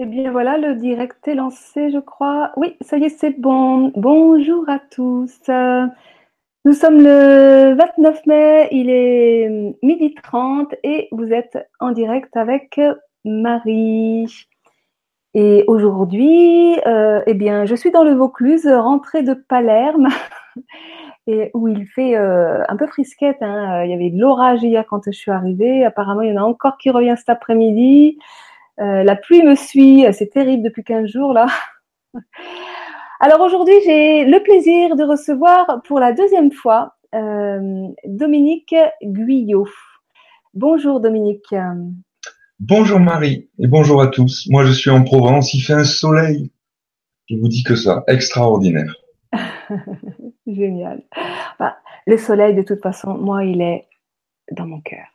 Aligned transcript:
Eh 0.00 0.06
bien 0.06 0.32
voilà, 0.32 0.58
le 0.58 0.74
direct 0.74 1.28
est 1.28 1.36
lancé, 1.36 1.90
je 1.90 2.00
crois. 2.00 2.50
Oui, 2.56 2.76
ça 2.80 2.98
y 2.98 3.04
est, 3.04 3.10
c'est 3.10 3.38
bon. 3.38 3.92
Bonjour 3.94 4.68
à 4.68 4.80
tous. 4.80 5.38
Nous 6.64 6.72
sommes 6.72 7.00
le 7.00 7.74
29 7.74 8.26
mai, 8.26 8.68
il 8.72 8.90
est 8.90 9.76
midi 9.84 10.12
30 10.20 10.74
et 10.82 11.06
vous 11.12 11.32
êtes 11.32 11.58
en 11.78 11.92
direct 11.92 12.36
avec 12.36 12.80
Marie. 13.24 14.48
Et 15.34 15.62
aujourd'hui, 15.68 16.76
euh, 16.86 17.22
eh 17.28 17.34
bien, 17.34 17.64
je 17.64 17.76
suis 17.76 17.92
dans 17.92 18.02
le 18.02 18.14
Vaucluse, 18.14 18.66
rentrée 18.66 19.22
de 19.22 19.34
Palerme, 19.34 20.08
où 21.54 21.68
il 21.68 21.86
fait 21.86 22.16
euh, 22.16 22.64
un 22.68 22.76
peu 22.76 22.88
frisquette. 22.88 23.42
Hein. 23.42 23.84
Il 23.84 23.90
y 23.92 23.94
avait 23.94 24.10
de 24.10 24.20
l'orage 24.20 24.64
hier 24.64 24.84
quand 24.88 25.02
je 25.06 25.12
suis 25.12 25.30
arrivée. 25.30 25.84
Apparemment, 25.84 26.22
il 26.22 26.34
y 26.34 26.36
en 26.36 26.42
a 26.42 26.44
encore 26.44 26.78
qui 26.78 26.90
revient 26.90 27.14
cet 27.16 27.28
après-midi. 27.28 28.18
Euh, 28.80 29.04
la 29.04 29.16
pluie 29.16 29.42
me 29.42 29.54
suit, 29.54 30.04
c'est 30.12 30.30
terrible 30.30 30.64
depuis 30.64 30.82
15 30.82 31.08
jours 31.08 31.32
là. 31.32 31.46
Alors 33.20 33.40
aujourd'hui, 33.40 33.74
j'ai 33.84 34.24
le 34.24 34.42
plaisir 34.42 34.96
de 34.96 35.04
recevoir 35.04 35.82
pour 35.84 36.00
la 36.00 36.12
deuxième 36.12 36.52
fois 36.52 36.96
euh, 37.14 37.86
Dominique 38.04 38.74
Guyot. 39.02 39.68
Bonjour 40.52 41.00
Dominique. 41.00 41.54
Bonjour 42.58 42.98
Marie 42.98 43.48
et 43.58 43.66
bonjour 43.66 44.02
à 44.02 44.08
tous. 44.08 44.48
Moi 44.50 44.64
je 44.64 44.72
suis 44.72 44.90
en 44.90 45.04
Provence, 45.04 45.54
il 45.54 45.60
fait 45.60 45.74
un 45.74 45.84
soleil. 45.84 46.50
Je 47.28 47.36
vous 47.36 47.48
dis 47.48 47.62
que 47.62 47.76
ça, 47.76 48.04
extraordinaire. 48.08 48.94
Génial. 50.46 51.02
Bah, 51.58 51.76
le 52.06 52.16
soleil 52.18 52.54
de 52.54 52.62
toute 52.62 52.82
façon, 52.82 53.14
moi 53.14 53.44
il 53.44 53.62
est 53.62 53.86
dans 54.50 54.66
mon 54.66 54.80
cœur 54.80 55.06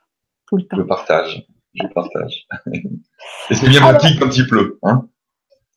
tout 0.48 0.58
le 0.58 0.64
temps. 0.64 0.78
Je 0.78 0.84
partage 0.84 1.46
je 1.74 1.88
partage. 1.88 2.48
Et 3.50 3.56
c'est 3.56 3.70
bien 3.70 3.82
pratique 3.82 4.20
quand 4.20 4.36
il 4.38 4.48
pleut, 4.48 4.80
hein, 4.84 5.08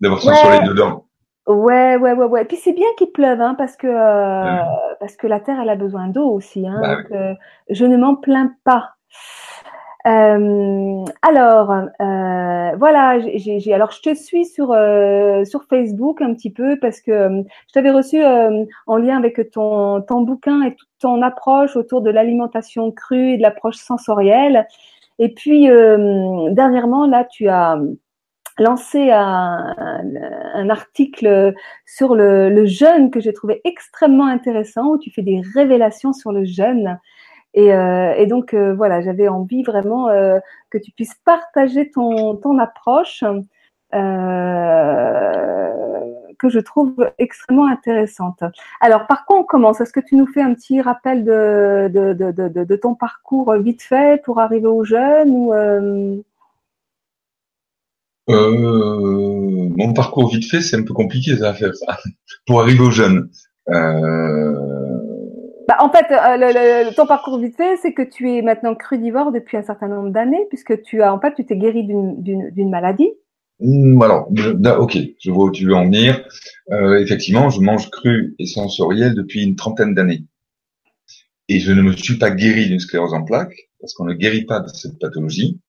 d'avoir 0.01 0.21
son 0.21 0.34
soleil 0.34 0.65
dedans. 0.65 1.07
Ouais, 1.47 1.97
ouais, 1.97 2.12
ouais, 2.12 2.27
ouais. 2.27 2.45
Puis 2.45 2.57
c'est 2.57 2.73
bien 2.73 2.87
qu'il 2.97 3.11
pleuve, 3.11 3.41
hein, 3.41 3.55
parce 3.57 3.77
que 3.77 3.89
euh, 3.89 4.62
parce 5.01 5.17
que 5.17 5.27
la 5.27 5.41
terre, 5.41 5.59
elle 5.61 5.71
a 5.71 5.77
besoin 5.77 6.07
d'eau 6.07 6.31
aussi. 6.31 6.67
Hein, 6.67 6.79
bah 6.81 6.97
donc, 6.97 7.11
euh, 7.12 7.34
je 7.69 7.84
ne 7.84 7.97
m'en 7.97 8.15
plains 8.15 8.53
pas. 8.65 8.91
Euh, 10.05 11.05
alors, 11.23 11.71
euh, 11.73 12.77
voilà, 12.77 13.21
j'ai, 13.21 13.73
alors 13.73 13.93
je 13.93 14.01
te 14.01 14.15
suis 14.15 14.45
sur 14.45 14.73
euh, 14.73 15.45
sur 15.45 15.65
Facebook 15.65 16.21
un 16.21 16.34
petit 16.34 16.51
peu 16.51 16.77
parce 16.81 17.01
que 17.01 17.45
je 17.69 17.73
t'avais 17.73 17.93
reçu 17.93 18.21
en 18.25 18.97
lien 18.97 19.17
avec 19.17 19.51
ton 19.53 20.01
ton 20.03 20.23
bouquin 20.23 20.62
et 20.62 20.75
toute 20.75 20.89
ton 20.99 21.23
approche 21.23 21.77
autour 21.77 22.03
de 22.03 22.11
l'alimentation 22.11 22.91
crue 22.91 23.34
et 23.34 23.37
de 23.37 23.43
l'approche 23.43 23.77
sensorielle. 23.77 24.67
Et 25.23 25.28
puis, 25.28 25.70
euh, 25.70 26.51
dernièrement, 26.51 27.06
là, 27.06 27.25
tu 27.25 27.47
as 27.47 27.78
lancé 28.59 29.12
un, 29.12 30.69
article 30.69 31.55
sur 31.87 32.17
le, 32.17 32.67
jeûne 32.67 33.12
que 33.12 33.20
j'ai 33.20 33.33
trouvé 33.33 33.61
extrêmement 33.62 34.27
intéressant, 34.27 34.89
où 34.89 34.98
tu 34.98 35.12
fais 35.12 35.23
des 35.23 35.41
révélations 35.55 36.12
sur 36.12 36.33
le 36.33 36.45
jeûne. 36.45 36.98
Et, 37.55 37.73
euh, 37.73 38.27
donc, 38.27 38.53
euh, 38.53 38.75
voilà, 38.75 39.00
j'avais 39.00 39.28
envie 39.28 39.62
vraiment 39.62 40.09
que 40.70 40.78
tu 40.78 40.91
puisses 40.91 41.15
partager 41.25 41.89
ton, 41.93 42.59
approche. 42.59 43.23
Que 46.43 46.48
je 46.48 46.59
trouve 46.59 47.09
extrêmement 47.19 47.67
intéressante. 47.67 48.43
Alors, 48.81 49.07
par 49.07 49.25
quoi 49.25 49.39
on 49.39 49.45
commence? 49.45 49.81
Est-ce 49.81 49.93
que 49.93 50.01
tu 50.01 50.17
nous 50.17 50.27
fais 50.27 50.43
un 50.43 50.55
petit 50.55 50.81
rappel 50.81 51.25
de, 51.25 51.89
de, 51.89 52.12
de, 52.12 52.65
de, 52.65 52.77
ton 52.77 52.97
parcours 52.97 53.55
vite 53.55 53.83
fait 53.83 54.21
pour 54.25 54.41
arriver 54.41 54.67
aux 54.67 54.84
jeunes 54.84 55.31
ou 55.31 55.55
euh... 55.55 56.17
Euh, 58.29 59.69
Mon 59.77 59.93
parcours 59.93 60.29
vite 60.29 60.51
fait, 60.51 60.61
c'est 60.61 60.77
un 60.77 60.83
peu 60.83 60.95
compliqué 60.95 61.41
à 61.43 61.55
faire 61.55 61.75
ça. 61.75 61.97
pour 62.47 62.61
arriver 62.61 62.81
aux 62.81 62.91
jeunes. 62.91 63.31
Euh... 63.69 64.53
Bah, 65.69 65.77
en 65.78 65.91
fait, 65.91 66.06
euh, 66.11 66.87
le, 66.89 66.95
ton 66.95 67.06
parcours 67.06 67.39
vite 67.39 67.56
fait, 67.56 67.77
c'est 67.77 67.93
que 67.93 68.03
tu 68.03 68.33
es 68.33 68.43
maintenant 68.43 68.75
crudivore 68.75 69.31
depuis 69.31 69.56
un 69.56 69.62
certain 69.62 69.87
nombre 69.87 70.11
d'années, 70.11 70.45
puisque 70.49 70.83
tu 70.83 71.03
as, 71.03 71.15
en 71.15 71.21
fait, 71.21 71.34
tu 71.34 71.47
t'es 71.47 71.56
guéri 71.56 71.84
d'une 71.84 72.71
maladie. 72.71 73.12
Hmm, 73.62 74.03
alors, 74.03 74.28
ok, 74.81 74.99
je 75.21 75.31
vois 75.31 75.45
où 75.45 75.53
tu 75.53 75.67
veux 75.67 75.75
en 75.75 75.84
venir. 75.84 76.25
Euh, 76.73 76.99
effectivement, 76.99 77.49
je 77.49 77.61
mange 77.61 77.91
cru 77.91 78.34
et 78.41 78.47
sensoriel 78.47 79.15
depuis 79.15 79.45
une 79.45 79.55
trentaine 79.55 79.95
d'années. 79.95 80.25
Et 81.49 81.61
je 81.61 81.71
ne 81.71 81.81
me 81.83 81.93
suis 81.93 82.19
pas 82.19 82.31
guéri 82.31 82.67
d'une 82.67 82.81
sclérose 82.81 83.15
en 83.15 83.22
plaques, 83.22 83.71
parce 83.81 83.95
qu'on 83.95 84.05
ne 84.05 84.15
guérit 84.15 84.47
pas 84.47 84.59
de 84.59 84.69
cette 84.69 84.99
pathologie. 84.99 85.61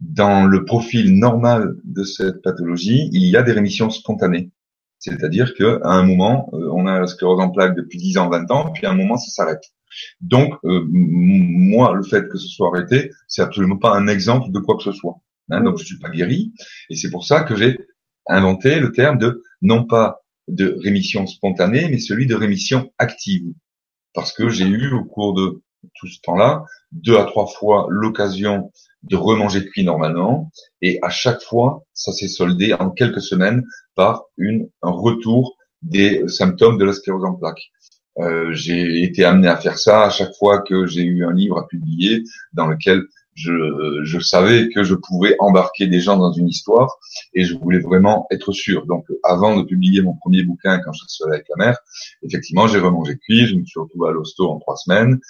Dans 0.00 0.46
le 0.46 0.64
profil 0.64 1.18
normal 1.18 1.74
de 1.84 2.02
cette 2.02 2.40
pathologie, 2.40 3.10
il 3.12 3.24
y 3.24 3.36
a 3.36 3.42
des 3.42 3.52
rémissions 3.52 3.90
spontanées. 3.90 4.50
C'est-à-dire 4.98 5.54
qu'à 5.54 5.80
un 5.82 6.04
moment, 6.04 6.48
euh, 6.54 6.70
on 6.72 6.86
a 6.86 6.98
la 7.00 7.06
sclérose 7.06 7.40
en 7.40 7.50
plaques 7.50 7.76
depuis 7.76 7.98
10 7.98 8.16
ans, 8.18 8.30
20 8.30 8.50
ans, 8.50 8.72
puis 8.72 8.86
à 8.86 8.90
un 8.90 8.94
moment, 8.94 9.18
ça 9.18 9.30
s'arrête. 9.30 9.64
Donc, 10.22 10.54
euh, 10.64 10.82
moi, 10.88 11.92
le 11.94 12.04
fait 12.04 12.26
que 12.26 12.38
ce 12.38 12.48
soit 12.48 12.68
arrêté, 12.68 13.10
c'est 13.26 13.42
absolument 13.42 13.76
pas 13.76 13.94
un 13.94 14.06
exemple 14.06 14.50
de 14.50 14.60
quoi 14.60 14.76
que 14.76 14.82
ce 14.82 14.92
soit. 14.92 15.20
Hein, 15.50 15.62
donc 15.62 15.78
je 15.78 15.84
suis 15.84 15.98
pas 15.98 16.10
guéri, 16.10 16.52
et 16.90 16.96
c'est 16.96 17.10
pour 17.10 17.24
ça 17.24 17.42
que 17.42 17.56
j'ai 17.56 17.78
inventé 18.26 18.80
le 18.80 18.92
terme 18.92 19.18
de 19.18 19.42
non 19.62 19.84
pas 19.84 20.20
de 20.46 20.76
rémission 20.82 21.26
spontanée, 21.26 21.88
mais 21.88 21.98
celui 21.98 22.26
de 22.26 22.34
rémission 22.34 22.92
active, 22.98 23.52
parce 24.14 24.32
que 24.32 24.48
j'ai 24.50 24.66
eu 24.66 24.92
au 24.92 25.04
cours 25.04 25.34
de 25.34 25.62
tout 25.94 26.06
ce 26.06 26.20
temps-là 26.22 26.64
deux 26.92 27.16
à 27.16 27.24
trois 27.24 27.46
fois 27.46 27.86
l'occasion 27.88 28.72
de 29.04 29.16
remanger 29.16 29.64
cuit 29.66 29.84
normalement, 29.84 30.50
et 30.82 30.98
à 31.02 31.08
chaque 31.08 31.42
fois 31.42 31.84
ça 31.94 32.12
s'est 32.12 32.28
soldé 32.28 32.74
en 32.74 32.90
quelques 32.90 33.22
semaines 33.22 33.64
par 33.94 34.24
une, 34.36 34.68
un 34.82 34.90
retour 34.90 35.56
des 35.82 36.26
symptômes 36.28 36.78
de 36.78 36.84
la 36.84 36.92
sclérose 36.92 37.24
en 37.24 37.34
plaques. 37.34 37.70
Euh, 38.18 38.52
j'ai 38.52 39.04
été 39.04 39.24
amené 39.24 39.46
à 39.46 39.56
faire 39.56 39.78
ça 39.78 40.04
à 40.04 40.10
chaque 40.10 40.34
fois 40.38 40.60
que 40.62 40.86
j'ai 40.86 41.02
eu 41.02 41.24
un 41.24 41.32
livre 41.32 41.56
à 41.58 41.68
publier 41.68 42.24
dans 42.52 42.66
lequel 42.66 43.04
je, 43.38 44.00
je, 44.02 44.18
savais 44.18 44.68
que 44.68 44.82
je 44.82 44.94
pouvais 44.94 45.36
embarquer 45.38 45.86
des 45.86 46.00
gens 46.00 46.16
dans 46.16 46.32
une 46.32 46.48
histoire 46.48 46.96
et 47.34 47.44
je 47.44 47.54
voulais 47.54 47.78
vraiment 47.78 48.26
être 48.30 48.52
sûr. 48.52 48.86
Donc, 48.86 49.06
avant 49.22 49.56
de 49.56 49.62
publier 49.62 50.02
mon 50.02 50.14
premier 50.14 50.42
bouquin, 50.42 50.80
quand 50.80 50.92
je 50.92 51.04
serai 51.06 51.34
avec 51.34 51.46
la 51.56 51.66
mer, 51.66 51.78
effectivement, 52.22 52.66
j'ai 52.66 52.80
remangé 52.80 53.16
cuit, 53.16 53.46
je 53.46 53.54
me 53.54 53.64
suis 53.64 53.78
retrouvé 53.78 54.08
à 54.08 54.12
l'hosto 54.12 54.48
en 54.50 54.58
trois 54.58 54.76
semaines. 54.76 55.20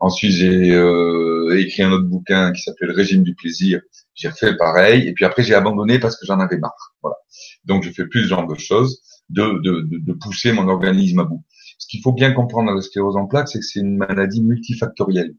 Ensuite, 0.00 0.32
j'ai 0.32 0.72
euh, 0.72 1.58
écrit 1.58 1.82
un 1.82 1.92
autre 1.92 2.06
bouquin 2.06 2.52
qui 2.52 2.62
s'appelait 2.62 2.86
Le 2.86 2.94
régime 2.94 3.22
du 3.22 3.34
plaisir. 3.34 3.80
J'ai 4.14 4.30
fait 4.30 4.56
pareil. 4.56 5.06
Et 5.06 5.12
puis 5.12 5.24
après, 5.24 5.42
j'ai 5.42 5.54
abandonné 5.54 5.98
parce 5.98 6.16
que 6.16 6.24
j'en 6.24 6.38
avais 6.40 6.58
marre. 6.58 6.94
Voilà. 7.02 7.16
Donc, 7.64 7.82
je 7.82 7.90
fais 7.90 8.06
plus 8.06 8.22
ce 8.22 8.28
genre 8.28 8.46
de 8.46 8.58
choses, 8.58 9.02
de, 9.28 9.60
de, 9.62 9.82
de, 9.82 9.98
de 9.98 10.12
pousser 10.14 10.52
mon 10.52 10.68
organisme 10.68 11.18
à 11.18 11.24
bout. 11.24 11.44
Ce 11.78 11.86
qu'il 11.86 12.00
faut 12.00 12.12
bien 12.12 12.32
comprendre 12.32 12.68
dans 12.68 12.74
la 12.74 12.82
sclérose 12.82 13.16
en 13.16 13.26
plaques, 13.26 13.48
c'est 13.48 13.58
que 13.58 13.64
c'est 13.64 13.80
une 13.80 13.96
maladie 13.96 14.42
multifactorielle. 14.42 15.34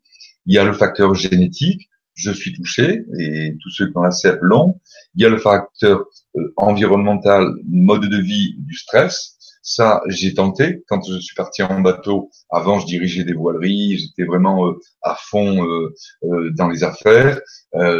Il 0.46 0.53
y 0.53 0.57
a 0.57 0.63
le 0.63 0.73
facteur 0.73 1.13
génétique, 1.16 1.90
je 2.19 2.31
suis 2.31 2.53
touché, 2.53 3.06
et 3.18 3.56
tous 3.62 3.69
ceux 3.69 3.88
qui 3.88 3.97
ont 3.97 4.02
la 4.02 4.12
CEP 4.12 4.40
l'ont. 4.41 4.80
Il 5.16 5.24
y 5.24 5.25
a 5.25 5.30
le 5.30 5.38
facteur 5.38 6.06
euh, 6.38 6.53
environnemental, 6.57 7.53
mode 7.68 8.06
de 8.06 8.18
vie, 8.18 8.56
du 8.57 8.75
stress. 8.75 9.38
Ça, 9.62 10.02
j'ai 10.07 10.34
tenté. 10.34 10.84
Quand 10.88 11.02
je 11.08 11.19
suis 11.19 11.35
parti 11.35 11.63
en 11.63 11.79
bateau, 11.81 12.29
avant, 12.50 12.79
je 12.79 12.85
dirigeais 12.88 13.24
des 13.24 13.34
voileries, 13.34 14.00
j'étais 14.00 14.24
vraiment 14.24 14.68
euh, 14.68 14.79
à 15.02 15.16
fond 15.16 15.66
euh, 15.66 16.52
dans 16.52 16.68
les 16.68 16.84
affaires, 16.84 17.40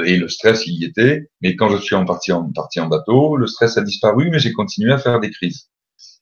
et 0.06 0.18
le 0.18 0.28
stress, 0.28 0.66
il 0.66 0.82
y 0.82 0.86
était. 0.86 1.30
Mais 1.42 1.56
quand 1.56 1.70
je 1.70 1.78
suis 1.78 1.96
en 1.96 2.04
parti 2.04 2.32
en, 2.32 2.52
parti 2.52 2.80
en 2.80 2.88
bateau, 2.88 3.38
le 3.38 3.46
stress 3.46 3.78
a 3.78 3.82
disparu, 3.82 4.30
mais 4.32 4.40
j'ai 4.40 4.52
continué 4.52 4.92
à 4.92 4.98
faire 4.98 5.20
des 5.20 5.30
crises. 5.30 5.70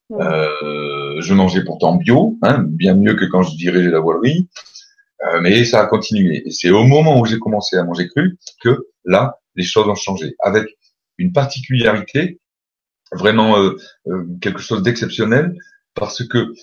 je 0.10 1.34
mangeais 1.34 1.64
pourtant 1.64 1.96
bio, 1.96 2.38
hein, 2.44 2.66
bien 2.68 2.96
mieux 2.96 3.16
que 3.16 3.26
quand 3.26 3.44
je 3.44 3.56
dirigeais 3.56 3.90
la 3.90 4.00
voilerie. 4.00 4.50
Euh, 5.28 5.42
mais 5.42 5.66
ça 5.66 5.82
a 5.82 5.86
continué. 5.88 6.44
Et 6.46 6.52
c'est 6.52 6.70
au 6.70 6.84
moment 6.84 7.20
où 7.20 7.26
j'ai 7.26 7.40
commencé 7.40 7.76
à 7.78 7.84
manger 7.84 8.08
cru 8.08 8.38
que 8.62 8.88
là, 9.06 9.40
les 9.56 9.64
choses 9.64 9.88
ont 9.88 9.96
changé. 9.96 10.36
Avec 10.44 10.66
une 11.18 11.32
particularité, 11.32 12.40
vraiment 13.12 13.58
euh, 13.58 13.78
euh, 14.08 14.26
quelque 14.42 14.60
chose 14.60 14.84
d'exceptionnel, 14.84 15.56
parce 15.96 16.28
que 16.28 16.54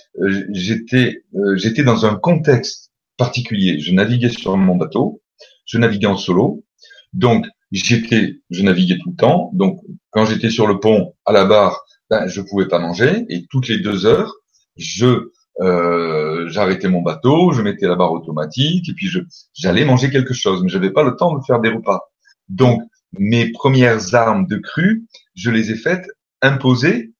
j'étais 0.52 1.24
j'étais 1.56 1.82
dans 1.82 2.06
un 2.06 2.14
contexte 2.14 2.92
particulier. 3.16 3.80
Je 3.80 3.92
naviguais 3.92 4.28
sur 4.28 4.56
mon 4.56 4.76
bateau, 4.76 5.22
je 5.66 5.78
naviguais 5.78 6.06
en 6.06 6.16
solo, 6.16 6.64
donc 7.12 7.46
j'étais, 7.72 8.40
je 8.50 8.62
naviguais 8.62 8.98
tout 9.02 9.10
le 9.10 9.16
temps. 9.16 9.50
Donc 9.54 9.80
quand 10.10 10.24
j'étais 10.24 10.50
sur 10.50 10.68
le 10.68 10.78
pont 10.78 11.14
à 11.24 11.32
la 11.32 11.46
barre, 11.46 11.84
ben, 12.10 12.28
je 12.28 12.40
pouvais 12.42 12.68
pas 12.68 12.78
manger, 12.78 13.24
et 13.28 13.46
toutes 13.50 13.66
les 13.66 13.78
deux 13.78 14.06
heures, 14.06 14.32
je 14.76 15.32
euh, 15.60 16.48
j'arrêtais 16.48 16.88
mon 16.88 17.02
bateau, 17.02 17.52
je 17.52 17.62
mettais 17.62 17.86
la 17.86 17.94
barre 17.94 18.12
automatique 18.12 18.88
et 18.88 18.94
puis 18.94 19.06
je 19.06 19.20
j'allais 19.54 19.84
manger 19.84 20.10
quelque 20.10 20.34
chose, 20.34 20.62
mais 20.62 20.68
j'avais 20.68 20.90
pas 20.90 21.04
le 21.04 21.16
temps 21.16 21.34
de 21.36 21.42
faire 21.44 21.60
des 21.60 21.70
repas. 21.70 22.00
Donc 22.48 22.82
mes 23.12 23.52
premières 23.52 24.14
armes 24.14 24.46
de 24.46 24.56
cru, 24.56 25.06
je 25.34 25.50
les 25.50 25.70
ai 25.70 25.76
faites 25.76 26.06
imposer 26.42 27.12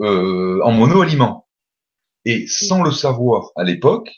euh, 0.00 0.60
en 0.62 0.72
mono-aliment. 0.72 1.46
Et 2.24 2.46
sans 2.46 2.82
le 2.82 2.90
savoir 2.90 3.50
à 3.56 3.64
l'époque, 3.64 4.10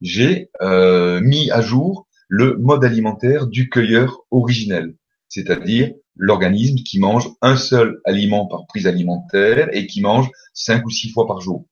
j'ai 0.00 0.50
euh, 0.62 1.20
mis 1.20 1.50
à 1.50 1.60
jour 1.60 2.06
le 2.28 2.56
mode 2.56 2.84
alimentaire 2.84 3.46
du 3.46 3.68
cueilleur 3.68 4.20
originel. 4.30 4.94
c'est-à-dire 5.28 5.92
l'organisme 6.16 6.76
qui 6.76 6.98
mange 6.98 7.28
un 7.42 7.56
seul 7.56 8.00
aliment 8.04 8.46
par 8.46 8.66
prise 8.66 8.86
alimentaire 8.86 9.68
et 9.72 9.86
qui 9.86 10.00
mange 10.00 10.30
cinq 10.54 10.84
ou 10.86 10.90
six 10.90 11.10
fois 11.10 11.26
par 11.26 11.40
jour. 11.40 11.66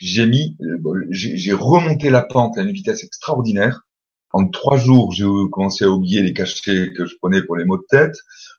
J'ai 0.00 0.26
mis, 0.26 0.56
euh, 0.62 1.06
j'ai 1.10 1.52
remonté 1.52 2.10
la 2.10 2.22
pente 2.22 2.56
à 2.58 2.62
une 2.62 2.72
vitesse 2.72 3.04
extraordinaire. 3.04 3.82
En 4.32 4.46
trois 4.46 4.78
jours, 4.78 5.12
j'ai 5.12 5.26
commencé 5.52 5.84
à 5.84 5.90
oublier 5.90 6.22
les 6.22 6.32
cachets 6.32 6.92
que 6.96 7.04
je 7.04 7.16
prenais 7.20 7.42
pour 7.42 7.56
les 7.56 7.64
maux 7.64 7.76
de 7.76 7.84
tête. 7.88 8.16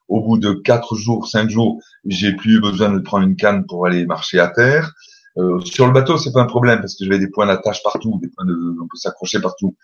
Au 0.08 0.22
bout 0.22 0.38
de 0.38 0.54
quatre 0.54 0.96
jours, 0.96 1.28
cinq 1.28 1.50
jours, 1.50 1.82
j'ai 2.06 2.34
plus 2.34 2.58
eu 2.58 2.62
besoin 2.62 2.92
de 2.92 3.00
prendre 3.00 3.26
une 3.26 3.36
canne 3.36 3.66
pour 3.66 3.88
aller 3.88 4.06
marcher 4.06 4.40
à 4.40 4.50
terre. 4.50 4.94
Euh, 5.38 5.60
sur 5.62 5.88
le 5.88 5.94
bateau, 5.94 6.18
c'est 6.18 6.34
pas 6.34 6.42
un 6.42 6.46
problème 6.46 6.82
parce 6.82 6.96
que 6.96 7.06
j'avais 7.06 7.20
des 7.20 7.30
points 7.30 7.48
d'attache 7.48 7.82
partout, 7.84 8.20
des 8.22 8.28
points 8.28 8.46
de, 8.46 8.54
on 8.54 8.88
peut 8.88 8.98
s'accrocher 8.98 9.40
partout. 9.40 9.76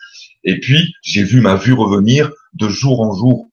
Et 0.44 0.60
puis, 0.60 0.94
j'ai 1.02 1.24
vu 1.24 1.42
ma 1.42 1.56
vue 1.56 1.74
revenir 1.74 2.32
de 2.54 2.68
jour 2.68 3.02
en 3.02 3.14
jour 3.14 3.50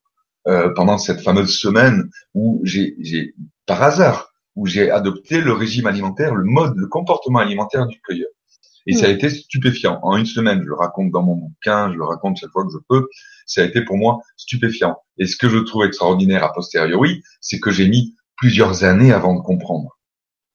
euh, 0.46 0.70
pendant 0.74 0.98
cette 0.98 1.22
fameuse 1.22 1.56
semaine 1.56 2.10
où 2.34 2.60
j'ai, 2.64 3.34
par 3.64 3.82
hasard, 3.82 4.33
où 4.56 4.66
j'ai 4.66 4.90
adopté 4.90 5.40
le 5.40 5.52
régime 5.52 5.86
alimentaire, 5.86 6.34
le 6.34 6.44
mode, 6.44 6.76
le 6.76 6.86
comportement 6.86 7.40
alimentaire 7.40 7.86
du 7.86 8.00
cueilleur. 8.00 8.28
Et 8.86 8.92
ça 8.92 9.06
a 9.06 9.08
hmm. 9.08 9.12
été 9.12 9.30
stupéfiant. 9.30 9.98
En 10.02 10.16
une 10.16 10.26
semaine, 10.26 10.60
je 10.62 10.68
le 10.68 10.74
raconte 10.74 11.10
dans 11.10 11.22
mon 11.22 11.36
bouquin, 11.36 11.90
je 11.90 11.96
le 11.96 12.04
raconte 12.04 12.36
chaque 12.36 12.50
fois 12.50 12.64
que 12.64 12.72
je 12.72 12.78
peux. 12.88 13.08
Ça 13.46 13.62
a 13.62 13.64
été 13.64 13.82
pour 13.82 13.96
moi 13.96 14.20
stupéfiant. 14.36 14.96
Et 15.18 15.26
ce 15.26 15.36
que 15.36 15.48
je 15.48 15.58
trouve 15.58 15.84
extraordinaire 15.84 16.44
a 16.44 16.52
posteriori, 16.52 17.22
c'est 17.40 17.60
que 17.60 17.70
j'ai 17.70 17.88
mis 17.88 18.14
plusieurs 18.36 18.84
années 18.84 19.12
avant 19.12 19.34
de 19.34 19.40
comprendre. 19.40 19.98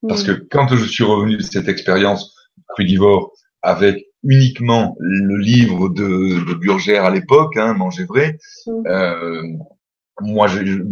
Parce 0.07 0.24
que 0.24 0.31
quand 0.31 0.68
je 0.69 0.86
suis 0.86 1.04
revenu 1.04 1.38
de 1.38 1.42
cette 1.42 1.68
expérience 1.68 2.34
crudivore 2.69 3.34
avec 3.62 4.06
uniquement 4.24 4.96
le 5.00 5.38
livre 5.38 5.90
de, 5.90 6.46
de 6.46 6.54
Burgère 6.54 7.04
à 7.04 7.10
l'époque, 7.10 7.57
hein, 7.57 7.74
Manger 7.74 8.06
vrai, 8.06 8.38
mm. 8.66 8.88
euh, 8.88 9.44
moi 10.22 10.48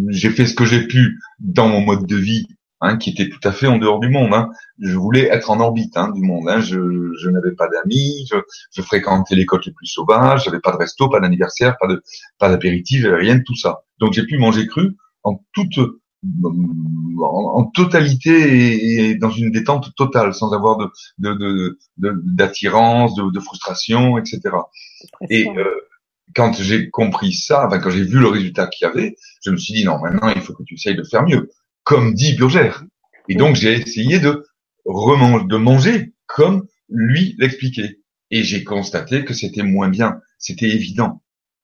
j'ai 0.09 0.30
fait 0.30 0.45
ce 0.45 0.54
que 0.54 0.65
j'ai 0.65 0.88
pu 0.88 1.19
dans 1.39 1.68
mon 1.68 1.81
mode 1.81 2.06
de 2.06 2.15
vie, 2.15 2.48
hein, 2.81 2.97
qui 2.97 3.12
était 3.12 3.29
tout 3.29 3.39
à 3.44 3.51
fait 3.51 3.68
en 3.68 3.77
dehors 3.77 4.00
du 4.00 4.09
monde. 4.09 4.33
Hein. 4.33 4.50
Je 4.79 4.95
voulais 4.95 5.27
être 5.27 5.50
en 5.50 5.59
orbite 5.59 5.97
hein, 5.97 6.12
du 6.12 6.21
monde. 6.21 6.47
Hein. 6.50 6.59
Je, 6.59 7.12
je 7.19 7.29
n'avais 7.29 7.53
pas 7.53 7.68
d'amis, 7.68 8.27
je, 8.31 8.38
je, 8.71 8.81
fréquentais 8.81 9.35
les 9.35 9.45
côtes 9.45 9.65
les 9.65 9.74
plus 9.74 9.88
sauvages, 9.88 10.45
j'avais 10.45 10.59
pas 10.59 10.71
de 10.71 10.77
resto, 10.77 11.09
pas 11.09 11.19
d'anniversaire, 11.19 11.77
pas 11.79 11.88
de 11.88 12.03
pas 12.38 12.50
d'apéritif, 12.50 13.06
rien 13.06 13.35
de 13.35 13.44
tout 13.44 13.56
ça. 13.56 13.81
Donc 14.00 14.13
j'ai 14.13 14.25
pu 14.25 14.38
manger 14.38 14.68
cru 14.68 14.95
en 15.24 15.41
toute 15.53 15.79
en, 17.24 17.65
totalité 17.65 19.09
et, 19.09 19.15
dans 19.15 19.30
une 19.30 19.51
détente 19.51 19.95
totale, 19.95 20.33
sans 20.33 20.53
avoir 20.53 20.77
de 20.77 21.77
d'attirance, 21.97 23.15
de, 23.15 23.23
de, 23.23 23.31
de, 23.31 23.39
frustration, 23.39 24.18
etc. 24.18 24.41
Et 25.30 25.47
euh, 25.47 25.63
quand 26.35 26.53
j'ai 26.53 26.89
compris 26.89 27.33
ça, 27.33 27.68
enfin, 27.68 27.80
quand 27.80 27.89
j'ai 27.89 28.03
vu 28.03 28.19
le 28.19 28.27
résultat 28.27 28.68
qu'il 28.68 28.88
y 28.88 28.89
avait, 28.89 29.15
je 29.44 29.51
me 29.51 29.57
suis 29.57 29.73
dit 29.73 29.85
non, 29.85 30.00
maintenant 30.00 30.30
il 30.35 30.41
faut 30.41 30.53
que 30.53 30.63
tu 30.63 30.75
essayes 30.75 30.95
de 30.95 31.03
faire 31.03 31.23
mieux, 31.23 31.50
comme 31.88 32.13
dit 32.13 32.34
Burgère. 32.34 32.84
Et 33.30 33.36
donc 33.36 33.56
j'ai 33.56 33.74
essayé 33.74 34.19
de 34.19 34.45
de 34.86 35.57
manger 35.57 36.12
comme 36.25 36.68
lui 36.89 37.36
l'expliquait. 37.39 38.00
Et 38.30 38.44
j'ai 38.44 38.66
constaté 38.66 39.24
que 39.24 39.34
c'était 39.34 39.63
moins 39.63 39.88
bien, 39.88 40.19
c'était 40.38 40.69
évident. 40.69 41.24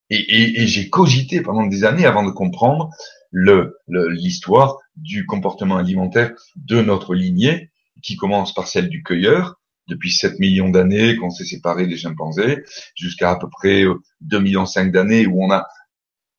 Et, 0.09 0.15
et, 0.15 0.61
et 0.61 0.67
j'ai 0.67 0.89
cogité 0.89 1.41
pendant 1.41 1.65
des 1.67 1.83
années 1.83 2.05
avant 2.05 2.23
de 2.23 2.31
comprendre 2.31 2.89
le 3.31 3.77
l'histoire 3.87 4.77
du 4.95 5.25
comportement 5.25 5.75
alimentaire 5.75 6.31
de 6.55 6.81
notre 6.81 7.15
lignée, 7.15 7.71
qui 8.01 8.15
commence 8.15 8.53
par 8.53 8.67
celle 8.67 8.87
du 8.87 9.03
cueilleur, 9.03 9.59
depuis 9.89 10.13
7 10.13 10.39
millions 10.39 10.69
d'années 10.69 11.17
qu'on 11.17 11.31
s'est 11.31 11.43
séparé 11.43 11.85
des 11.85 11.97
chimpanzés, 11.97 12.63
jusqu'à 12.95 13.31
à 13.31 13.35
peu 13.37 13.49
près 13.49 13.83
2 14.21 14.37
euh, 14.37 14.39
millions 14.39 14.65
5 14.65 14.89
d'années 14.89 15.27
où 15.27 15.43
on 15.43 15.51
a 15.51 15.67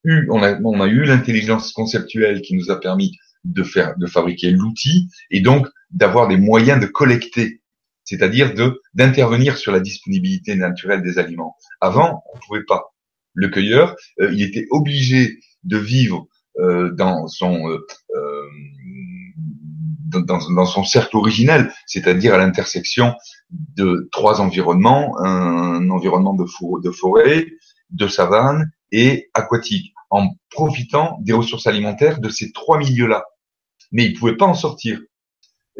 eu, 0.04 0.26
on 0.30 0.42
a, 0.42 0.58
on 0.62 0.80
a 0.80 0.86
eu 0.86 1.04
l'intelligence 1.04 1.72
conceptuelle 1.72 2.40
qui 2.40 2.54
nous 2.54 2.70
a 2.70 2.80
permis 2.80 3.12
de 3.44 3.62
faire, 3.62 3.96
de 3.96 4.06
fabriquer 4.06 4.50
l'outil 4.50 5.08
et 5.30 5.40
donc 5.40 5.68
d'avoir 5.90 6.28
des 6.28 6.36
moyens 6.36 6.80
de 6.80 6.86
collecter, 6.86 7.62
c'est-à-dire 8.04 8.54
de 8.54 8.80
d'intervenir 8.94 9.56
sur 9.56 9.72
la 9.72 9.80
disponibilité 9.80 10.56
naturelle 10.56 11.02
des 11.02 11.18
aliments. 11.18 11.56
Avant, 11.80 12.22
on 12.34 12.38
pouvait 12.38 12.64
pas. 12.64 12.94
Le 13.34 13.48
cueilleur, 13.48 13.96
euh, 14.20 14.32
il 14.32 14.42
était 14.42 14.66
obligé 14.70 15.38
de 15.64 15.76
vivre 15.76 16.28
euh, 16.58 16.92
dans 16.92 17.26
son 17.26 17.68
euh, 17.68 17.86
dans, 20.22 20.64
son 20.66 20.84
cercle 20.84 21.16
originel, 21.16 21.72
c'est-à-dire 21.86 22.34
à, 22.34 22.38
l'intersection 22.38 23.14
de 23.50 24.08
trois 24.12 24.40
environnements, 24.40 25.18
un, 25.18 25.90
environnement 25.90 26.34
de, 26.34 26.44
de 26.44 26.90
forêt, 26.92 27.46
de 27.90 28.06
savane 28.06 28.70
et 28.92 29.30
aquatique, 29.34 29.92
en 30.10 30.28
profitant 30.50 31.18
des 31.22 31.32
ressources 31.32 31.66
alimentaires 31.66 32.20
de 32.20 32.28
ces 32.28 32.52
trois 32.52 32.78
milieux-là. 32.78 33.24
Mais 33.92 34.06
il 34.06 34.14
ne 34.14 34.18
pouvait 34.18 34.36
pas 34.36 34.46
en 34.46 34.54
sortir. 34.54 35.00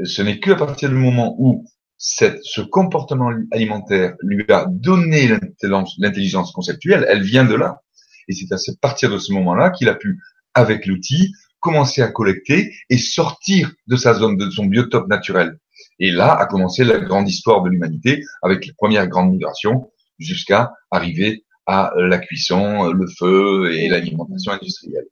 Ce 0.02 0.22
n'est 0.22 0.40
que 0.40 0.50
à 0.50 0.56
partir 0.56 0.88
du 0.88 0.96
moment 0.96 1.36
où 1.38 1.64
cette, 1.96 2.40
ce 2.42 2.60
comportement 2.60 3.30
alimentaire 3.52 4.14
lui 4.20 4.44
a 4.50 4.66
donné 4.68 5.28
l'intelligence 5.62 6.52
conceptuelle, 6.52 7.06
elle 7.08 7.22
vient 7.22 7.44
de 7.44 7.54
là. 7.54 7.82
Et 8.28 8.32
c'est 8.32 8.52
à 8.52 8.58
partir 8.80 9.10
de 9.10 9.18
ce 9.18 9.32
moment-là 9.32 9.70
qu'il 9.70 9.88
a 9.88 9.94
pu 9.94 10.20
avec 10.54 10.86
l'outil, 10.86 11.32
commencer 11.60 12.02
à 12.02 12.08
collecter 12.08 12.74
et 12.90 12.98
sortir 12.98 13.72
de 13.86 13.96
sa 13.96 14.14
zone, 14.14 14.36
de 14.36 14.50
son 14.50 14.66
biotope 14.66 15.08
naturel. 15.08 15.58
Et 15.98 16.10
là 16.10 16.32
a 16.34 16.46
commencé 16.46 16.84
la 16.84 16.98
grande 16.98 17.28
histoire 17.28 17.62
de 17.62 17.70
l'humanité 17.70 18.22
avec 18.42 18.66
les 18.66 18.72
premières 18.72 19.06
grandes 19.08 19.30
migrations 19.30 19.90
jusqu'à 20.18 20.72
arriver 20.90 21.43
à 21.66 21.92
la 21.96 22.18
cuisson, 22.18 22.92
le 22.92 23.06
feu 23.18 23.72
et 23.72 23.88
l'alimentation 23.88 24.52
industrielle. 24.52 25.06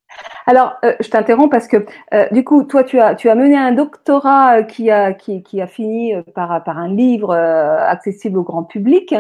Alors, 0.47 0.75
euh, 0.85 0.95
je 1.01 1.09
t'interromps 1.09 1.51
parce 1.51 1.67
que 1.67 1.87
euh, 2.13 2.27
du 2.31 2.45
coup, 2.45 2.65
toi, 2.65 2.85
tu 2.85 3.01
as 3.01 3.15
tu 3.15 3.31
as 3.31 3.35
mené 3.35 3.57
un 3.57 3.73
doctorat 3.73 4.59
euh, 4.59 4.63
qui 4.63 4.91
a 4.91 5.13
qui, 5.13 5.43
qui 5.43 5.63
a 5.63 5.67
fini 5.67 6.15
par 6.35 6.63
par 6.65 6.79
un 6.79 6.89
livre 6.89 7.35
accessible 7.35 8.39
au 8.39 8.43
grand 8.43 8.65
public. 8.65 9.15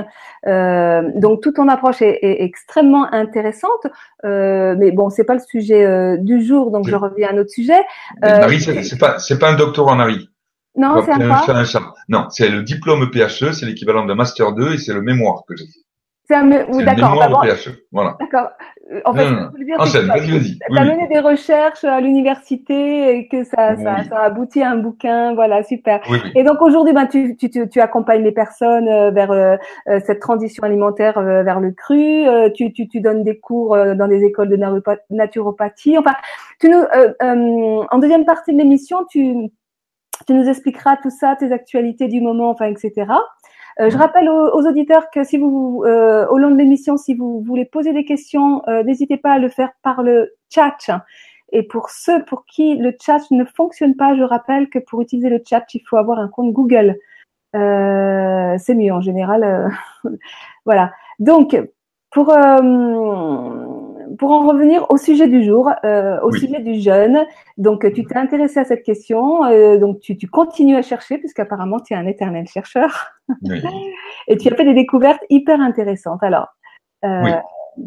donc, 0.44 1.40
toute 1.42 1.56
ton 1.56 1.68
approche 1.68 2.02
est, 2.02 2.18
est 2.22 2.42
extrêmement 2.42 3.12
intéressante. 3.12 3.86
mais 4.24 4.90
bon, 4.92 5.08
c'est 5.10 5.24
pas 5.24 5.34
le 5.34 5.40
sujet 5.40 6.18
du 6.18 6.44
jour, 6.44 6.70
donc 6.70 6.88
je 6.88 6.96
reviens 6.96 7.28
à 7.28 7.32
un 7.32 7.38
autre 7.38 7.50
sujet. 7.50 7.80
Marie, 8.20 8.60
c'est 8.60 8.98
pas 8.98 9.18
c'est 9.18 9.38
pas 9.38 9.50
un 9.50 9.56
doctorat, 9.56 9.94
Marie. 9.94 10.28
Non, 10.74 11.02
c'est 11.04 11.12
un, 11.12 11.30
un, 11.30 11.92
Non, 12.08 12.28
c'est 12.30 12.48
le 12.48 12.62
diplôme 12.62 13.10
PHE, 13.12 13.52
c'est 13.52 13.66
l'équivalent 13.66 14.06
d'un 14.06 14.14
master 14.14 14.52
2 14.52 14.72
et 14.72 14.78
c'est 14.78 14.94
le 14.94 15.02
mémoire 15.02 15.42
que 15.46 15.54
j'ai 15.54 15.66
fait. 15.66 15.80
C'est 16.32 16.38
un 16.38 16.84
d'accord. 16.84 17.14
Voilà. 17.92 18.16
D'accord. 18.18 18.48
Euh, 18.90 19.00
en 19.04 19.14
fait, 19.14 19.26
dire, 19.64 19.78
vas-y, 19.78 20.30
vas-y. 20.30 20.58
Tu 20.58 20.72
mené 20.72 21.08
des 21.08 21.18
recherches 21.18 21.84
à 21.84 22.00
l'université 22.00 23.16
et 23.16 23.28
que 23.28 23.44
ça, 23.44 23.76
ça, 23.76 24.04
ça, 24.04 24.18
a 24.18 24.24
abouti 24.24 24.62
à 24.62 24.70
un 24.70 24.76
bouquin. 24.76 25.34
Voilà, 25.34 25.62
super. 25.62 26.00
Et 26.34 26.42
donc 26.42 26.60
aujourd'hui, 26.62 26.94
ben, 26.94 27.06
tu, 27.06 27.36
tu, 27.36 27.50
tu, 27.68 27.80
accompagnes 27.80 28.22
les 28.22 28.32
personnes 28.32 28.88
euh, 28.88 29.10
vers 29.10 29.30
euh, 29.30 29.56
cette 30.06 30.20
transition 30.20 30.62
alimentaire 30.64 31.20
vers 31.20 31.60
le 31.60 31.72
cru. 31.72 32.24
Tu, 32.54 32.72
tu, 32.72 32.88
tu 32.88 33.00
donnes 33.00 33.24
des 33.24 33.38
cours 33.38 33.76
dans 33.76 34.08
des 34.08 34.24
écoles 34.24 34.48
de 34.48 34.58
naturopathie. 35.10 35.98
Enfin, 35.98 36.14
tu 36.60 36.68
nous, 36.68 36.82
en 37.90 37.98
deuxième 37.98 38.24
partie 38.24 38.52
de 38.52 38.58
l'émission, 38.58 38.98
tu, 39.10 39.50
tu 40.26 40.34
nous 40.34 40.48
expliqueras 40.48 40.96
tout 40.96 41.10
ça, 41.10 41.36
tes 41.38 41.52
actualités 41.52 42.08
du 42.08 42.20
moment, 42.20 42.50
enfin, 42.50 42.66
etc. 42.66 43.06
Euh, 43.80 43.90
je 43.90 43.96
rappelle 43.96 44.28
aux, 44.28 44.66
auditeurs 44.66 45.10
que 45.10 45.24
si 45.24 45.38
vous, 45.38 45.82
euh, 45.86 46.26
au 46.28 46.38
long 46.38 46.50
de 46.50 46.56
l'émission, 46.56 46.96
si 46.96 47.14
vous 47.14 47.42
voulez 47.42 47.64
poser 47.64 47.92
des 47.92 48.04
questions, 48.04 48.62
euh, 48.68 48.82
n'hésitez 48.82 49.16
pas 49.16 49.32
à 49.32 49.38
le 49.38 49.48
faire 49.48 49.70
par 49.82 50.02
le 50.02 50.34
chat. 50.50 50.76
Et 51.52 51.62
pour 51.62 51.90
ceux 51.90 52.24
pour 52.24 52.44
qui 52.46 52.76
le 52.76 52.94
chat 53.00 53.20
ne 53.30 53.44
fonctionne 53.44 53.96
pas, 53.96 54.16
je 54.16 54.22
rappelle 54.22 54.68
que 54.68 54.78
pour 54.78 55.02
utiliser 55.02 55.28
le 55.28 55.42
chat, 55.46 55.64
il 55.74 55.82
faut 55.88 55.96
avoir 55.96 56.18
un 56.18 56.28
compte 56.28 56.52
Google. 56.52 56.96
c'est 57.54 58.74
mieux 58.74 58.92
en 58.92 59.00
général. 59.00 59.70
voilà. 60.64 60.92
Donc, 61.18 61.56
pour 62.10 62.28
pour 64.18 64.30
en 64.30 64.46
revenir 64.46 64.86
au 64.90 64.96
sujet 64.96 65.28
du 65.28 65.44
jour, 65.44 65.70
euh, 65.84 66.20
au 66.22 66.32
sujet 66.32 66.60
du 66.60 66.80
jeûne, 66.80 67.18
donc 67.56 67.90
tu 67.92 68.04
t'es 68.04 68.16
intéressé 68.16 68.60
à 68.60 68.64
cette 68.64 68.82
question, 68.82 69.44
euh, 69.44 69.78
donc 69.78 70.00
tu, 70.00 70.16
tu, 70.16 70.26
continues 70.28 70.76
à 70.76 70.82
chercher 70.82 71.18
puisqu'apparemment 71.18 71.80
tu 71.80 71.94
es 71.94 71.96
un 71.96 72.06
éternel 72.06 72.46
chercheur. 72.46 73.12
Et 74.28 74.36
tu 74.36 74.48
as 74.48 74.56
fait 74.56 74.64
des 74.64 74.74
découvertes 74.74 75.22
hyper 75.30 75.60
intéressantes. 75.60 76.22
Alors, 76.22 76.48
euh... 77.04 77.22
oui. 77.22 77.84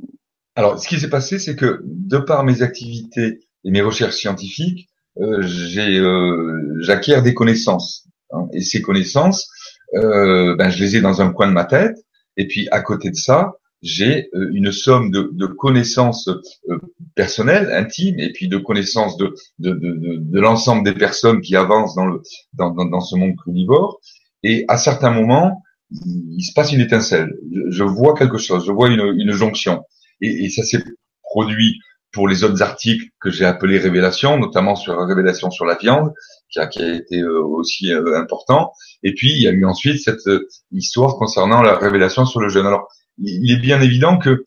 alors 0.56 0.80
ce 0.80 0.88
qui 0.88 1.00
s'est 1.00 1.10
passé, 1.10 1.40
c'est 1.40 1.56
que 1.56 1.82
de 1.84 2.18
par 2.18 2.44
mes 2.44 2.62
activités 2.62 3.40
et 3.64 3.72
mes 3.72 3.82
recherches 3.82 4.16
scientifiques, 4.16 4.90
euh, 5.20 5.42
euh, 5.78 6.78
j'acquiers 6.82 7.22
des 7.22 7.34
connaissances 7.34 8.08
hein, 8.32 8.48
et 8.54 8.62
ces 8.62 8.82
connaissances, 8.82 9.50
ben 9.94 10.70
je 10.70 10.84
les 10.84 10.98
ai 10.98 11.02
dans 11.02 11.22
un 11.22 11.32
coin 11.32 11.48
de 11.48 11.54
ma 11.54 11.66
tête. 11.66 11.98
Et 12.38 12.48
puis 12.48 12.68
à 12.72 12.82
côté 12.82 13.10
de 13.10 13.16
ça, 13.16 13.54
j'ai 13.82 14.30
euh, 14.34 14.50
une 14.54 14.72
somme 14.72 15.12
de, 15.12 15.30
de 15.34 15.46
connaissances 15.46 16.28
euh, 16.28 16.80
personnelles, 17.16 17.72
intimes, 17.72 18.20
et 18.20 18.32
puis 18.32 18.48
de 18.48 18.58
connaissances 18.58 19.18
de, 19.18 19.36
de, 19.60 19.74
de, 19.74 20.18
de 20.18 20.40
l'ensemble 20.40 20.84
des 20.84 20.94
personnes 20.94 21.42
qui 21.42 21.56
avancent 21.56 21.96
dans, 21.96 22.06
le, 22.06 22.22
dans, 22.54 22.72
dans, 22.72 23.02
ce 23.02 23.16
monde 23.16 23.36
crudivore. 23.36 24.00
Et 24.44 24.66
à 24.68 24.78
certains 24.78 25.12
moments, 25.12 25.62
il, 25.92 26.44
se 26.44 26.54
passe 26.54 26.72
une 26.72 26.82
étincelle. 26.82 27.36
Je, 27.70 27.84
vois 27.84 28.16
quelque 28.16 28.38
chose, 28.38 28.66
je 28.66 28.72
vois 28.72 28.90
une, 28.90 29.14
une 29.20 29.32
jonction. 29.32 29.84
Et, 30.22 30.46
et 30.46 30.50
ça 30.50 30.64
s'est 30.64 30.84
produit 31.22 31.80
pour 32.12 32.28
les 32.28 32.44
autres 32.44 32.62
articles 32.62 33.06
que 33.20 33.30
j'ai 33.30 33.46
appelés 33.46 33.78
révélations, 33.78 34.40
notamment 34.40 34.76
sur 34.76 34.96
la 34.96 35.06
révélation 35.06 35.52
sur 35.52 35.66
la 35.66 35.76
viande, 35.76 36.14
qui 36.50 36.60
a, 36.60 36.68
qui 36.68 36.82
a 36.82 36.94
été 36.94 37.20
euh, 37.20 37.44
aussi 37.44 37.92
important. 37.92 38.72
Et 39.04 39.14
puis 39.14 39.32
il 39.32 39.42
y 39.42 39.48
a 39.48 39.52
eu 39.52 39.66
ensuite 39.66 40.02
cette 40.02 40.28
histoire 40.72 41.18
concernant 41.18 41.62
la 41.62 41.76
révélation 41.76 42.26
sur 42.26 42.40
le 42.40 42.48
jeûne. 42.50 42.66
Alors 42.66 42.88
il 43.18 43.52
est 43.52 43.60
bien 43.60 43.82
évident 43.82 44.18
que 44.18 44.46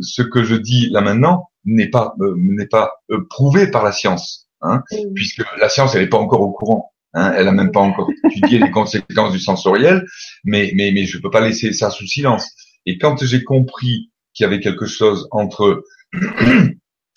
ce 0.00 0.22
que 0.22 0.44
je 0.44 0.54
dis 0.54 0.88
là 0.90 1.00
maintenant 1.00 1.48
n'est 1.64 1.88
pas 1.88 2.14
n'est 2.36 2.66
pas 2.66 2.92
prouvé 3.30 3.70
par 3.70 3.82
la 3.82 3.92
science, 3.92 4.48
hein, 4.60 4.82
puisque 5.14 5.42
la 5.58 5.68
science 5.68 5.94
elle 5.94 6.02
n'est 6.02 6.08
pas 6.08 6.18
encore 6.18 6.40
au 6.40 6.52
courant. 6.52 6.92
Hein, 7.14 7.32
elle 7.36 7.48
a 7.48 7.52
même 7.52 7.72
pas 7.72 7.80
encore 7.80 8.10
étudié 8.30 8.58
les 8.58 8.70
conséquences 8.70 9.32
du 9.32 9.40
sensoriel, 9.40 10.04
mais 10.44 10.72
mais 10.74 10.92
mais 10.92 11.06
je 11.06 11.18
peux 11.18 11.30
pas 11.30 11.40
laisser 11.40 11.72
ça 11.72 11.90
sous 11.90 12.06
silence. 12.06 12.50
Et 12.84 12.98
quand 12.98 13.24
j'ai 13.24 13.42
compris 13.42 14.10
qu'il 14.34 14.44
y 14.44 14.46
avait 14.46 14.60
quelque 14.60 14.86
chose 14.86 15.26
entre 15.30 15.82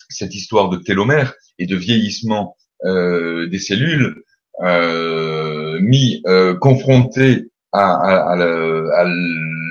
cette 0.08 0.34
histoire 0.34 0.68
de 0.68 0.78
télomère 0.78 1.34
et 1.58 1.66
de 1.66 1.76
vieillissement 1.76 2.56
euh, 2.84 3.46
des 3.48 3.58
cellules 3.58 4.22
euh, 4.62 5.78
mis 5.80 6.22
euh, 6.26 6.54
confronté 6.54 7.50
à, 7.72 7.92
à, 7.92 8.32
à, 8.32 9.04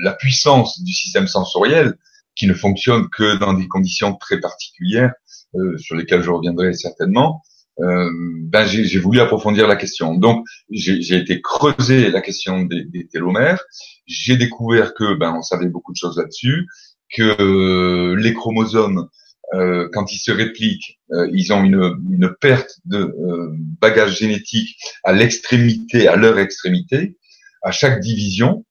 la, 0.02 0.12
puissance 0.12 0.82
du 0.82 0.92
système 0.92 1.26
sensoriel 1.26 1.94
qui 2.34 2.46
ne 2.46 2.54
fonctionne 2.54 3.08
que 3.08 3.36
dans 3.36 3.54
des 3.54 3.68
conditions 3.68 4.14
très 4.14 4.40
particulières 4.40 5.12
euh, 5.54 5.76
sur 5.78 5.96
lesquelles 5.96 6.22
je 6.22 6.30
reviendrai 6.30 6.72
certainement. 6.74 7.42
Euh, 7.80 8.10
ben 8.42 8.66
j'ai 8.66 8.98
voulu 8.98 9.20
approfondir 9.20 9.66
la 9.66 9.76
question. 9.76 10.14
Donc 10.14 10.44
j'ai 10.70 11.16
été 11.16 11.40
creuser 11.40 12.10
la 12.10 12.20
question 12.20 12.62
des, 12.62 12.84
des 12.84 13.06
télomères. 13.06 13.62
J'ai 14.06 14.36
découvert 14.36 14.92
que 14.92 15.14
ben 15.14 15.34
on 15.36 15.42
savait 15.42 15.68
beaucoup 15.68 15.92
de 15.92 15.96
choses 15.96 16.18
là-dessus, 16.18 16.66
que 17.14 18.14
les 18.14 18.34
chromosomes 18.34 19.08
euh, 19.52 19.88
quand 19.92 20.12
ils 20.12 20.18
se 20.18 20.30
répliquent, 20.30 21.00
euh, 21.12 21.28
ils 21.32 21.52
ont 21.52 21.64
une, 21.64 21.96
une 22.10 22.32
perte 22.40 22.78
de 22.84 22.98
euh, 22.98 23.52
bagage 23.80 24.18
génétique 24.18 24.76
à 25.02 25.12
l'extrémité, 25.12 26.06
à 26.06 26.14
leur 26.14 26.38
extrémité, 26.38 27.16
à 27.62 27.72
chaque 27.72 28.00
division. 28.00 28.64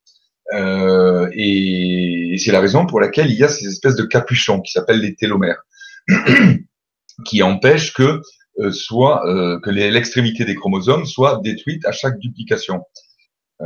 Euh, 0.53 1.29
et, 1.33 2.35
c'est 2.37 2.51
la 2.51 2.61
raison 2.61 2.85
pour 2.85 2.99
laquelle 2.99 3.29
il 3.29 3.37
y 3.37 3.43
a 3.43 3.49
ces 3.49 3.67
espèces 3.67 3.95
de 3.95 4.03
capuchons 4.03 4.61
qui 4.61 4.71
s'appellent 4.71 5.01
les 5.01 5.15
télomères, 5.15 5.61
qui 7.25 7.43
empêchent 7.43 7.93
que 7.93 8.21
soit 8.71 9.21
que 9.63 9.69
l'extrémité 9.69 10.43
des 10.43 10.55
chromosomes 10.55 11.05
soit 11.05 11.39
détruite 11.43 11.85
à 11.85 11.93
chaque 11.93 12.19
duplication. 12.19 12.81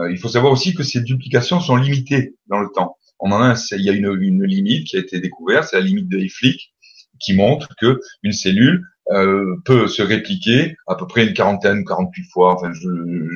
il 0.10 0.18
faut 0.20 0.28
savoir 0.28 0.54
aussi 0.54 0.76
que 0.76 0.84
ces 0.84 1.02
duplications 1.02 1.60
sont 1.60 1.76
limitées 1.76 2.36
dans 2.48 2.60
le 2.60 2.68
temps. 2.76 2.98
On 3.20 3.32
en 3.32 3.42
a, 3.42 3.56
il 3.72 3.82
y 3.82 3.90
a 3.90 3.94
une, 3.94 4.16
une 4.22 4.44
limite 4.44 4.88
qui 4.88 4.98
a 4.98 5.00
été 5.00 5.20
découverte, 5.20 5.68
c'est 5.70 5.78
la 5.78 5.82
limite 5.82 6.10
de 6.10 6.20
Hayflick, 6.20 6.74
qui 7.20 7.34
montre 7.34 7.70
que 7.80 8.00
une 8.22 8.34
cellule 8.34 8.84
euh, 9.14 9.56
peut 9.66 9.88
se 9.88 10.02
répliquer 10.02 10.76
à 10.88 10.96
peu 10.96 11.08
près 11.08 11.26
une 11.26 11.34
quarantaine, 11.34 11.86
48 11.86 12.24
fois, 12.32 12.56
enfin 12.56 12.72
je, 12.74 12.90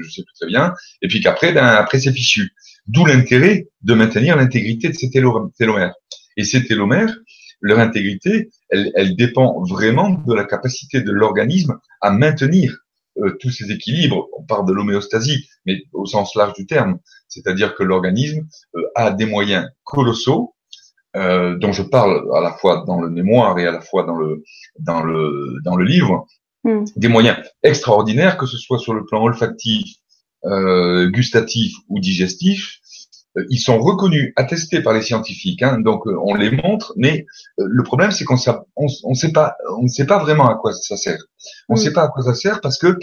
je 0.04 0.10
sais 0.10 0.24
plus 0.24 0.34
très 0.34 0.48
bien, 0.48 0.74
et 1.02 1.08
puis 1.08 1.22
qu'après, 1.22 1.54
ben, 1.54 1.66
après 1.66 2.00
c'est 2.00 2.12
fichu. 2.12 2.54
D'où 2.88 3.06
l'intérêt 3.06 3.68
de 3.82 3.94
maintenir 3.94 4.38
l'intégrité 4.38 4.90
de 4.90 4.94
ces 4.94 5.10
télomères. 5.10 5.94
Et 6.38 6.44
ces 6.44 6.66
télomères, 6.66 7.16
leur 7.62 7.80
intégrité, 7.80 8.50
elle, 8.70 8.92
elle 8.96 9.16
dépend 9.16 9.64
vraiment 9.64 10.10
de 10.10 10.34
la 10.34 10.46
capacité 10.46 11.02
de 11.02 11.12
l'organisme 11.12 11.78
à 12.02 12.12
maintenir 12.12 12.78
euh, 13.20 13.36
tous 13.40 13.50
ces 13.50 13.72
équilibres. 13.72 14.28
On 14.38 14.44
parle 14.44 14.68
de 14.68 14.74
l'homéostasie, 14.74 15.50
mais 15.66 15.84
au 15.94 16.06
sens 16.06 16.36
large 16.36 16.54
du 16.54 16.68
terme, 16.68 17.00
c'est-à-dire 17.28 17.76
que 17.76 17.84
l'organisme 17.84 18.48
euh, 18.76 18.82
a 18.96 19.12
des 19.12 19.26
moyens 19.26 19.68
colossaux 19.84 20.54
euh, 21.18 21.58
dont 21.58 21.72
je 21.72 21.84
parle 21.84 22.26
à 22.36 22.42
la 22.42 22.54
fois 22.54 22.84
dans 22.88 23.00
le 23.00 23.10
mémoire 23.10 23.58
et 23.60 23.68
à 23.68 23.72
la 23.72 23.82
fois 23.82 24.04
dans 24.04 24.16
le 24.16 24.44
dans 24.80 25.04
le 25.04 25.58
dans 25.64 25.76
le 25.76 25.86
livre, 25.86 26.26
hmm. 26.64 26.86
des 26.96 27.08
moyens 27.08 27.38
extraordinaires, 27.64 28.38
que 28.38 28.46
ce 28.46 28.58
soit 28.58 28.80
sur 28.80 28.94
le 28.94 29.06
plan 29.06 29.24
olfactif, 29.24 29.96
euh, 30.46 31.10
gustatif 31.10 31.74
ou 31.90 32.00
digestif. 32.00 32.80
Euh, 33.38 33.46
ils 33.50 33.60
sont 33.60 33.80
reconnus, 33.80 34.32
attestés 34.36 34.82
par 34.82 34.94
les 34.94 35.02
scientifiques, 35.02 35.62
hein, 35.64 35.80
donc 35.80 36.08
euh, 36.08 36.16
on 36.24 36.36
les 36.36 36.52
montre, 36.52 36.94
mais 36.96 37.26
le 37.58 37.84
problème 37.84 38.12
c'est 38.12 38.24
qu'on 38.24 38.38
on, 38.76 38.88
on 39.04 39.14
sait 39.14 39.32
pas, 39.32 39.56
on 39.78 39.84
ne 39.84 39.88
sait 39.90 40.06
pas 40.06 40.20
vraiment 40.20 40.48
à 40.48 40.56
quoi 40.56 40.74
ça 40.74 40.98
sert. 40.98 41.22
On 41.68 41.74
ne 41.74 41.80
hmm. 41.80 41.84
sait 41.84 41.94
pas 41.94 42.04
à 42.04 42.08
quoi 42.08 42.24
ça 42.24 42.34
sert 42.34 42.62
parce 42.62 42.78
que 42.78 42.98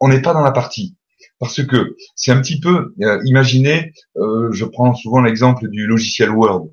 on 0.00 0.08
n'est 0.08 0.22
pas 0.22 0.32
dans 0.32 0.42
la 0.42 0.52
partie 0.52 0.96
parce 1.40 1.64
que 1.64 1.96
c'est 2.14 2.30
un 2.30 2.40
petit 2.40 2.60
peu, 2.60 2.94
euh, 3.02 3.20
imaginez, 3.24 3.92
euh, 4.16 4.52
je 4.52 4.64
prends 4.66 4.94
souvent 4.94 5.22
l'exemple 5.22 5.68
du 5.68 5.86
logiciel 5.86 6.30
Word 6.30 6.68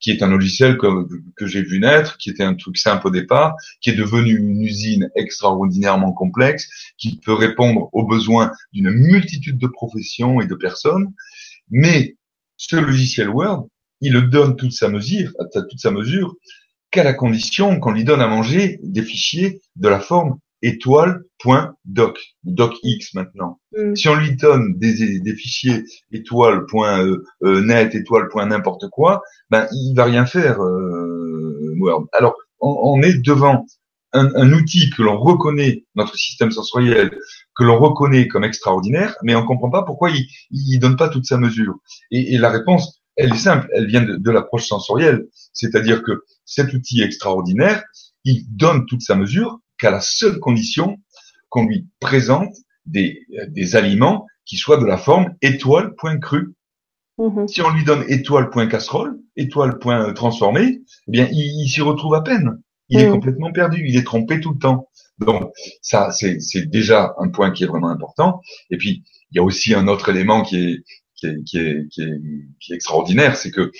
qui 0.00 0.10
est 0.10 0.22
un 0.22 0.28
logiciel 0.28 0.76
que, 0.78 1.46
j'ai 1.46 1.62
vu 1.62 1.80
naître, 1.80 2.16
qui 2.18 2.30
était 2.30 2.44
un 2.44 2.54
truc 2.54 2.76
simple 2.76 3.08
au 3.08 3.10
départ, 3.10 3.54
qui 3.80 3.90
est 3.90 3.96
devenu 3.96 4.36
une 4.36 4.62
usine 4.62 5.10
extraordinairement 5.16 6.12
complexe, 6.12 6.68
qui 6.96 7.18
peut 7.18 7.34
répondre 7.34 7.88
aux 7.92 8.06
besoins 8.06 8.52
d'une 8.72 8.90
multitude 8.90 9.58
de 9.58 9.66
professions 9.66 10.40
et 10.40 10.46
de 10.46 10.54
personnes. 10.54 11.12
Mais 11.70 12.16
ce 12.56 12.76
logiciel 12.76 13.28
Word, 13.28 13.68
il 14.00 14.12
le 14.12 14.22
donne 14.22 14.56
toute 14.56 14.72
sa 14.72 14.88
mesure, 14.88 15.32
toute 15.52 15.80
sa 15.80 15.90
mesure, 15.90 16.34
qu'à 16.90 17.04
la 17.04 17.14
condition 17.14 17.78
qu'on 17.80 17.92
lui 17.92 18.04
donne 18.04 18.20
à 18.20 18.28
manger 18.28 18.78
des 18.82 19.02
fichiers 19.02 19.60
de 19.76 19.88
la 19.88 20.00
forme 20.00 20.38
étoile.doc, 20.62 22.18
docx 22.44 23.14
maintenant. 23.14 23.60
Mm. 23.76 23.94
Si 23.94 24.08
on 24.08 24.16
lui 24.16 24.36
donne 24.36 24.78
des, 24.78 25.20
des 25.20 25.34
fichiers 25.34 25.84
étoile.net, 26.12 27.94
étoile. 27.94 28.28
n'importe 28.46 28.88
quoi, 28.90 29.22
ben 29.50 29.66
il 29.72 29.94
va 29.94 30.04
rien 30.04 30.26
faire. 30.26 30.60
Euh, 30.62 31.74
Word. 31.78 32.06
Alors 32.12 32.34
on, 32.60 33.00
est 33.02 33.18
devant 33.24 33.66
un, 34.12 34.34
un 34.34 34.52
outil 34.52 34.90
que 34.90 35.02
l'on 35.02 35.18
reconnaît, 35.18 35.84
notre 35.94 36.16
système 36.16 36.50
sensoriel, 36.50 37.16
que 37.56 37.64
l'on 37.64 37.78
reconnaît 37.78 38.26
comme 38.26 38.44
extraordinaire, 38.44 39.14
mais 39.22 39.34
on 39.34 39.44
comprend 39.44 39.70
pas 39.70 39.82
pourquoi 39.82 40.10
il, 40.10 40.26
il 40.50 40.78
donne 40.78 40.96
pas 40.96 41.08
toute 41.08 41.24
sa 41.24 41.38
mesure. 41.38 41.76
Et, 42.10 42.34
et 42.34 42.38
la 42.38 42.50
réponse, 42.50 43.00
elle 43.16 43.32
est 43.32 43.38
simple, 43.38 43.68
elle 43.72 43.86
vient 43.86 44.02
de, 44.02 44.16
de 44.16 44.30
l'approche 44.30 44.66
sensorielle, 44.66 45.26
c'est-à-dire 45.52 46.02
que 46.02 46.24
cet 46.44 46.72
outil 46.72 47.02
extraordinaire, 47.02 47.82
il 48.24 48.44
donne 48.48 48.86
toute 48.86 49.02
sa 49.02 49.14
mesure, 49.14 49.60
qu'à 49.78 49.90
la 49.90 50.00
seule 50.00 50.38
condition 50.38 50.98
qu'on 51.48 51.66
lui 51.66 51.86
présente 52.00 52.54
des, 52.86 53.26
des 53.48 53.76
aliments 53.76 54.26
qui 54.44 54.56
soient 54.56 54.78
de 54.78 54.86
la 54.86 54.96
forme 54.96 55.34
étoile 55.42 55.94
point 55.94 56.18
cru. 56.18 56.54
Mm-hmm. 57.18 57.48
Si 57.48 57.62
on 57.62 57.70
lui 57.70 57.84
donne 57.84 58.04
étoile 58.08 58.50
point 58.50 58.66
casserole, 58.66 59.18
étoile 59.36 59.78
point 59.78 60.12
transformé, 60.12 60.80
eh 61.08 61.10
bien 61.10 61.28
il, 61.30 61.68
s'y 61.68 61.80
retrouve 61.80 62.14
à 62.14 62.22
peine. 62.22 62.60
Il 62.88 63.00
est 63.00 63.08
mm. 63.08 63.12
complètement 63.12 63.52
perdu, 63.52 63.84
il 63.86 63.96
est 63.96 64.04
trompé 64.04 64.40
tout 64.40 64.52
le 64.52 64.58
temps. 64.58 64.88
Donc 65.18 65.50
ça, 65.82 66.10
c'est 66.10 66.70
déjà 66.70 67.14
un 67.18 67.28
point 67.28 67.50
qui 67.50 67.64
est 67.64 67.66
vraiment 67.66 67.90
important. 67.90 68.40
Et 68.70 68.76
puis 68.76 69.04
il 69.30 69.36
y 69.36 69.40
a 69.40 69.42
aussi 69.42 69.74
un 69.74 69.88
autre 69.88 70.08
élément 70.08 70.42
qui 70.42 70.56
est 70.56 70.84
qui 71.18 71.26
est, 71.26 71.44
qui 71.44 71.58
est, 71.58 71.88
qui 71.90 72.02
est, 72.02 72.20
qui 72.60 72.72
est 72.72 72.76
extraordinaire, 72.76 73.36
c'est 73.36 73.50
que 73.50 73.72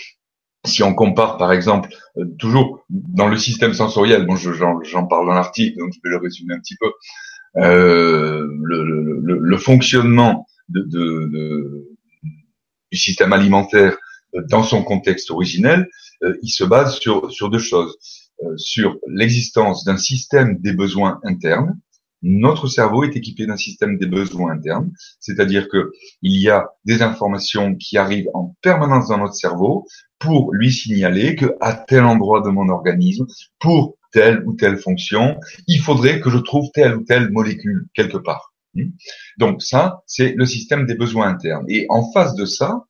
si 0.69 0.83
on 0.83 0.95
compare 0.95 1.37
par 1.39 1.53
exemple 1.53 1.91
euh, 2.17 2.25
toujours 2.39 2.85
dans 2.89 3.29
le 3.29 3.37
système 3.37 3.75
sensoriel, 3.75 4.27
bon 4.27 4.37
j'en 4.37 5.07
parle 5.07 5.27
dans 5.27 5.35
l'article, 5.35 5.79
donc 5.79 5.93
je 5.93 6.01
vais 6.05 6.11
le 6.11 6.19
résumer 6.19 6.55
un 6.55 6.61
petit 6.61 6.77
peu, 6.77 6.91
euh, 7.57 8.47
le, 8.63 9.57
fonctionnement 9.57 10.47
du 10.69 11.89
système 12.93 13.33
alimentaire 13.33 13.97
euh, 14.35 14.43
dans 14.49 14.63
son 14.63 14.83
contexte 14.85 15.31
originel, 15.31 15.89
il 16.43 16.51
se 16.51 16.65
base 16.65 16.99
sur, 16.99 17.31
sur 17.31 17.49
deux 17.49 17.61
choses. 17.61 17.97
sur 18.57 18.99
l'existence 19.07 19.85
d'un 19.85 19.97
système 19.97 20.59
des 20.59 20.73
besoins 20.73 21.21
internes, 21.25 21.79
notre 22.23 22.67
cerveau 22.67 23.05
est 23.05 23.17
équipé 23.17 23.47
d'un 23.47 23.57
système 23.57 23.99
des 23.99 24.07
besoins 24.07 24.53
internes, 24.53 24.91
c'est-à-dire 25.21 25.69
que 25.69 25.93
il 26.23 26.41
y 26.41 26.51
a 26.51 26.69
des 26.85 27.03
informations 27.03 27.77
qui 27.77 27.97
arrivent 27.97 28.31
en 28.35 28.57
permanence 28.61 29.09
dans 29.09 29.19
notre 29.19 29.35
cerveau 29.35 29.87
pour 30.19 30.53
lui 30.53 30.73
signaler 30.73 31.37
que 31.37 31.55
à 31.61 31.75
tel 31.75 32.05
endroit 32.05 32.43
de 32.43 32.51
mon 32.51 32.69
organisme, 32.69 33.27
pour 33.59 33.97
telle 34.13 34.43
ou 34.47 34.55
telle 34.55 34.79
fonction, 34.79 35.39
il 35.67 35.81
faudrait 35.81 36.21
que 36.21 36.31
je 36.31 36.39
trouve 36.39 36.71
telle 36.73 36.97
ou 36.97 37.05
telle 37.05 37.31
molécule 37.31 37.87
quelque 37.95 38.19
part. 38.19 38.55
Hmm? 38.75 38.91
Donc 39.39 39.63
ça, 39.63 40.03
c'est 40.07 40.35
le 40.37 40.47
système 40.47 40.87
des 40.87 40.95
besoins 40.95 41.29
internes. 41.29 41.67
Et 41.69 41.87
en 41.89 42.11
face 42.13 42.35
de 42.35 42.45
ça, 42.45 42.85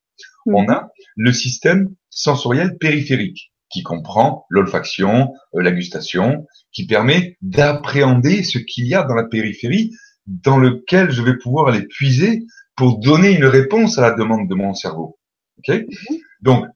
on 0.47 0.69
a 0.69 0.89
le 1.17 1.33
système 1.33 1.95
sensoriel 2.11 2.79
périphérique 2.79 3.53
qui 3.71 3.83
comprend 3.83 4.47
l'olfaction, 4.49 5.33
euh, 5.55 5.63
la 5.63 5.73
gustation, 5.73 6.47
qui 6.73 6.87
permet 6.87 7.37
d'appréhender 7.43 8.43
ce 8.43 8.59
qu'il 8.59 8.87
y 8.87 8.95
a 8.95 9.03
dans 9.03 9.15
la 9.15 9.25
périphérie 9.25 9.93
dans 10.27 10.59
lequel 10.59 11.11
je 11.11 11.23
vais 11.23 11.37
pouvoir 11.37 11.69
aller 11.69 11.87
puiser 11.87 12.45
pour 12.77 12.99
donner 12.99 13.33
une 13.33 13.47
réponse 13.47 13.99
à 13.99 14.03
la 14.03 14.13
demande 14.13 14.49
de 14.49 14.55
mon 14.55 14.75
cerveau. 14.75 15.19
Okay 15.59 15.87
mhm. 15.87 16.19
Donc, 16.41 16.67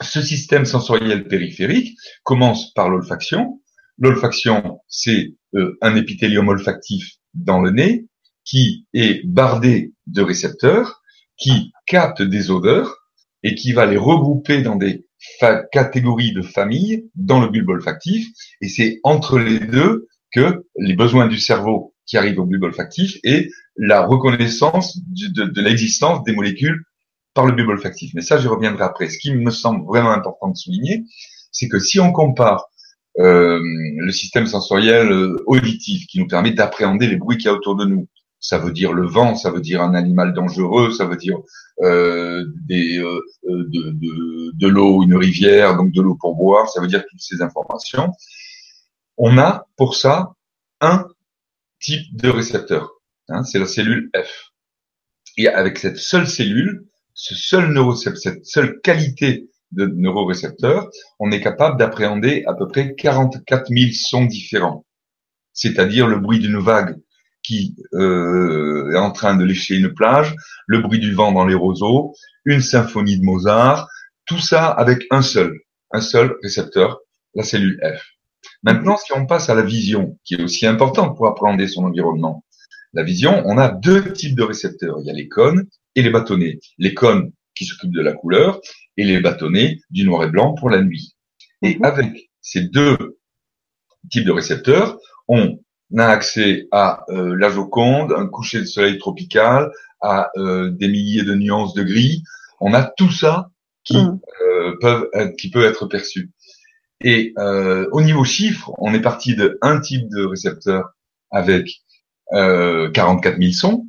ce 0.00 0.22
système 0.22 0.64
sensoriel 0.64 1.26
périphérique 1.26 1.96
commence 2.22 2.72
par 2.72 2.88
l'olfaction. 2.88 3.60
L'olfaction, 3.98 4.80
c'est 4.88 5.34
euh, 5.54 5.76
un 5.82 5.96
épithélium 5.96 6.48
olfactif 6.48 7.16
dans 7.34 7.60
le 7.60 7.70
nez 7.70 8.06
qui 8.44 8.86
est 8.94 9.26
bardé 9.26 9.92
de 10.06 10.22
récepteurs 10.22 11.02
qui 11.36 11.72
captent 11.86 12.22
des 12.22 12.50
odeurs 12.50 12.96
et 13.42 13.54
qui 13.54 13.72
va 13.72 13.86
les 13.86 13.96
regrouper 13.96 14.62
dans 14.62 14.76
des 14.76 15.06
catégories 15.70 16.32
de 16.32 16.42
familles 16.42 17.04
dans 17.14 17.40
le 17.40 17.48
bulbe 17.48 17.70
olfactif. 17.70 18.28
Et 18.60 18.68
c'est 18.68 18.98
entre 19.04 19.38
les 19.38 19.60
deux 19.60 20.08
que 20.32 20.64
les 20.78 20.94
besoins 20.94 21.26
du 21.26 21.38
cerveau 21.38 21.94
qui 22.06 22.16
arrivent 22.16 22.40
au 22.40 22.46
bulbe 22.46 22.64
olfactif 22.64 23.18
et 23.22 23.48
la 23.76 24.04
reconnaissance 24.04 24.98
de 25.06 25.60
l'existence 25.60 26.24
des 26.24 26.32
molécules 26.32 26.84
par 27.34 27.46
le 27.46 27.52
bulbe 27.52 27.70
olfactif. 27.70 28.12
Mais 28.14 28.22
ça, 28.22 28.38
j'y 28.38 28.48
reviendrai 28.48 28.84
après. 28.84 29.08
Ce 29.08 29.18
qui 29.18 29.34
me 29.34 29.50
semble 29.50 29.86
vraiment 29.86 30.10
important 30.10 30.48
de 30.48 30.56
souligner, 30.56 31.04
c'est 31.50 31.68
que 31.68 31.78
si 31.78 32.00
on 32.00 32.12
compare 32.12 32.66
euh, 33.18 33.60
le 33.62 34.12
système 34.12 34.46
sensoriel 34.46 35.10
euh, 35.12 35.42
auditif 35.46 36.06
qui 36.06 36.18
nous 36.18 36.26
permet 36.26 36.52
d'appréhender 36.52 37.06
les 37.06 37.16
bruits 37.16 37.36
qu'il 37.36 37.46
y 37.46 37.48
a 37.48 37.52
autour 37.52 37.76
de 37.76 37.84
nous, 37.84 38.08
ça 38.42 38.58
veut 38.58 38.72
dire 38.72 38.92
le 38.92 39.06
vent, 39.06 39.36
ça 39.36 39.50
veut 39.50 39.60
dire 39.60 39.80
un 39.80 39.94
animal 39.94 40.34
dangereux, 40.34 40.90
ça 40.90 41.06
veut 41.06 41.16
dire 41.16 41.38
euh, 41.80 42.44
des, 42.66 42.98
euh, 42.98 43.20
euh, 43.48 43.64
de, 43.68 43.90
de, 43.92 44.50
de 44.54 44.68
l'eau, 44.68 45.02
une 45.02 45.14
rivière, 45.14 45.76
donc 45.76 45.92
de 45.92 46.02
l'eau 46.02 46.16
pour 46.20 46.34
boire, 46.34 46.68
ça 46.68 46.80
veut 46.80 46.88
dire 46.88 47.04
toutes 47.08 47.20
ces 47.20 47.40
informations. 47.40 48.12
On 49.16 49.38
a 49.38 49.66
pour 49.76 49.94
ça 49.94 50.32
un 50.80 51.06
type 51.80 52.16
de 52.16 52.28
récepteur, 52.28 52.90
hein, 53.28 53.44
c'est 53.44 53.60
la 53.60 53.66
cellule 53.66 54.10
F. 54.14 54.52
Et 55.36 55.48
avec 55.48 55.78
cette 55.78 55.96
seule 55.96 56.26
cellule, 56.26 56.86
ce 57.14 57.34
seul 57.34 57.74
cette 57.96 58.44
seule 58.44 58.80
qualité 58.80 59.48
de 59.72 59.86
neurorécepteur, 59.86 60.88
on 61.18 61.30
est 61.30 61.40
capable 61.40 61.78
d'appréhender 61.78 62.44
à 62.46 62.54
peu 62.54 62.68
près 62.68 62.94
44 62.94 63.68
000 63.68 63.90
sons 63.92 64.24
différents. 64.24 64.84
C'est-à-dire 65.52 66.06
le 66.06 66.18
bruit 66.18 66.38
d'une 66.38 66.58
vague 66.58 66.96
qui 67.42 67.74
euh, 67.94 68.92
est 68.92 68.98
en 68.98 69.10
train 69.10 69.34
de 69.34 69.44
lécher 69.44 69.76
une 69.76 69.92
plage, 69.92 70.34
le 70.66 70.80
bruit 70.80 71.00
du 71.00 71.12
vent 71.12 71.32
dans 71.32 71.44
les 71.44 71.54
roseaux, 71.54 72.14
une 72.44 72.60
symphonie 72.60 73.18
de 73.18 73.24
Mozart, 73.24 73.88
tout 74.26 74.38
ça 74.38 74.66
avec 74.68 75.04
un 75.10 75.22
seul, 75.22 75.58
un 75.90 76.00
seul 76.00 76.36
récepteur, 76.42 77.00
la 77.34 77.42
cellule 77.42 77.80
F. 77.82 78.02
Maintenant, 78.62 78.96
si 78.96 79.12
on 79.12 79.26
passe 79.26 79.50
à 79.50 79.54
la 79.54 79.62
vision, 79.62 80.18
qui 80.24 80.34
est 80.34 80.42
aussi 80.42 80.66
importante 80.66 81.16
pour 81.16 81.26
appréhender 81.26 81.66
son 81.66 81.84
environnement, 81.84 82.44
la 82.92 83.02
vision, 83.02 83.42
on 83.46 83.58
a 83.58 83.68
deux 83.68 84.12
types 84.12 84.36
de 84.36 84.42
récepteurs. 84.42 84.98
Il 85.00 85.06
y 85.06 85.10
a 85.10 85.14
les 85.14 85.28
cônes 85.28 85.66
et 85.94 86.02
les 86.02 86.10
bâtonnets. 86.10 86.58
Les 86.78 86.94
cônes 86.94 87.32
qui 87.54 87.64
s'occupent 87.64 87.94
de 87.94 88.02
la 88.02 88.12
couleur 88.12 88.60
et 88.96 89.04
les 89.04 89.20
bâtonnets 89.20 89.80
du 89.90 90.04
noir 90.04 90.24
et 90.24 90.30
blanc 90.30 90.54
pour 90.54 90.70
la 90.70 90.82
nuit. 90.82 91.14
Et 91.62 91.76
mhm. 91.76 91.84
avec 91.84 92.30
ces 92.40 92.62
deux 92.62 93.18
types 94.10 94.24
de 94.24 94.32
récepteurs, 94.32 94.98
on 95.28 95.58
a 95.98 96.06
accès 96.06 96.68
à 96.72 97.04
euh, 97.10 97.36
la 97.36 97.50
Joconde, 97.50 98.12
un 98.12 98.26
coucher 98.26 98.60
de 98.60 98.64
soleil 98.64 98.98
tropical, 98.98 99.70
à 100.00 100.30
euh, 100.36 100.70
des 100.70 100.88
milliers 100.88 101.22
de 101.22 101.34
nuances 101.34 101.74
de 101.74 101.82
gris. 101.82 102.22
On 102.60 102.74
a 102.74 102.82
tout 102.82 103.10
ça 103.10 103.50
qui 103.84 103.96
mm. 103.96 104.20
euh, 104.42 104.76
peuvent 104.80 105.08
qui 105.38 105.50
peut 105.50 105.64
être 105.64 105.86
perçu. 105.86 106.30
Et 107.04 107.34
au 107.90 108.00
niveau 108.00 108.22
chiffre, 108.22 108.70
on 108.78 108.94
est 108.94 109.00
parti 109.00 109.34
de 109.34 109.58
un 109.60 109.80
type 109.80 110.08
de 110.08 110.24
récepteur 110.24 110.90
avec 111.32 111.82
44 112.30 113.40
000 113.40 113.50
sons. 113.50 113.88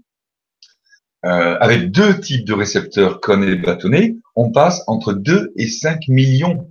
Avec 1.23 1.91
deux 1.91 2.19
types 2.19 2.45
de 2.45 2.53
récepteurs 2.53 3.21
cônes 3.21 3.43
et 3.43 3.55
bâtonnets, 3.55 4.17
on 4.35 4.51
passe 4.51 4.83
entre 4.87 5.13
2 5.13 5.53
et 5.55 5.67
5 5.67 6.07
millions 6.09 6.69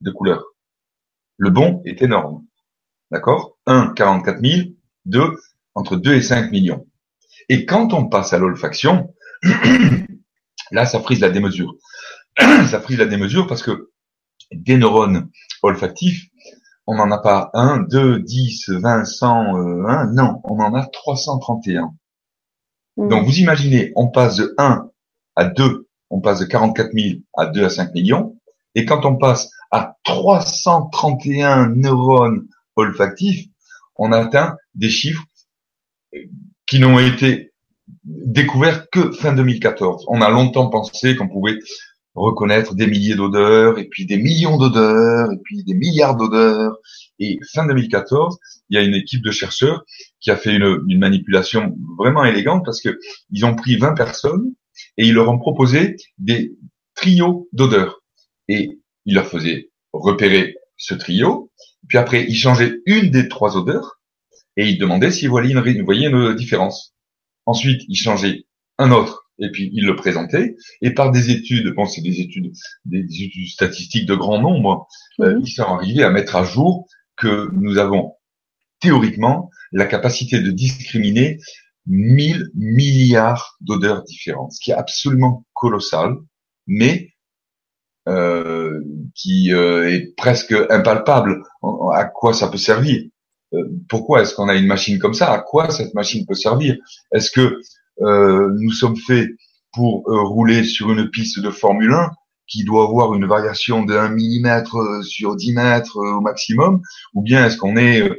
de 0.00 0.10
couleurs. 0.10 0.44
Le 1.36 1.50
bon 1.50 1.82
est 1.84 2.02
énorme. 2.02 2.44
D'accord? 3.10 3.58
1, 3.66 3.92
44 3.94 4.40
000, 4.44 4.68
2, 5.06 5.36
entre 5.74 5.96
2 5.96 6.14
et 6.14 6.22
5 6.22 6.50
millions. 6.50 6.86
Et 7.48 7.66
quand 7.66 7.92
on 7.92 8.08
passe 8.08 8.32
à 8.32 8.38
l'olfaction, 8.38 9.14
là, 10.70 10.86
ça 10.86 11.00
frise 11.00 11.20
la 11.20 11.30
démesure. 11.30 11.74
ça 12.38 12.80
frise 12.80 12.98
la 12.98 13.06
démesure 13.06 13.46
parce 13.46 13.62
que 13.62 13.90
des 14.52 14.76
neurones 14.76 15.30
olfactifs, 15.62 16.28
on 16.86 16.96
n'en 16.96 17.10
a 17.10 17.18
pas 17.18 17.50
1, 17.54 17.86
2, 17.90 18.20
10, 18.20 18.70
20, 18.70 19.04
100, 19.04 19.86
1, 19.86 20.12
non, 20.12 20.40
on 20.44 20.60
en 20.60 20.74
a 20.74 20.86
331. 20.86 21.94
Donc 22.96 23.24
vous 23.24 23.38
imaginez, 23.38 23.92
on 23.96 24.08
passe 24.08 24.36
de 24.36 24.54
1 24.58 24.88
à 25.36 25.44
2, 25.44 25.88
on 26.10 26.20
passe 26.20 26.40
de 26.40 26.44
44 26.44 26.92
000 26.92 27.20
à 27.36 27.46
2 27.46 27.64
à 27.64 27.70
5 27.70 27.94
millions, 27.94 28.36
et 28.74 28.84
quand 28.84 29.04
on 29.04 29.16
passe 29.16 29.50
à 29.70 29.96
331 30.04 31.68
neurones 31.70 32.46
olfactif, 32.76 33.46
on 33.96 34.12
atteint 34.12 34.56
des 34.74 34.90
chiffres 34.90 35.24
qui 36.66 36.78
n'ont 36.78 36.98
été 36.98 37.52
découverts 38.04 38.88
que 38.90 39.12
fin 39.12 39.32
2014. 39.32 40.04
On 40.08 40.20
a 40.20 40.30
longtemps 40.30 40.68
pensé 40.68 41.16
qu'on 41.16 41.28
pouvait 41.28 41.58
reconnaître 42.14 42.74
des 42.74 42.86
milliers 42.86 43.14
d'odeurs, 43.14 43.78
et 43.78 43.84
puis 43.88 44.06
des 44.06 44.18
millions 44.18 44.58
d'odeurs, 44.58 45.32
et 45.32 45.38
puis 45.44 45.64
des 45.64 45.74
milliards 45.74 46.16
d'odeurs. 46.16 46.76
Et 47.18 47.38
fin 47.52 47.66
2014, 47.66 48.38
il 48.68 48.76
y 48.76 48.78
a 48.78 48.82
une 48.82 48.94
équipe 48.94 49.22
de 49.22 49.30
chercheurs 49.30 49.84
qui 50.20 50.30
a 50.30 50.36
fait 50.36 50.54
une, 50.54 50.98
manipulation 50.98 51.76
vraiment 51.98 52.24
élégante 52.24 52.64
parce 52.64 52.80
que 52.80 52.98
ils 53.30 53.44
ont 53.44 53.54
pris 53.54 53.76
20 53.76 53.94
personnes 53.94 54.52
et 54.96 55.06
ils 55.06 55.14
leur 55.14 55.28
ont 55.28 55.38
proposé 55.38 55.96
des 56.18 56.52
trios 56.94 57.48
d'odeurs. 57.52 58.02
Et 58.48 58.78
ils 59.06 59.14
leur 59.14 59.26
faisaient 59.26 59.70
repérer 59.92 60.56
ce 60.76 60.94
trio, 60.94 61.50
puis 61.88 61.98
après, 61.98 62.24
il 62.28 62.34
changeait 62.34 62.80
une 62.86 63.10
des 63.10 63.28
trois 63.28 63.56
odeurs 63.56 64.00
et 64.56 64.68
il 64.68 64.78
demandait 64.78 65.10
s'il 65.10 65.30
voyait 65.30 65.52
une, 65.52 65.84
voyait 65.84 66.08
une 66.08 66.34
différence. 66.34 66.94
Ensuite, 67.46 67.82
il 67.88 67.96
changeait 67.96 68.44
un 68.78 68.90
autre 68.92 69.21
et 69.42 69.50
puis 69.50 69.70
il 69.72 69.84
le 69.84 69.96
présentait. 69.96 70.56
Et 70.80 70.92
par 70.92 71.10
des 71.10 71.30
études, 71.30 71.74
bon, 71.74 71.84
c'est 71.86 72.00
des 72.00 72.20
études, 72.20 72.52
des, 72.84 73.00
études 73.00 73.48
statistiques 73.48 74.06
de 74.06 74.14
grand 74.14 74.40
nombre, 74.40 74.86
euh, 75.20 75.38
ils 75.42 75.50
sont 75.50 75.64
arrivés 75.64 76.04
à 76.04 76.10
mettre 76.10 76.36
à 76.36 76.44
jour 76.44 76.86
que 77.16 77.50
nous 77.52 77.78
avons 77.78 78.14
théoriquement 78.80 79.50
la 79.72 79.86
capacité 79.86 80.40
de 80.40 80.50
discriminer 80.50 81.38
1000 81.86 82.50
milliards 82.54 83.56
d'odeurs 83.60 84.02
différentes, 84.04 84.52
ce 84.52 84.60
qui 84.60 84.70
est 84.70 84.74
absolument 84.74 85.44
colossal, 85.54 86.16
mais 86.66 87.12
euh, 88.08 88.80
qui 89.14 89.52
euh, 89.52 89.88
est 89.88 90.16
presque 90.16 90.54
impalpable. 90.70 91.42
À 91.92 92.04
quoi 92.04 92.34
ça 92.34 92.48
peut 92.48 92.58
servir? 92.58 93.02
Euh, 93.54 93.64
Pourquoi 93.88 94.22
est-ce 94.22 94.34
qu'on 94.34 94.48
a 94.48 94.54
une 94.54 94.66
machine 94.66 94.98
comme 94.98 95.14
ça? 95.14 95.32
À 95.32 95.38
quoi 95.38 95.70
cette 95.70 95.94
machine 95.94 96.26
peut 96.26 96.34
servir? 96.34 96.76
Est-ce 97.12 97.30
que 97.30 97.60
nous 98.00 98.72
sommes 98.72 98.96
faits 98.96 99.30
pour 99.72 100.04
rouler 100.06 100.64
sur 100.64 100.90
une 100.92 101.08
piste 101.10 101.40
de 101.40 101.50
Formule 101.50 101.92
1 101.92 102.10
qui 102.48 102.64
doit 102.64 102.84
avoir 102.84 103.14
une 103.14 103.26
variation 103.26 103.84
de 103.84 103.94
1 103.94 104.10
mm 104.10 105.02
sur 105.02 105.36
10 105.36 105.52
mètres 105.54 105.96
au 105.96 106.20
maximum, 106.20 106.82
ou 107.14 107.22
bien 107.22 107.46
est-ce 107.46 107.56
qu'on 107.56 107.76
est, 107.76 108.10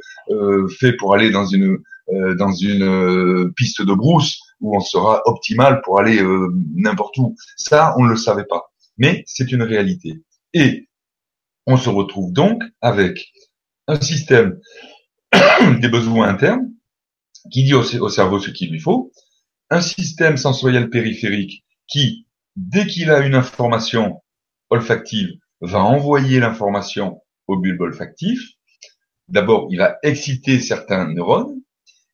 fait 0.80 0.94
pour 0.94 1.14
aller 1.14 1.32
dans 1.32 1.46
une 1.46 1.78
dans 2.38 2.52
une 2.52 3.54
piste 3.56 3.82
de 3.82 3.94
brousse 3.94 4.40
où 4.60 4.76
on 4.76 4.82
sera 4.82 5.22
optimal 5.26 5.82
pour 5.84 6.00
aller 6.00 6.22
n'importe 6.76 7.18
où? 7.18 7.36
Ça, 7.58 7.94
on 7.98 8.06
ne 8.06 8.10
le 8.10 8.18
savait 8.18 8.46
pas 8.46 8.74
mais 8.98 9.24
c'est 9.28 9.52
une 9.52 9.64
réalité. 9.64 10.24
Et 10.54 10.88
on 11.66 11.78
se 11.78 11.90
retrouve 11.90 12.32
donc 12.32 12.62
avec 12.82 13.32
un 13.88 14.00
système 14.00 14.60
des 15.82 15.90
besoins 15.90 16.28
internes 16.28 16.72
qui 17.52 17.64
dit 17.64 17.74
au, 17.74 17.84
cerveau 17.84 18.40
ce 18.40 18.52
qu'il 18.52 18.72
lui 18.72 18.80
faut, 18.80 19.12
un 19.74 19.82
système 19.82 20.38
sensoriel 20.38 20.90
périphérique 20.90 21.64
qui, 21.88 22.28
dès 22.56 22.86
qu'il 22.86 23.10
a 23.10 23.26
une 23.26 23.36
information 23.36 24.22
olfactive, 24.70 25.30
va 25.62 25.84
envoyer 25.84 26.40
l'information 26.40 27.22
au 27.48 27.58
bulbe 27.58 27.82
olfactif. 27.82 28.40
D'abord, 29.28 29.68
il 29.72 29.78
va 29.78 29.98
exciter 30.04 30.60
certains 30.60 31.12
neurones 31.12 31.62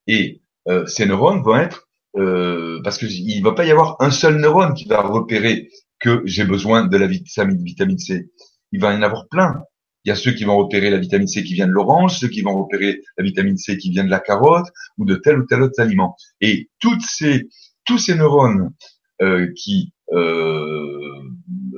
et 0.07 0.41
euh, 0.67 0.85
ces 0.85 1.05
neurones 1.05 1.41
vont 1.41 1.57
être 1.57 1.89
euh, 2.17 2.81
parce 2.83 2.97
qu'il 2.97 3.39
ne 3.39 3.43
va 3.43 3.53
pas 3.53 3.65
y 3.65 3.71
avoir 3.71 3.97
un 3.99 4.11
seul 4.11 4.37
neurone 4.37 4.73
qui 4.73 4.85
va 4.85 5.01
repérer 5.01 5.69
que 5.99 6.21
j'ai 6.25 6.45
besoin 6.45 6.87
de 6.87 6.97
la 6.97 7.07
vitamine 7.07 7.97
C. 7.97 8.29
Il 8.71 8.79
va 8.79 8.93
y 8.93 8.97
en 8.97 9.01
avoir 9.01 9.27
plein. 9.27 9.63
Il 10.09 10.13
y 10.13 10.13
a 10.13 10.15
ceux 10.15 10.31
qui 10.31 10.43
vont 10.43 10.57
repérer 10.57 10.89
la 10.89 10.97
vitamine 10.97 11.27
C 11.27 11.43
qui 11.43 11.53
vient 11.53 11.67
de 11.67 11.71
l'orange, 11.71 12.17
ceux 12.17 12.29
qui 12.29 12.41
vont 12.41 12.57
repérer 12.57 13.03
la 13.19 13.23
vitamine 13.23 13.57
C 13.57 13.77
qui 13.77 13.91
vient 13.91 14.03
de 14.03 14.09
la 14.09 14.19
carotte 14.19 14.65
ou 14.97 15.05
de 15.05 15.13
tel 15.13 15.37
ou 15.37 15.45
tel 15.45 15.61
autre 15.61 15.79
aliment. 15.79 16.15
Et 16.41 16.67
toutes 16.79 17.03
ces, 17.03 17.47
tous 17.85 17.99
ces 17.99 18.15
neurones 18.15 18.73
euh, 19.21 19.53
qui 19.55 19.93
euh, 20.13 21.21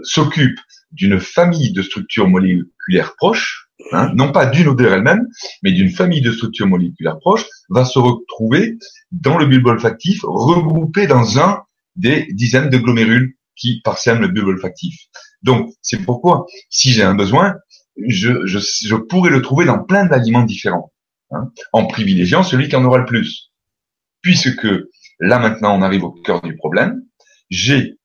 s'occupent 0.04 0.62
d'une 0.94 1.20
famille 1.20 1.74
de 1.74 1.82
structures 1.82 2.30
moléculaires 2.30 3.16
proches, 3.18 3.68
hein, 3.92 4.14
non 4.16 4.32
pas 4.32 4.46
d'une 4.46 4.70
odeur 4.70 4.94
elle-même, 4.94 5.28
mais 5.62 5.74
d'une 5.74 5.90
famille 5.90 6.22
de 6.22 6.32
structures 6.32 6.68
moléculaires 6.68 7.20
proches, 7.20 7.46
va 7.70 7.84
se 7.84 8.00
retrouver 8.00 8.78
dans 9.12 9.38
le 9.38 9.46
bulbe 9.46 9.68
olfactif, 9.68 10.22
regroupé 10.24 11.06
dans 11.06 11.38
un 11.38 11.64
des 11.98 12.28
dizaines 12.32 12.70
de 12.70 12.78
glomérules 12.78 13.34
qui 13.58 13.82
parsèment 13.84 14.22
le 14.22 14.30
bulbe 14.30 14.48
olfactif. 14.48 14.96
Donc, 15.44 15.70
c'est 15.82 16.06
pourquoi, 16.06 16.46
si 16.70 16.94
j'ai 16.94 17.04
un 17.04 17.16
besoin, 17.16 17.56
je, 17.98 18.96
pourrais 18.96 19.32
le 19.32 19.42
trouver 19.42 19.66
dans 19.66 19.84
plein 19.84 20.06
d'aliments 20.06 20.44
différents, 20.44 20.92
hein, 21.32 21.52
en 21.74 21.86
privilégiant 21.86 22.44
celui 22.44 22.68
qui 22.70 22.76
en 22.76 22.86
aura 22.86 23.00
le 23.00 23.06
plus. 23.06 23.52
Puisque 24.22 24.68
là 25.20 25.40
maintenant, 25.40 25.78
on 25.78 25.82
arrive 25.82 26.04
au 26.04 26.12
cœur 26.12 26.42
du 26.42 26.56
problème, 26.56 27.02
j'ai 27.50 27.98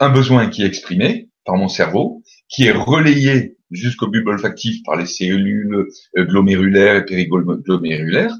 un 0.00 0.10
besoin 0.10 0.48
qui 0.48 0.62
est 0.62 0.66
exprimé, 0.66 1.28
par 1.44 1.56
mon 1.56 1.68
cerveau, 1.68 2.22
qui 2.48 2.64
est 2.64 2.72
relayé 2.72 3.56
jusqu'au 3.70 4.08
bulbe 4.08 4.28
olfactif 4.28 4.82
par 4.84 4.96
les 4.96 5.06
cellules 5.06 5.88
euh, 6.16 6.24
glomérulaires 6.24 6.96
et 6.96 7.04
périglomérulaires. 7.04 8.34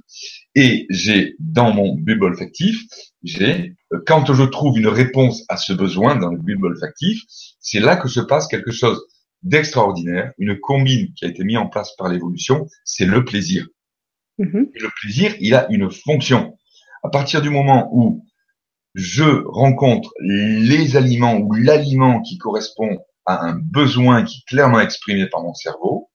Et 0.54 0.86
j'ai 0.90 1.34
dans 1.38 1.72
mon 1.72 1.94
bulbe 1.94 2.22
olfactif, 2.22 2.82
j'ai 3.22 3.74
euh, 3.92 4.00
quand 4.06 4.32
je 4.32 4.44
trouve 4.44 4.78
une 4.78 4.86
réponse 4.86 5.44
à 5.48 5.56
ce 5.56 5.72
besoin 5.72 6.16
dans 6.16 6.30
le 6.30 6.38
bulbe 6.38 6.64
olfactif, 6.64 7.22
c'est 7.60 7.80
là 7.80 7.96
que 7.96 8.08
se 8.08 8.20
passe 8.20 8.46
quelque 8.46 8.72
chose 8.72 9.04
d'extraordinaire, 9.44 10.32
une 10.38 10.58
combine 10.58 11.12
qui 11.14 11.24
a 11.24 11.28
été 11.28 11.44
mise 11.44 11.58
en 11.58 11.68
place 11.68 11.94
par 11.96 12.08
l'évolution, 12.08 12.66
c'est 12.84 13.04
le 13.04 13.24
plaisir. 13.24 13.66
Mm-hmm. 14.38 14.70
Et 14.74 14.80
le 14.80 14.90
plaisir, 15.00 15.34
il 15.40 15.54
a 15.54 15.66
une 15.70 15.90
fonction. 15.90 16.58
À 17.02 17.10
partir 17.10 17.42
du 17.42 17.50
moment 17.50 17.90
où 17.92 18.24
je 18.94 19.44
rencontre 19.46 20.12
les 20.20 20.96
aliments 20.96 21.36
ou 21.36 21.52
l'aliment 21.52 22.20
qui 22.22 22.38
correspond 22.38 22.98
à 23.26 23.44
un 23.46 23.58
besoin 23.58 24.24
qui 24.24 24.38
est 24.38 24.48
clairement 24.48 24.80
exprimé 24.80 25.26
par 25.28 25.42
mon 25.42 25.54
cerveau, 25.54 26.10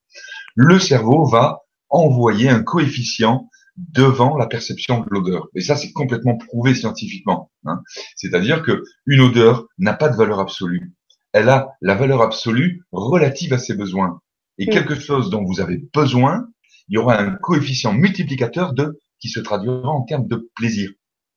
le 0.56 0.80
cerveau 0.80 1.26
va 1.26 1.60
envoyer 1.90 2.50
un 2.50 2.64
coefficient 2.64 3.50
devant 3.78 4.38
la 4.38 4.48
perception 4.48 5.00
de 5.00 5.06
l'odeur. 5.10 5.48
Et 5.56 5.62
ça, 5.62 5.76
c'est 5.76 5.92
complètement 5.92 6.38
prouvé 6.38 6.76
scientifiquement. 6.76 7.52
Hein. 7.66 7.82
C'est-à-dire 8.16 8.62
que 8.62 8.84
une 9.06 9.22
odeur 9.22 9.68
n'a 9.78 9.94
pas 9.94 10.10
de 10.10 10.18
valeur 10.18 10.40
absolue. 10.40 10.94
Elle 11.34 11.50
a 11.50 11.70
la 11.82 11.96
valeur 11.96 12.22
absolue 12.22 12.84
relative 12.92 13.54
à 13.54 13.58
ses 13.58 13.76
besoins. 13.76 14.22
Et 14.58 14.68
quelque 14.68 14.96
chose 14.96 15.30
dont 15.30 15.44
vous 15.44 15.62
avez 15.62 15.78
besoin, 15.94 16.48
il 16.90 16.96
y 16.96 16.98
aura 16.98 17.20
un 17.20 17.36
coefficient 17.36 17.94
multiplicateur 17.94 18.74
de 18.74 19.00
qui 19.20 19.30
se 19.30 19.40
traduira 19.40 19.90
en 19.90 20.04
termes 20.04 20.28
de 20.28 20.50
plaisir. 20.56 20.92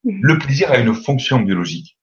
Le 0.05 0.38
plaisir 0.38 0.70
a 0.70 0.78
une 0.78 0.94
fonction 0.94 1.40
biologique. 1.40 1.98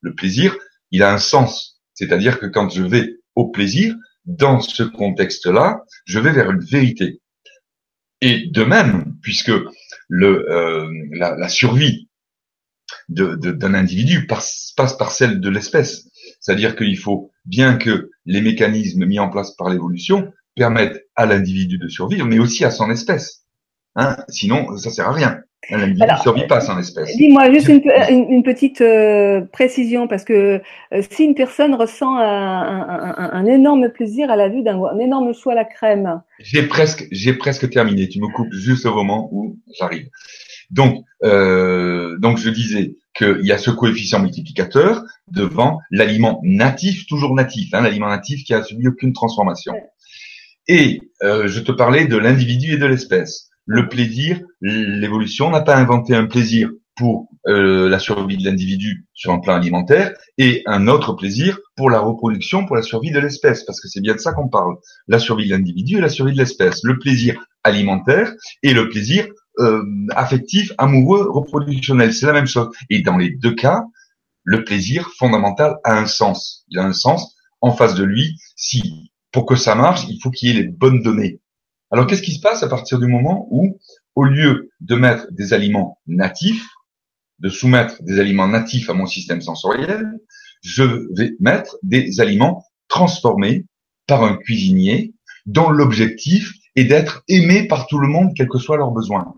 Le 0.00 0.14
plaisir, 0.14 0.56
il 0.90 1.02
a 1.02 1.12
un 1.12 1.18
sens. 1.18 1.80
C'est-à-dire 1.94 2.38
que 2.38 2.46
quand 2.46 2.70
je 2.70 2.82
vais 2.82 3.16
au 3.34 3.50
plaisir, 3.50 3.94
dans 4.24 4.60
ce 4.60 4.82
contexte-là, 4.82 5.82
je 6.06 6.18
vais 6.18 6.32
vers 6.32 6.50
une 6.50 6.60
vérité. 6.60 7.20
Et 8.20 8.46
de 8.46 8.64
même, 8.64 9.16
puisque 9.22 9.52
le, 10.08 10.50
euh, 10.50 10.88
la, 11.12 11.48
survie 11.48 12.08
d'un 13.08 13.74
individu 13.74 14.26
passe, 14.26 14.72
passe 14.76 14.96
par 14.96 15.10
celle 15.10 15.40
de 15.40 15.48
l'espèce, 15.48 16.08
c'est-à-dire 16.42 16.76
qu'il 16.76 16.98
faut 16.98 17.30
bien 17.46 17.76
que 17.76 18.10
les 18.26 18.42
mécanismes 18.42 19.06
mis 19.06 19.18
en 19.18 19.30
place 19.30 19.52
par 19.52 19.70
l'évolution 19.70 20.30
permettent 20.54 21.06
à 21.16 21.24
l'individu 21.24 21.78
de 21.78 21.88
survivre, 21.88 22.26
mais 22.26 22.38
aussi 22.38 22.64
à 22.64 22.70
son 22.70 22.90
espèce. 22.90 23.44
Hein 23.96 24.16
Sinon, 24.28 24.76
ça 24.76 24.90
sert 24.90 25.08
à 25.08 25.12
rien. 25.12 25.40
L'individu 25.70 26.02
ne 26.10 26.18
survit 26.18 26.46
pas 26.48 26.60
sans 26.60 26.76
espèce. 26.78 27.16
Dis-moi 27.16 27.52
juste 27.52 27.68
une, 27.68 28.42
petite 28.42 28.80
euh, 28.80 29.42
précision, 29.52 30.08
parce 30.08 30.24
que 30.24 30.60
euh, 30.92 31.02
si 31.08 31.24
une 31.24 31.36
personne 31.36 31.74
ressent 31.74 32.16
un, 32.18 33.46
énorme 33.46 33.88
plaisir 33.90 34.28
à 34.28 34.34
la 34.34 34.48
vue 34.48 34.62
d'un 34.62 34.98
énorme 34.98 35.32
choix 35.32 35.52
à 35.52 35.56
la 35.56 35.64
crème. 35.64 36.20
J'ai 36.40 36.64
presque, 36.64 37.06
j'ai 37.12 37.34
presque 37.34 37.70
terminé. 37.70 38.08
Tu 38.08 38.20
me 38.20 38.26
coupes 38.26 38.52
juste 38.52 38.86
au 38.86 38.94
moment 38.94 39.28
où 39.30 39.56
j'arrive. 39.78 40.08
Donc, 40.72 41.04
euh, 41.22 42.18
donc 42.18 42.38
je 42.38 42.50
disais 42.50 42.96
qu'il 43.14 43.40
y 43.42 43.52
a 43.52 43.58
ce 43.58 43.70
coefficient 43.70 44.20
multiplicateur 44.20 45.02
devant 45.28 45.78
l'aliment 45.90 46.40
natif, 46.42 47.06
toujours 47.06 47.34
natif, 47.34 47.72
hein, 47.74 47.82
l'aliment 47.82 48.08
natif 48.08 48.44
qui 48.44 48.54
a 48.54 48.62
subi 48.62 48.88
aucune 48.88 49.12
transformation. 49.12 49.74
Et 50.68 51.00
je 51.22 51.58
te 51.60 51.72
parlais 51.72 52.06
de 52.06 52.16
l'individu 52.16 52.74
et 52.74 52.78
de 52.78 52.86
l'espèce 52.86 53.50
le 53.66 53.88
plaisir, 53.88 54.40
l'évolution 54.60 55.50
n'a 55.50 55.60
pas 55.60 55.76
inventé 55.76 56.14
un 56.14 56.26
plaisir 56.26 56.70
pour 56.96 57.28
euh, 57.48 57.88
la 57.88 57.98
survie 57.98 58.36
de 58.36 58.44
l'individu 58.44 59.06
sur 59.14 59.32
un 59.32 59.38
plan 59.38 59.54
alimentaire 59.54 60.12
et 60.36 60.62
un 60.66 60.88
autre 60.88 61.14
plaisir 61.14 61.58
pour 61.76 61.90
la 61.90 62.00
reproduction, 62.00 62.66
pour 62.66 62.76
la 62.76 62.82
survie 62.82 63.10
de 63.10 63.18
l'espèce, 63.18 63.64
parce 63.64 63.80
que 63.80 63.88
c'est 63.88 64.00
bien 64.00 64.14
de 64.14 64.20
ça 64.20 64.32
qu'on 64.32 64.48
parle. 64.48 64.76
La 65.08 65.18
survie 65.18 65.46
de 65.46 65.54
l'individu 65.54 65.98
et 65.98 66.00
la 66.00 66.08
survie 66.08 66.32
de 66.32 66.38
l'espèce. 66.38 66.80
Le 66.84 66.98
plaisir 66.98 67.42
alimentaire 67.64 68.32
et 68.62 68.74
le 68.74 68.88
plaisir 68.88 69.26
euh, 69.58 69.82
affectif, 70.14 70.72
amoureux, 70.78 71.28
reproductionnel, 71.30 72.12
c'est 72.12 72.26
la 72.26 72.32
même 72.32 72.46
chose. 72.46 72.68
Et 72.90 73.02
dans 73.02 73.16
les 73.16 73.30
deux 73.30 73.54
cas, 73.54 73.84
le 74.44 74.64
plaisir 74.64 75.10
fondamental 75.18 75.76
a 75.84 75.98
un 75.98 76.06
sens. 76.06 76.64
Il 76.68 76.78
a 76.78 76.84
un 76.84 76.92
sens 76.92 77.36
en 77.60 77.72
face 77.72 77.94
de 77.94 78.04
lui. 78.04 78.38
Si 78.56 79.12
pour 79.30 79.46
que 79.46 79.56
ça 79.56 79.74
marche, 79.74 80.04
il 80.08 80.20
faut 80.20 80.30
qu'il 80.30 80.48
y 80.48 80.52
ait 80.52 80.62
les 80.62 80.68
bonnes 80.68 81.02
données. 81.02 81.40
Alors 81.90 82.06
qu'est-ce 82.06 82.22
qui 82.22 82.32
se 82.32 82.40
passe 82.40 82.62
à 82.62 82.68
partir 82.68 82.98
du 82.98 83.06
moment 83.06 83.48
où, 83.50 83.78
au 84.14 84.24
lieu 84.24 84.70
de 84.80 84.94
mettre 84.94 85.26
des 85.30 85.52
aliments 85.52 85.98
natifs, 86.06 86.66
de 87.38 87.48
soumettre 87.48 88.02
des 88.02 88.20
aliments 88.20 88.48
natifs 88.48 88.88
à 88.88 88.94
mon 88.94 89.06
système 89.06 89.40
sensoriel, 89.40 90.06
je 90.62 90.84
vais 91.16 91.32
mettre 91.40 91.76
des 91.82 92.20
aliments 92.20 92.64
transformés 92.88 93.66
par 94.06 94.22
un 94.22 94.36
cuisinier 94.36 95.14
dont 95.46 95.70
l'objectif 95.70 96.52
est 96.76 96.84
d'être 96.84 97.24
aimé 97.28 97.66
par 97.66 97.86
tout 97.86 97.98
le 97.98 98.08
monde, 98.08 98.32
quels 98.36 98.48
que 98.48 98.58
soient 98.58 98.76
leurs 98.76 98.92
besoins. 98.92 99.34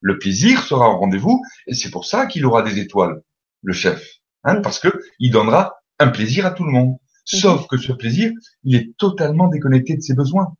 Le 0.00 0.18
plaisir 0.18 0.62
sera 0.62 0.90
au 0.90 0.98
rendez-vous 0.98 1.42
et 1.66 1.74
c'est 1.74 1.90
pour 1.90 2.04
ça 2.04 2.26
qu'il 2.26 2.46
aura 2.46 2.62
des 2.62 2.78
étoiles, 2.78 3.22
le 3.62 3.72
chef, 3.72 4.04
hein, 4.44 4.60
parce 4.62 4.78
que 4.78 4.88
il 5.18 5.30
donnera 5.30 5.74
un 5.98 6.08
plaisir 6.08 6.46
à 6.46 6.50
tout 6.52 6.64
le 6.64 6.72
monde. 6.72 6.96
Sauf 7.24 7.66
que 7.66 7.76
ce 7.76 7.92
plaisir, 7.92 8.30
il 8.64 8.76
est 8.76 8.96
totalement 8.96 9.48
déconnecté 9.48 9.96
de 9.96 10.00
ses 10.00 10.14
besoins 10.14 10.54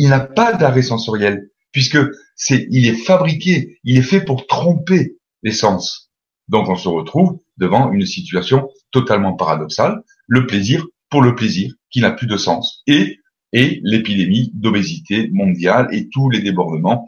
il 0.00 0.08
n'a 0.08 0.20
pas 0.20 0.54
d'arrêt 0.54 0.80
sensoriel, 0.80 1.50
puisque 1.72 1.98
c'est, 2.34 2.66
il 2.70 2.86
est 2.86 3.04
fabriqué, 3.04 3.78
il 3.84 3.98
est 3.98 4.02
fait 4.02 4.24
pour 4.24 4.46
tromper 4.46 5.18
les 5.42 5.52
sens. 5.52 6.10
Donc 6.48 6.70
on 6.70 6.76
se 6.76 6.88
retrouve 6.88 7.38
devant 7.58 7.92
une 7.92 8.06
situation 8.06 8.70
totalement 8.92 9.34
paradoxale, 9.34 10.02
le 10.26 10.46
plaisir 10.46 10.86
pour 11.10 11.20
le 11.20 11.34
plaisir 11.34 11.74
qui 11.90 12.00
n'a 12.00 12.12
plus 12.12 12.26
de 12.26 12.38
sens, 12.38 12.82
et, 12.86 13.18
et 13.52 13.80
l'épidémie 13.82 14.50
d'obésité 14.54 15.28
mondiale 15.32 15.88
et 15.92 16.08
tous 16.08 16.30
les 16.30 16.40
débordements 16.40 17.06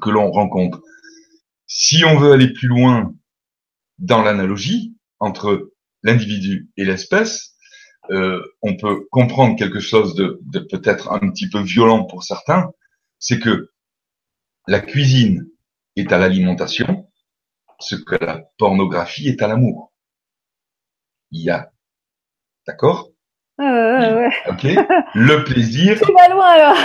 que 0.00 0.10
l'on 0.10 0.30
rencontre. 0.30 0.80
Si 1.66 2.04
on 2.04 2.18
veut 2.18 2.32
aller 2.32 2.52
plus 2.52 2.68
loin 2.68 3.14
dans 3.98 4.22
l'analogie 4.22 4.96
entre 5.20 5.70
l'individu 6.02 6.70
et 6.76 6.84
l'espèce, 6.84 7.54
euh, 8.10 8.42
on 8.62 8.76
peut 8.76 9.06
comprendre 9.10 9.56
quelque 9.56 9.80
chose 9.80 10.14
de, 10.14 10.40
de 10.42 10.58
peut-être 10.58 11.12
un 11.12 11.30
petit 11.30 11.48
peu 11.48 11.60
violent 11.60 12.04
pour 12.04 12.24
certains, 12.24 12.70
c'est 13.18 13.38
que 13.38 13.70
la 14.66 14.80
cuisine 14.80 15.48
est 15.96 16.12
à 16.12 16.18
l'alimentation, 16.18 17.08
ce 17.78 17.94
que 17.94 18.16
la 18.16 18.42
pornographie 18.58 19.28
est 19.28 19.42
à 19.42 19.48
l'amour. 19.48 19.92
Il 21.30 21.42
y 21.42 21.50
a, 21.50 21.70
d'accord? 22.66 23.10
Ouais, 23.58 24.30
Ok. 24.48 24.64
Le 25.14 25.44
plaisir. 25.44 26.00
Tu 26.04 26.12
vas 26.12 26.28
loin 26.28 26.46
alors. 26.48 26.76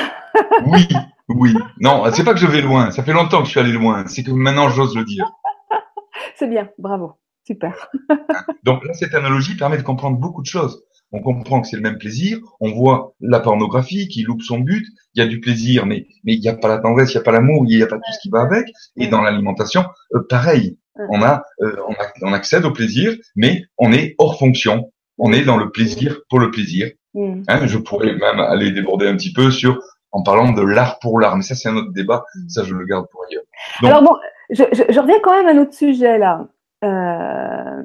oui, 0.66 0.88
oui. 1.30 1.56
Non, 1.80 2.04
c'est 2.14 2.24
pas 2.24 2.34
que 2.34 2.40
je 2.40 2.48
vais 2.48 2.62
loin. 2.62 2.92
Ça 2.92 3.04
fait 3.04 3.14
longtemps 3.14 3.40
que 3.40 3.46
je 3.46 3.52
suis 3.52 3.60
allé 3.60 3.72
loin. 3.72 4.06
C'est 4.08 4.24
que 4.24 4.32
maintenant 4.32 4.70
j'ose 4.70 4.96
le 4.96 5.04
dire. 5.04 5.26
c'est 6.36 6.48
bien, 6.48 6.70
bravo, 6.78 7.14
super. 7.46 7.90
Donc 8.64 8.86
là, 8.86 8.94
cette 8.94 9.14
analogie 9.14 9.56
permet 9.56 9.78
de 9.78 9.84
comprendre 9.84 10.18
beaucoup 10.18 10.42
de 10.42 10.48
choses 10.48 10.84
on 11.12 11.22
comprend 11.22 11.62
que 11.62 11.68
c'est 11.68 11.78
le 11.78 11.82
même 11.82 11.98
plaisir, 11.98 12.40
on 12.60 12.72
voit 12.72 13.14
la 13.22 13.40
pornographie 13.40 14.08
qui 14.08 14.24
loupe 14.24 14.42
son 14.42 14.60
but, 14.60 14.86
il 15.14 15.20
y 15.20 15.26
a 15.26 15.28
du 15.28 15.40
plaisir, 15.40 15.86
mais 15.86 16.08
mais 16.24 16.34
il 16.34 16.42
n'y 16.42 16.50
a 16.50 16.56
pas 16.56 16.68
la 16.68 16.80
tendresse, 16.80 17.14
il 17.14 17.18
n'y 17.18 17.22
a 17.22 17.24
pas 17.24 17.32
l'amour, 17.32 17.66
il 17.68 17.78
n'y 17.78 17.84
a 17.84 17.88
pas 17.88 17.96
tout 17.96 18.12
ce 18.14 18.20
qui 18.20 18.30
va 18.30 18.42
avec. 18.42 18.68
Et 18.98 19.08
dans 19.08 19.22
l'alimentation, 19.22 19.86
euh, 20.14 20.20
pareil, 20.28 20.78
on 21.10 21.22
a, 21.22 21.44
euh, 21.62 21.78
on 22.22 22.34
accède 22.34 22.66
au 22.66 22.72
plaisir, 22.72 23.16
mais 23.36 23.64
on 23.78 23.94
est 23.94 24.16
hors 24.18 24.38
fonction, 24.38 24.92
on 25.18 25.32
est 25.32 25.44
dans 25.44 25.58
le 25.58 25.70
plaisir 25.70 26.20
pour 26.30 26.40
le 26.40 26.52
plaisir. 26.52 26.90
Mm. 27.14 27.44
Hein, 27.48 27.68
je 27.68 27.78
pourrais 27.78 28.14
même 28.14 28.40
aller 28.40 28.72
déborder 28.72 29.08
un 29.08 29.16
petit 29.16 29.32
peu 29.32 29.52
sur 29.52 29.80
en 30.12 30.24
parlant 30.24 30.52
de 30.52 30.62
l'art 30.62 31.00
pour 31.00 31.20
l'art, 31.20 31.36
mais 31.36 31.44
ça 31.44 31.56
c'est 31.56 31.70
un 31.70 31.76
autre 31.76 31.92
débat, 31.94 32.26
mm. 32.36 32.50
ça 32.50 32.64
je 32.64 32.74
le 32.74 32.86
garde 32.86 33.08
pour 33.12 33.24
ailleurs. 33.26 33.44
Alors 33.84 34.02
bon, 34.02 34.16
je, 34.50 34.64
je, 34.72 35.00
reviens 35.00 35.20
quand 35.22 35.36
même 35.36 35.48
à 35.48 35.54
notre 35.54 35.74
sujet 35.74 36.18
là. 36.18 36.48
Euh, 36.84 37.84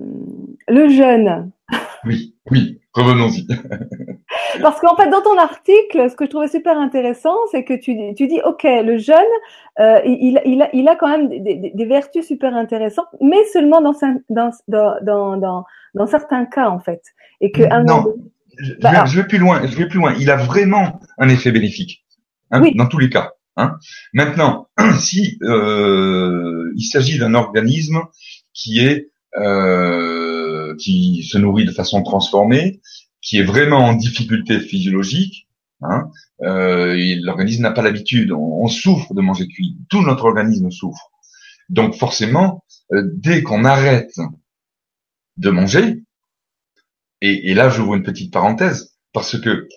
le 0.68 0.88
jeûne. 0.88 1.50
Oui, 2.04 2.34
oui. 2.50 2.80
Revenons-y. 2.94 3.46
Parce 4.60 4.80
qu'en 4.80 4.96
fait, 4.96 5.08
dans 5.08 5.22
ton 5.22 5.38
article, 5.38 6.10
ce 6.10 6.16
que 6.16 6.26
je 6.26 6.30
trouvais 6.30 6.48
super 6.48 6.76
intéressant, 6.78 7.34
c'est 7.50 7.64
que 7.64 7.74
tu, 7.74 7.96
tu 8.14 8.26
dis, 8.26 8.40
OK, 8.44 8.64
le 8.64 8.98
jeune, 8.98 9.16
euh, 9.80 10.00
il, 10.04 10.40
il, 10.44 10.62
a, 10.62 10.68
il 10.74 10.88
a 10.88 10.96
quand 10.96 11.08
même 11.08 11.28
des, 11.28 11.72
des, 11.72 11.84
vertus 11.86 12.26
super 12.26 12.54
intéressantes, 12.54 13.06
mais 13.20 13.42
seulement 13.52 13.80
dans, 13.80 13.94
dans, 14.28 14.50
dans, 14.68 15.36
dans, 15.36 15.64
dans 15.94 16.06
certains 16.06 16.44
cas, 16.44 16.68
en 16.68 16.80
fait. 16.80 17.02
Et 17.40 17.50
que 17.50 17.62
non, 17.84 18.14
je, 18.58 18.74
bah, 18.74 19.04
je, 19.06 19.16
vais, 19.16 19.26
plus 19.26 19.38
loin. 19.38 19.66
Je 19.66 19.76
vais 19.76 19.86
plus 19.86 19.98
loin. 19.98 20.14
Il 20.18 20.30
a 20.30 20.36
vraiment 20.36 21.00
un 21.18 21.28
effet 21.30 21.50
bénéfique, 21.50 22.04
hein, 22.52 22.62
oui. 22.62 22.74
dans 22.76 22.86
tous 22.86 22.98
les 22.98 23.10
cas. 23.10 23.32
Hein. 23.56 23.76
Maintenant, 24.12 24.68
si 25.00 25.38
euh, 25.42 26.72
il 26.76 26.84
s'agit 26.84 27.18
d'un 27.18 27.34
organisme 27.34 28.02
qui 28.54 28.80
est 28.80 29.10
euh, 29.36 30.76
qui 30.76 31.22
se 31.22 31.38
nourrit 31.38 31.64
de 31.64 31.70
façon 31.70 32.02
transformée, 32.02 32.80
qui 33.22 33.38
est 33.38 33.42
vraiment 33.42 33.86
en 33.86 33.94
difficulté 33.94 34.60
physiologique, 34.60 35.48
hein, 35.80 36.10
euh, 36.42 36.94
l'organisme 37.22 37.62
n'a 37.62 37.70
pas 37.70 37.82
l'habitude, 37.82 38.32
on, 38.32 38.66
souffre 38.68 39.14
de 39.14 39.22
manger 39.22 39.48
cuit, 39.48 39.78
tout 39.88 40.02
notre 40.02 40.26
organisme 40.26 40.70
souffre. 40.70 41.10
Donc 41.68 41.94
forcément, 41.94 42.64
euh, 42.92 43.02
dès 43.14 43.42
qu'on 43.42 43.64
arrête 43.64 44.14
de 45.38 45.50
manger, 45.50 46.02
Et, 47.22 47.50
et 47.50 47.54
là, 47.54 47.68
j'ouvre 47.68 47.94
une 47.94 48.02
petite 48.02 48.32
parenthèse 48.32 48.96
parce 49.12 49.38
que 49.40 49.68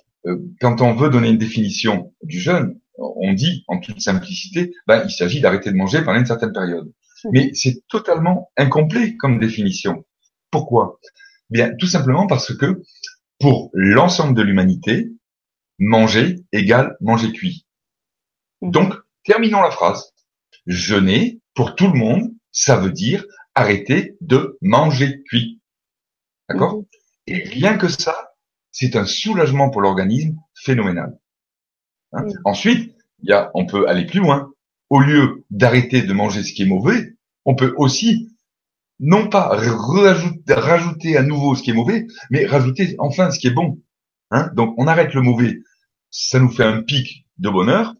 quand 0.59 0.81
on 0.81 0.93
veut 0.95 1.09
donner 1.09 1.29
une 1.29 1.37
définition 1.37 2.13
du 2.23 2.39
jeûne, 2.39 2.79
on 2.97 3.33
dit 3.33 3.63
en 3.67 3.79
toute 3.79 4.01
simplicité, 4.01 4.73
ben, 4.87 5.03
il 5.05 5.11
s'agit 5.11 5.41
d'arrêter 5.41 5.71
de 5.71 5.77
manger 5.77 6.03
pendant 6.03 6.19
une 6.19 6.25
certaine 6.25 6.53
période. 6.53 6.87
Mmh. 7.23 7.29
Mais 7.31 7.51
c'est 7.53 7.83
totalement 7.87 8.51
incomplet 8.57 9.15
comme 9.17 9.39
définition. 9.39 10.05
Pourquoi? 10.51 10.99
Bien, 11.49 11.75
tout 11.77 11.87
simplement 11.87 12.27
parce 12.27 12.55
que 12.55 12.81
pour 13.39 13.69
l'ensemble 13.73 14.35
de 14.35 14.41
l'humanité, 14.41 15.09
manger 15.77 16.37
égale 16.51 16.95
manger 17.01 17.31
cuit. 17.31 17.65
Mmh. 18.61 18.71
Donc, 18.71 18.93
terminons 19.23 19.61
la 19.61 19.71
phrase. 19.71 20.13
Jeûner, 20.65 21.41
pour 21.53 21.75
tout 21.75 21.87
le 21.87 21.99
monde, 21.99 22.33
ça 22.51 22.77
veut 22.77 22.91
dire 22.91 23.25
arrêter 23.53 24.17
de 24.21 24.57
manger 24.61 25.21
cuit. 25.27 25.61
D'accord? 26.49 26.77
Mmh. 26.77 26.85
Et 27.27 27.43
rien 27.43 27.77
que 27.77 27.87
ça, 27.87 28.24
c'est 28.77 28.97
un 28.97 29.05
soulagement 29.05 29.69
pour 29.69 29.81
l'organisme 29.81 30.35
phénoménal. 30.53 31.17
Hein 32.11 32.25
Ensuite, 32.43 32.93
il 33.23 33.29
y 33.29 33.31
a, 33.31 33.49
on 33.53 33.65
peut 33.65 33.87
aller 33.87 34.05
plus 34.05 34.19
loin. 34.19 34.51
Au 34.89 34.99
lieu 34.99 35.45
d'arrêter 35.49 36.01
de 36.01 36.11
manger 36.11 36.43
ce 36.43 36.51
qui 36.51 36.63
est 36.63 36.67
mauvais, 36.67 37.15
on 37.45 37.55
peut 37.55 37.73
aussi 37.77 38.35
non 38.99 39.29
pas 39.29 39.47
rajouter, 39.47 40.53
rajouter 40.53 41.15
à 41.15 41.23
nouveau 41.23 41.55
ce 41.55 41.63
qui 41.63 41.69
est 41.69 41.73
mauvais, 41.73 42.05
mais 42.29 42.45
rajouter 42.45 42.95
enfin 42.99 43.31
ce 43.31 43.39
qui 43.39 43.47
est 43.47 43.53
bon. 43.53 43.81
Hein 44.29 44.51
Donc 44.55 44.75
on 44.77 44.87
arrête 44.87 45.13
le 45.13 45.21
mauvais, 45.21 45.59
ça 46.09 46.39
nous 46.39 46.49
fait 46.49 46.65
un 46.65 46.81
pic 46.81 47.25
de 47.37 47.49
bonheur 47.49 47.95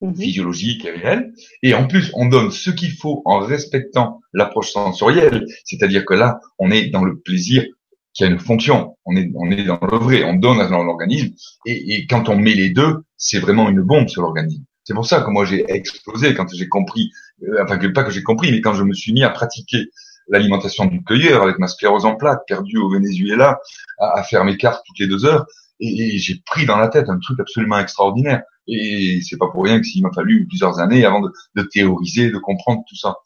mhm. 0.00 0.14
physiologique 0.14 0.84
et 0.84 0.92
réel, 0.92 1.32
et 1.62 1.74
en 1.74 1.88
plus 1.88 2.12
on 2.14 2.26
donne 2.26 2.52
ce 2.52 2.70
qu'il 2.70 2.92
faut 2.92 3.22
en 3.24 3.40
respectant 3.40 4.20
l'approche 4.32 4.70
sensorielle, 4.70 5.46
c'est-à-dire 5.64 6.04
que 6.04 6.14
là 6.14 6.40
on 6.58 6.70
est 6.70 6.90
dans 6.90 7.04
le 7.04 7.18
plaisir 7.18 7.66
qui 8.14 8.24
a 8.24 8.26
une 8.26 8.38
fonction, 8.38 8.96
on 9.04 9.16
est 9.16 9.30
on 9.34 9.50
est 9.50 9.64
dans 9.64 9.78
le 9.80 9.98
vrai, 9.98 10.24
on 10.24 10.34
donne 10.34 10.60
à 10.60 10.68
l'organisme, 10.68 11.32
et, 11.66 11.94
et 11.94 12.06
quand 12.06 12.28
on 12.28 12.36
met 12.36 12.54
les 12.54 12.70
deux, 12.70 13.04
c'est 13.16 13.38
vraiment 13.38 13.68
une 13.68 13.82
bombe 13.82 14.08
sur 14.08 14.22
l'organisme. 14.22 14.64
C'est 14.84 14.94
pour 14.94 15.06
ça 15.06 15.22
que 15.22 15.30
moi 15.30 15.44
j'ai 15.44 15.64
explosé 15.70 16.34
quand 16.34 16.46
j'ai 16.52 16.68
compris, 16.68 17.10
euh, 17.44 17.62
enfin 17.62 17.78
pas 17.92 18.04
que 18.04 18.10
j'ai 18.10 18.22
compris, 18.22 18.50
mais 18.50 18.60
quand 18.60 18.74
je 18.74 18.82
me 18.82 18.92
suis 18.92 19.12
mis 19.12 19.22
à 19.22 19.30
pratiquer 19.30 19.86
l'alimentation 20.28 20.86
du 20.86 21.02
cueilleur 21.04 21.42
avec 21.42 21.58
ma 21.58 21.68
sclérose 21.68 22.04
en 22.04 22.16
plaques, 22.16 22.42
perdue 22.46 22.78
au 22.78 22.90
Venezuela, 22.90 23.58
à, 23.98 24.22
faire 24.22 24.44
mes 24.44 24.56
cartes 24.56 24.82
toutes 24.86 24.98
les 24.98 25.06
deux 25.06 25.24
heures, 25.24 25.46
et, 25.80 26.18
j'ai 26.18 26.40
pris 26.46 26.66
dans 26.66 26.76
la 26.76 26.88
tête 26.88 27.08
un 27.08 27.18
truc 27.18 27.38
absolument 27.40 27.78
extraordinaire. 27.78 28.42
Et 28.68 29.20
c'est 29.22 29.36
pas 29.36 29.48
pour 29.50 29.64
rien 29.64 29.80
que 29.80 29.84
s'il 29.84 30.02
m'a 30.02 30.12
fallu 30.14 30.46
plusieurs 30.46 30.78
années 30.78 31.04
avant 31.04 31.20
de, 31.20 31.62
théoriser, 31.62 32.30
de 32.30 32.38
comprendre 32.38 32.82
tout 32.88 32.96
ça. 32.96 33.16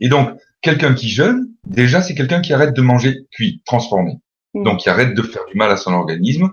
Et 0.00 0.08
donc, 0.08 0.38
quelqu'un 0.62 0.94
qui 0.94 1.08
jeûne, 1.08 1.49
déjà, 1.66 2.02
c'est 2.02 2.14
quelqu'un 2.14 2.40
qui 2.40 2.52
arrête 2.52 2.74
de 2.74 2.82
manger 2.82 3.26
cuit, 3.32 3.62
transformé. 3.66 4.14
Mmh. 4.54 4.64
Donc, 4.64 4.80
qui 4.80 4.90
arrête 4.90 5.14
de 5.14 5.22
faire 5.22 5.44
du 5.46 5.56
mal 5.56 5.70
à 5.70 5.76
son 5.76 5.92
organisme. 5.92 6.50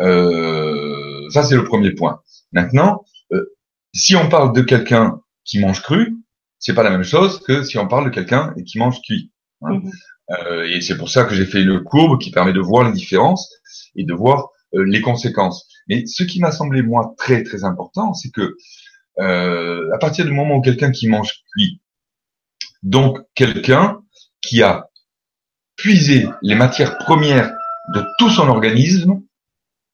Euh, 0.00 1.28
ça, 1.30 1.42
c'est 1.42 1.56
le 1.56 1.64
premier 1.64 1.92
point. 1.92 2.20
Maintenant, 2.52 3.04
euh, 3.32 3.44
si 3.92 4.16
on 4.16 4.28
parle 4.28 4.52
de 4.52 4.62
quelqu'un 4.62 5.20
qui 5.44 5.60
mange 5.60 5.82
cru, 5.82 6.16
c'est 6.58 6.74
pas 6.74 6.82
la 6.82 6.90
même 6.90 7.04
chose 7.04 7.40
que 7.40 7.62
si 7.62 7.78
on 7.78 7.86
parle 7.86 8.06
de 8.06 8.10
quelqu'un 8.10 8.54
qui 8.66 8.78
mange 8.78 9.00
cuit. 9.02 9.32
Hein. 9.62 9.74
Mhm. 9.74 9.90
Euh, 10.30 10.64
et 10.64 10.80
c'est 10.80 10.96
pour 10.96 11.10
ça 11.10 11.24
que 11.24 11.34
j'ai 11.34 11.44
fait 11.44 11.62
le 11.62 11.80
courbe 11.80 12.18
qui 12.18 12.30
permet 12.30 12.52
de 12.52 12.60
voir 12.60 12.84
les 12.84 12.92
différences 12.92 13.50
et 13.94 14.04
de 14.04 14.14
voir 14.14 14.48
euh, 14.74 14.84
les 14.84 15.00
conséquences. 15.00 15.68
Mais 15.88 16.06
ce 16.06 16.22
qui 16.22 16.40
m'a 16.40 16.50
semblé 16.50 16.82
moi 16.82 17.14
très 17.18 17.42
très 17.42 17.64
important, 17.64 18.14
c'est 18.14 18.30
que 18.30 18.56
euh, 19.20 19.90
à 19.92 19.98
partir 19.98 20.24
du 20.24 20.32
moment 20.32 20.56
où 20.56 20.60
quelqu'un 20.62 20.90
qui 20.90 21.08
mange 21.08 21.42
cuit, 21.52 21.82
donc 22.82 23.18
quelqu'un 23.34 24.00
qui 24.46 24.62
a 24.62 24.88
puisé 25.76 26.28
les 26.42 26.54
matières 26.54 26.98
premières 26.98 27.52
de 27.94 28.02
tout 28.18 28.30
son 28.30 28.48
organisme 28.48 29.20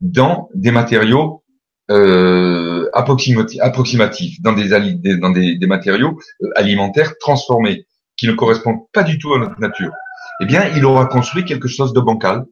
dans 0.00 0.48
des 0.54 0.70
matériaux 0.70 1.44
euh, 1.90 2.88
approximatifs, 2.92 4.40
dans 4.42 4.52
des, 4.52 4.68
dans 5.16 5.30
des, 5.30 5.56
des 5.56 5.66
matériaux 5.66 6.18
euh, 6.42 6.48
alimentaires 6.56 7.14
transformés, 7.18 7.86
qui 8.16 8.26
ne 8.26 8.32
correspondent 8.32 8.82
pas 8.92 9.02
du 9.02 9.18
tout 9.18 9.32
à 9.34 9.38
notre 9.38 9.58
nature, 9.60 9.92
eh 10.40 10.46
bien, 10.46 10.68
il 10.76 10.84
aura 10.84 11.06
construit 11.06 11.44
quelque 11.44 11.68
chose 11.68 11.92
de 11.92 12.00
bancal. 12.00 12.44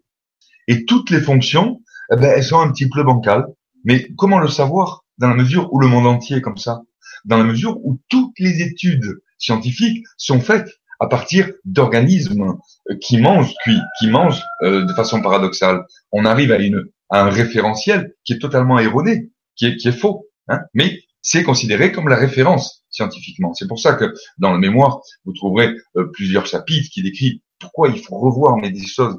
Et 0.67 0.85
toutes 0.85 1.11
les 1.11 1.21
fonctions, 1.21 1.81
eh 2.13 2.17
ben, 2.17 2.33
elles 2.37 2.45
sont 2.45 2.61
un 2.61 2.71
petit 2.71 2.89
peu 2.89 3.03
bancales. 3.03 3.47
Mais 3.85 4.09
comment 4.17 4.39
le 4.39 4.49
savoir 4.49 5.05
dans 5.19 5.29
la 5.29 5.35
mesure 5.35 5.73
où 5.73 5.79
le 5.79 5.87
monde 5.87 6.07
entier 6.07 6.39
est 6.39 6.41
comme 6.41 6.59
ça? 6.59 6.83
Dans 7.25 7.39
la 7.39 7.45
mesure 7.45 7.79
où 7.85 8.01
toutes 8.09 8.39
les 8.39 8.63
études 8.63 9.21
scientifiques 9.39 10.05
sont 10.17 10.41
faites 10.41 10.69
à 11.01 11.07
partir 11.07 11.51
d'organismes 11.65 12.55
euh, 12.91 12.97
qui 13.01 13.19
mangent 13.19 13.55
cuits, 13.63 13.81
qui 13.99 14.09
mangent 14.09 14.43
euh, 14.63 14.85
de 14.85 14.93
façon 14.93 15.21
paradoxale. 15.23 15.85
On 16.13 16.25
arrive 16.25 16.53
à 16.53 16.59
une 16.59 16.85
un 17.11 17.31
référentiel 17.31 18.13
qui 18.25 18.35
est 18.35 18.39
totalement 18.39 18.79
erroné, 18.79 19.31
qui 19.57 19.67
est, 19.67 19.77
qui 19.77 19.89
est 19.89 19.93
faux. 19.93 20.27
Hein 20.49 20.61
mais 20.75 21.01
c'est 21.23 21.43
considéré 21.43 21.93
comme 21.93 22.09
la 22.09 22.17
référence 22.17 22.85
scientifiquement. 22.91 23.55
C'est 23.55 23.67
pour 23.67 23.81
ça 23.81 23.95
que 23.95 24.15
dans 24.39 24.53
le 24.53 24.59
mémoire, 24.59 25.01
vous 25.25 25.33
trouverez 25.33 25.75
euh, 25.97 26.11
plusieurs 26.13 26.47
chapitres 26.47 26.89
qui 26.93 27.03
décrivent 27.03 27.39
pourquoi 27.59 27.89
il 27.89 27.99
faut 28.03 28.19
revoir 28.19 28.57
mais 28.57 28.71
des 28.71 28.87
choses, 28.87 29.19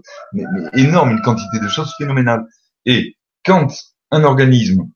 énormes, 0.73 1.11
une 1.11 1.21
quantité 1.21 1.59
de 1.61 1.67
choses 1.67 1.93
phénoménales. 1.97 2.45
Et 2.85 3.17
quand 3.43 3.67
un 4.11 4.23
organisme 4.23 4.89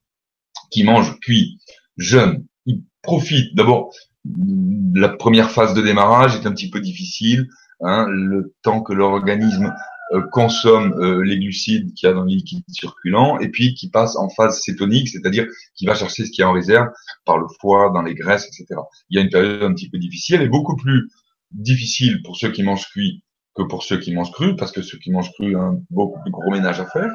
qui 0.72 0.84
mange 0.84 1.20
cuit, 1.20 1.60
jeune, 1.98 2.46
il 2.66 2.84
profite 3.02 3.54
d'abord 3.56 3.94
la 4.26 5.10
première 5.10 5.52
phase 5.52 5.74
de 5.74 5.82
démarrage 5.82 6.36
est 6.36 6.46
un 6.46 6.52
petit 6.52 6.70
peu 6.70 6.80
difficile, 6.80 7.48
hein, 7.82 8.08
le 8.10 8.54
temps 8.62 8.82
que 8.82 8.94
l'organisme 8.94 9.74
euh, 10.14 10.22
consomme 10.32 10.94
euh, 11.00 11.24
les 11.24 11.40
glucides 11.40 11.94
qu'il 11.94 12.08
y 12.08 12.12
a 12.12 12.14
dans 12.14 12.24
le 12.24 12.30
liquide 12.30 12.64
circulant 12.68 13.40
et 13.40 13.50
puis 13.50 13.74
qui 13.74 13.90
passe 13.90 14.16
en 14.16 14.30
phase 14.30 14.62
cétonique, 14.62 15.10
c'est-à-dire 15.10 15.48
qui 15.76 15.86
va 15.86 15.96
chercher 15.96 16.26
ce 16.26 16.32
qui 16.32 16.42
est 16.42 16.46
en 16.46 16.54
réserve 16.54 16.88
par 17.26 17.38
le 17.38 17.48
foie, 17.60 17.92
dans 17.94 18.02
les 18.02 18.14
graisses, 18.14 18.46
etc. 18.46 18.80
Il 19.10 19.18
y 19.18 19.20
a 19.20 19.24
une 19.24 19.30
période 19.30 19.64
un 19.64 19.74
petit 19.74 19.90
peu 19.90 19.98
difficile 19.98 20.42
et 20.42 20.48
beaucoup 20.48 20.76
plus 20.76 21.10
difficile 21.52 22.22
pour 22.24 22.38
ceux 22.38 22.52
qui 22.52 22.64
mangent 22.64 22.88
cuit 22.90 23.24
que 23.56 23.64
pour 23.64 23.84
ceux 23.84 23.98
qui 23.98 24.14
mangent 24.14 24.32
cru, 24.32 24.56
parce 24.56 24.72
que 24.72 24.82
ceux 24.82 24.98
qui 24.98 25.12
mangent 25.12 25.32
cru 25.34 25.56
ont 25.56 25.84
beaucoup 25.90 26.20
plus 26.22 26.32
gros 26.32 26.52
ménage 26.52 26.80
à 26.80 26.86
faire. 26.86 27.12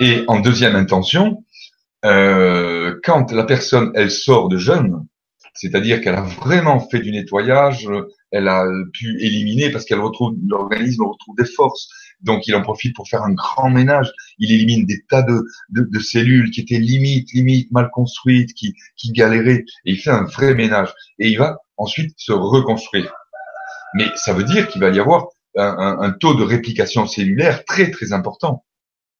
Et 0.00 0.24
en 0.26 0.40
deuxième 0.40 0.76
intention, 0.76 1.44
euh, 2.04 2.98
quand 3.04 3.30
la 3.32 3.44
personne 3.44 3.92
elle 3.94 4.10
sort 4.10 4.48
de 4.48 4.58
jeûne, 4.58 5.06
c'est-à-dire 5.54 6.00
qu'elle 6.00 6.14
a 6.14 6.22
vraiment 6.22 6.80
fait 6.80 7.00
du 7.00 7.10
nettoyage, 7.10 7.88
elle 8.30 8.48
a 8.48 8.66
pu 8.92 9.20
éliminer 9.20 9.70
parce 9.70 9.84
qu'elle 9.84 10.00
retrouve 10.00 10.34
l'organisme 10.46 11.04
retrouve 11.04 11.36
des 11.36 11.44
forces, 11.44 11.88
donc 12.22 12.46
il 12.46 12.54
en 12.54 12.62
profite 12.62 12.94
pour 12.94 13.08
faire 13.08 13.22
un 13.22 13.32
grand 13.32 13.70
ménage. 13.70 14.10
Il 14.38 14.52
élimine 14.52 14.86
des 14.86 15.02
tas 15.08 15.22
de, 15.22 15.44
de, 15.70 15.98
cellules 15.98 16.50
qui 16.50 16.60
étaient 16.60 16.78
limite, 16.78 17.32
limite 17.32 17.70
mal 17.72 17.90
construites, 17.92 18.54
qui, 18.54 18.74
qui 18.96 19.12
galéraient, 19.12 19.64
et 19.84 19.92
il 19.92 19.98
fait 19.98 20.10
un 20.10 20.24
vrai 20.24 20.54
ménage. 20.54 20.92
Et 21.18 21.28
il 21.28 21.38
va 21.38 21.58
ensuite 21.76 22.14
se 22.16 22.32
reconstruire. 22.32 23.12
Mais 23.94 24.06
ça 24.14 24.32
veut 24.32 24.44
dire 24.44 24.68
qu'il 24.68 24.80
va 24.80 24.90
y 24.90 25.00
avoir 25.00 25.26
un, 25.56 25.98
un, 26.00 26.10
taux 26.12 26.34
de 26.34 26.42
réplication 26.42 27.06
cellulaire 27.06 27.64
très 27.64 27.90
très 27.90 28.12
important. 28.12 28.64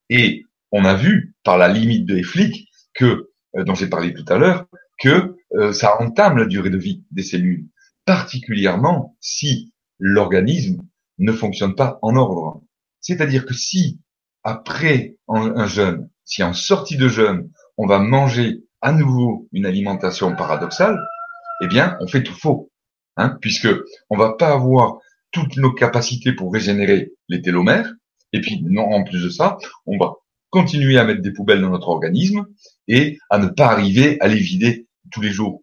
Et 0.08 0.44
on 0.70 0.84
a 0.84 0.94
vu 0.94 1.34
par 1.44 1.58
la 1.58 1.68
limite 1.68 2.06
de 2.06 2.22
Flick 2.22 2.68
que, 2.94 3.30
euh, 3.56 3.64
dont 3.64 3.74
j'ai 3.74 3.88
parlé 3.88 4.14
tout 4.14 4.24
à 4.28 4.38
l'heure, 4.38 4.66
que 5.02 5.36
euh, 5.54 5.72
ça 5.72 6.00
entame 6.00 6.38
la 6.38 6.46
durée 6.46 6.70
de 6.70 6.78
vie 6.78 7.04
des 7.10 7.24
cellules, 7.24 7.66
particulièrement 8.06 9.16
si 9.20 9.72
l'organisme 9.98 10.82
ne 11.18 11.32
fonctionne 11.32 11.74
pas 11.74 11.98
en 12.02 12.14
ordre. 12.16 12.62
C'est-à-dire 13.00 13.44
que 13.44 13.52
si, 13.52 14.00
après 14.44 15.16
un 15.28 15.66
jeûne, 15.66 16.08
si 16.24 16.42
en 16.42 16.52
sortie 16.52 16.96
de 16.96 17.08
jeûne, 17.08 17.50
on 17.76 17.86
va 17.86 17.98
manger 17.98 18.60
à 18.80 18.92
nouveau 18.92 19.48
une 19.52 19.66
alimentation 19.66 20.34
paradoxale, 20.36 20.98
eh 21.62 21.66
bien, 21.66 21.96
on 22.00 22.06
fait 22.06 22.22
tout 22.22 22.34
faux, 22.34 22.70
hein, 23.16 23.36
puisque 23.40 23.68
on 24.08 24.16
va 24.16 24.34
pas 24.34 24.52
avoir 24.52 24.98
toutes 25.32 25.56
nos 25.56 25.72
capacités 25.72 26.32
pour 26.32 26.52
régénérer 26.52 27.12
les 27.28 27.42
télomères, 27.42 27.92
et 28.32 28.40
puis 28.40 28.62
non, 28.62 28.84
en 28.84 29.04
plus 29.04 29.22
de 29.22 29.30
ça, 29.30 29.58
on 29.86 29.98
va 29.98 30.12
continuer 30.50 30.98
à 30.98 31.04
mettre 31.04 31.22
des 31.22 31.32
poubelles 31.32 31.60
dans 31.60 31.70
notre 31.70 31.88
organisme 31.88 32.46
et 32.86 33.18
à 33.30 33.38
ne 33.38 33.48
pas 33.48 33.68
arriver 33.68 34.20
à 34.20 34.28
les 34.28 34.38
vider 34.38 34.86
tous 35.12 35.20
les 35.20 35.30
jours. 35.30 35.62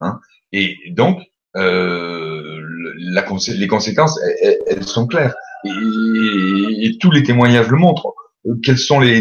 Hein. 0.00 0.20
Et 0.52 0.76
donc, 0.90 1.20
euh, 1.56 2.60
les 2.96 3.66
conséquences, 3.66 4.18
elles 4.66 4.84
sont 4.84 5.06
claires 5.06 5.34
et, 5.64 6.98
tous 7.00 7.10
les 7.10 7.22
témoignages 7.22 7.68
le 7.68 7.76
montrent. 7.76 8.14
Euh, 8.46 8.54
quels 8.62 8.78
sont 8.78 9.00
les, 9.00 9.20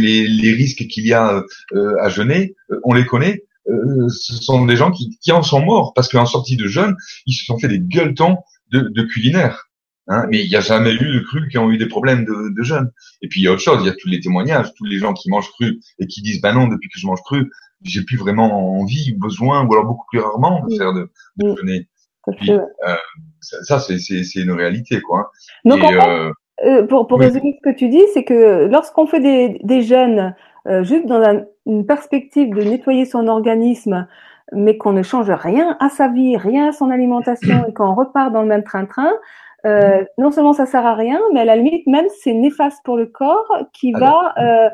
risques 0.54 0.88
qu'il 0.88 1.06
y 1.06 1.14
a 1.14 1.44
euh, 1.74 1.96
à 2.02 2.10
jeûner? 2.10 2.56
Euh, 2.72 2.80
On 2.84 2.94
les 2.94 3.06
connaît. 3.06 3.44
ce 3.66 4.36
sont 4.36 4.66
des 4.66 4.76
gens 4.76 4.92
qui, 4.92 5.32
en 5.32 5.44
sont 5.44 5.62
morts 5.62 5.94
parce 5.94 6.10
qu'en 6.10 6.26
sortie 6.26 6.58
de 6.58 6.68
jeûne, 6.68 6.96
ils 7.26 7.34
se 7.34 7.46
sont 7.46 7.58
fait 7.58 7.70
des 7.70 7.80
gueuletons 7.80 8.38
de, 8.72 8.82
de 8.82 9.04
culinaire. 9.04 9.70
Hein, 10.10 10.26
mais 10.30 10.44
il 10.44 10.50
n'y 10.50 10.56
a 10.58 10.62
jamais 10.62 10.94
eu 10.94 11.14
de 11.14 11.20
cru 11.22 11.48
qui 11.48 11.58
ont 11.58 11.72
eu 11.72 11.78
des 11.78 11.86
problèmes 11.88 12.26
de, 12.26 12.54
de 12.54 12.64
jeûne. 12.64 12.92
Et 13.22 13.30
puis 13.30 13.40
il 13.40 13.44
y 13.46 13.48
a 13.48 13.54
autre 13.54 13.62
chose, 13.62 13.80
il 13.82 13.86
y 13.86 13.90
a 13.90 13.96
tous 13.98 14.10
les 14.10 14.20
témoignages, 14.20 14.74
tous 14.78 14.84
les 14.84 15.00
gens 15.00 15.14
qui 15.14 15.30
mangent 15.30 15.52
cru 15.52 15.80
et 15.98 16.08
qui 16.08 16.22
disent 16.22 16.42
bah 16.42 16.52
non, 16.52 16.68
depuis 16.68 16.90
que 16.90 17.00
je 17.00 17.08
mange 17.08 17.22
cru, 17.22 17.50
j'ai 17.84 18.04
plus 18.04 18.18
vraiment 18.18 18.80
envie 18.80 19.14
ou 19.16 19.20
besoin, 19.20 19.66
ou 19.66 19.74
alors 19.74 19.86
beaucoup 19.86 20.06
plus 20.10 20.20
rarement 20.20 20.66
de 20.66 20.76
faire 20.76 20.94
de, 20.94 21.12
de 21.38 21.56
jeûner. 21.56 21.88
Euh, 22.50 22.96
ça, 23.42 23.80
c'est 23.80 24.00
une 24.36 24.52
réalité, 24.52 25.02
quoi. 25.02 25.32
Donc, 25.66 25.84
en 25.84 25.90
fait, 25.90 26.08
euh, 26.08 26.32
euh, 26.66 26.88
pour, 26.88 27.08
pour 27.08 27.20
résumer 27.20 27.58
ce 27.62 27.70
que 27.70 27.76
tu 27.76 27.90
dis, 27.90 28.04
c'est 28.14 28.24
que 28.24 28.68
lorsqu'on 28.68 29.06
fait 29.06 29.20
des, 29.20 29.60
des 29.64 29.82
jeûnes 29.82 30.34
euh, 30.68 30.84
juste 30.84 31.06
dans 31.08 31.46
une 31.66 31.86
perspective 31.86 32.54
de 32.56 32.62
nettoyer 32.62 33.06
son 33.06 33.28
organisme, 33.28 34.08
mais 34.54 34.78
qu'on 34.78 34.94
ne 34.94 35.04
change 35.04 35.30
rien 35.30 35.76
à 35.80 35.90
sa 35.90 36.08
vie, 36.08 36.38
rien 36.38 36.70
à 36.70 36.72
son 36.72 36.90
alimentation 36.90 37.66
et 37.68 37.74
qu'on 37.74 37.96
repart 37.96 38.32
dans 38.32 38.42
le 38.42 38.48
même 38.48 38.64
train-train, 38.64 39.12
euh, 39.66 40.04
non 40.18 40.32
seulement 40.32 40.54
ça 40.54 40.66
sert 40.66 40.86
à 40.86 40.94
rien, 40.94 41.20
mais 41.34 41.42
à 41.42 41.46
la 41.46 41.56
limite 41.56 41.88
même 41.88 42.06
c'est 42.22 42.34
néfaste 42.34 42.80
pour 42.84 42.98
le 42.98 43.06
corps 43.06 43.48
qui 43.74 43.94
va 43.94 44.34
euh, 44.38 44.70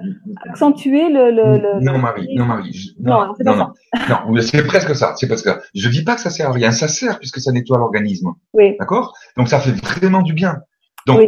accentuer 0.49 1.10
le, 1.10 1.30
le, 1.30 1.60
le, 1.60 1.80
Non 1.82 1.99
Marie, 1.99 2.28
non 2.36 2.45
Marie, 2.45 2.95
non, 2.99 3.28
non, 3.28 3.34
non, 3.45 3.56
non, 3.56 3.71
non 4.10 4.41
c'est 4.41 4.65
presque 4.65 4.95
ça, 4.95 5.13
c'est 5.15 5.28
parce 5.28 5.43
que 5.43 5.52
je 5.75 5.89
dis 5.89 6.04
pas 6.04 6.15
que 6.15 6.21
ça 6.21 6.30
sert 6.30 6.49
à 6.49 6.54
rien, 6.54 6.71
ça 6.71 6.88
sert 6.88 7.19
puisque 7.19 7.39
ça 7.39 7.52
nettoie 7.52 7.78
l'organisme, 7.78 8.30
oui. 8.54 8.75
d'accord? 8.80 9.13
Donc 9.38 9.47
ça 9.47 9.60
fait 9.60 9.71
vraiment 9.71 10.21
du 10.21 10.34
bien. 10.34 10.60
Donc 11.06 11.21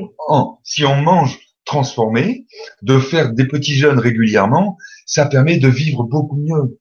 si 0.64 0.86
on 0.86 0.96
mange 0.96 1.40
transformé, 1.66 2.48
de 2.82 2.98
faire 2.98 3.34
des 3.34 3.48
petits 3.48 3.76
jeûnes 3.76 4.00
régulièrement, 4.00 4.78
ça 5.06 5.26
permet 5.26 5.58
de 5.58 5.68
vivre 5.68 6.04
beaucoup 6.04 6.38
mieux. 6.38 6.80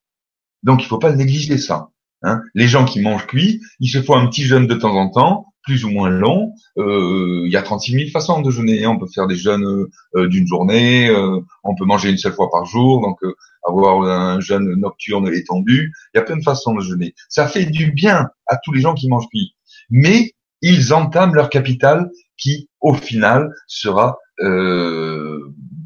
Donc 0.62 0.82
il 0.82 0.86
faut 0.86 0.98
pas 0.98 1.10
le 1.10 1.16
négliger 1.16 1.58
ça. 1.58 1.90
Hein. 2.22 2.40
Les 2.54 2.68
gens 2.68 2.84
qui 2.84 3.00
mangent 3.00 3.26
cuit, 3.26 3.60
ils 3.80 3.88
se 3.88 4.02
font 4.02 4.14
un 4.14 4.26
petit 4.26 4.42
jeûne 4.42 4.66
de 4.66 4.74
temps 4.74 4.94
en 4.94 5.08
temps, 5.08 5.50
plus 5.62 5.84
ou 5.84 5.90
moins 5.90 6.10
long. 6.10 6.52
Euh, 6.78 7.42
il 7.46 7.52
y 7.52 7.56
a 7.56 7.62
36 7.62 7.92
000 7.92 8.10
façons 8.10 8.40
de 8.40 8.50
jeûner. 8.50 8.86
On 8.86 8.98
peut 8.98 9.06
faire 9.06 9.26
des 9.26 9.36
jeûnes 9.36 9.86
euh, 10.14 10.28
d'une 10.28 10.46
journée, 10.46 11.08
euh, 11.08 11.40
on 11.64 11.74
peut 11.74 11.84
manger 11.84 12.10
une 12.10 12.18
seule 12.18 12.32
fois 12.32 12.50
par 12.50 12.64
jour, 12.64 13.00
donc 13.00 13.18
avoir 13.66 14.02
un 14.02 14.40
jeûne 14.40 14.74
nocturne 14.76 15.32
étendu. 15.32 15.92
Il 16.14 16.18
y 16.18 16.20
a 16.20 16.24
plein 16.24 16.36
de 16.36 16.42
façons 16.42 16.74
de 16.74 16.80
jeûner. 16.80 17.14
Ça 17.28 17.46
fait 17.46 17.66
du 17.66 17.92
bien 17.92 18.28
à 18.46 18.56
tous 18.56 18.72
les 18.72 18.80
gens 18.80 18.94
qui 18.94 19.08
mangent 19.08 19.28
cuit. 19.28 19.54
Mais 19.90 20.32
ils 20.62 20.92
entament 20.92 21.34
leur 21.34 21.50
capital 21.50 22.10
qui, 22.36 22.68
au 22.80 22.94
final, 22.94 23.50
sera 23.66 24.16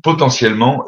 potentiellement 0.02 0.84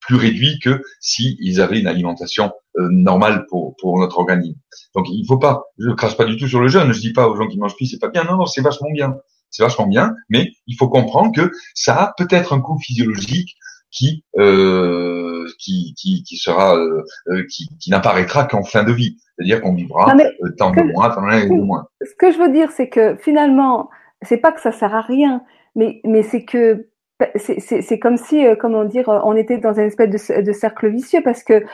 plus 0.00 0.16
réduit 0.16 0.58
que 0.60 0.82
si 1.00 1.36
ils 1.40 1.60
avaient 1.60 1.80
une 1.80 1.86
alimentation 1.86 2.52
euh, 2.78 2.88
normale 2.90 3.46
pour, 3.48 3.76
pour 3.80 3.98
notre 3.98 4.18
organisme. 4.18 4.58
Donc 4.94 5.06
il 5.08 5.24
faut 5.26 5.38
pas, 5.38 5.64
je 5.78 5.90
crache 5.90 6.16
pas 6.16 6.24
du 6.24 6.36
tout 6.36 6.48
sur 6.48 6.60
le 6.60 6.68
jeûne, 6.68 6.92
je 6.92 7.00
dis 7.00 7.12
pas 7.12 7.28
aux 7.28 7.36
gens 7.36 7.46
qui 7.46 7.58
mangent 7.58 7.76
plus 7.76 7.86
c'est 7.86 7.98
pas 7.98 8.08
bien, 8.08 8.24
non, 8.24 8.36
non, 8.36 8.46
c'est 8.46 8.62
vachement 8.62 8.90
bien, 8.92 9.16
c'est 9.50 9.62
vachement 9.62 9.86
bien, 9.86 10.14
mais 10.28 10.50
il 10.66 10.76
faut 10.76 10.88
comprendre 10.88 11.32
que 11.34 11.50
ça 11.74 11.94
a 11.96 12.14
peut-être 12.16 12.52
un 12.52 12.60
coût 12.60 12.78
physiologique 12.78 13.56
qui 13.90 14.24
euh, 14.38 15.46
qui, 15.58 15.94
qui, 15.96 16.22
qui 16.22 16.36
sera 16.36 16.76
euh, 16.76 17.02
euh 17.28 17.44
qui, 17.50 17.68
qui 17.78 17.90
n'apparaîtra 17.90 18.44
qu'en 18.44 18.62
fin 18.62 18.84
de 18.84 18.92
vie, 18.92 19.16
c'est-à-dire 19.36 19.60
qu'on 19.62 19.74
vivra 19.74 20.14
euh, 20.14 20.50
tant 20.58 20.70
de 20.70 20.82
moins, 20.82 21.10
tant 21.10 21.22
de 21.22 21.62
moins. 21.62 21.86
Ce 22.02 22.14
que 22.18 22.32
je 22.32 22.38
veux 22.38 22.52
dire, 22.52 22.70
c'est 22.72 22.88
que 22.88 23.16
finalement, 23.16 23.88
c'est 24.22 24.38
pas 24.38 24.52
que 24.52 24.60
ça 24.60 24.72
sert 24.72 24.94
à 24.94 25.02
rien, 25.02 25.42
mais 25.74 26.00
mais 26.04 26.22
c'est 26.22 26.44
que 26.44 26.88
c'est 27.36 27.98
comme 27.98 28.18
si, 28.18 28.46
euh, 28.46 28.56
comment 28.56 28.84
dire, 28.84 29.08
on 29.08 29.34
était 29.36 29.56
dans 29.56 29.72
une 29.72 29.86
espèce 29.86 30.10
de, 30.10 30.42
de, 30.42 30.52
cercle 30.52 30.90
vicieux 30.90 31.22
parce 31.24 31.42
que 31.42 31.64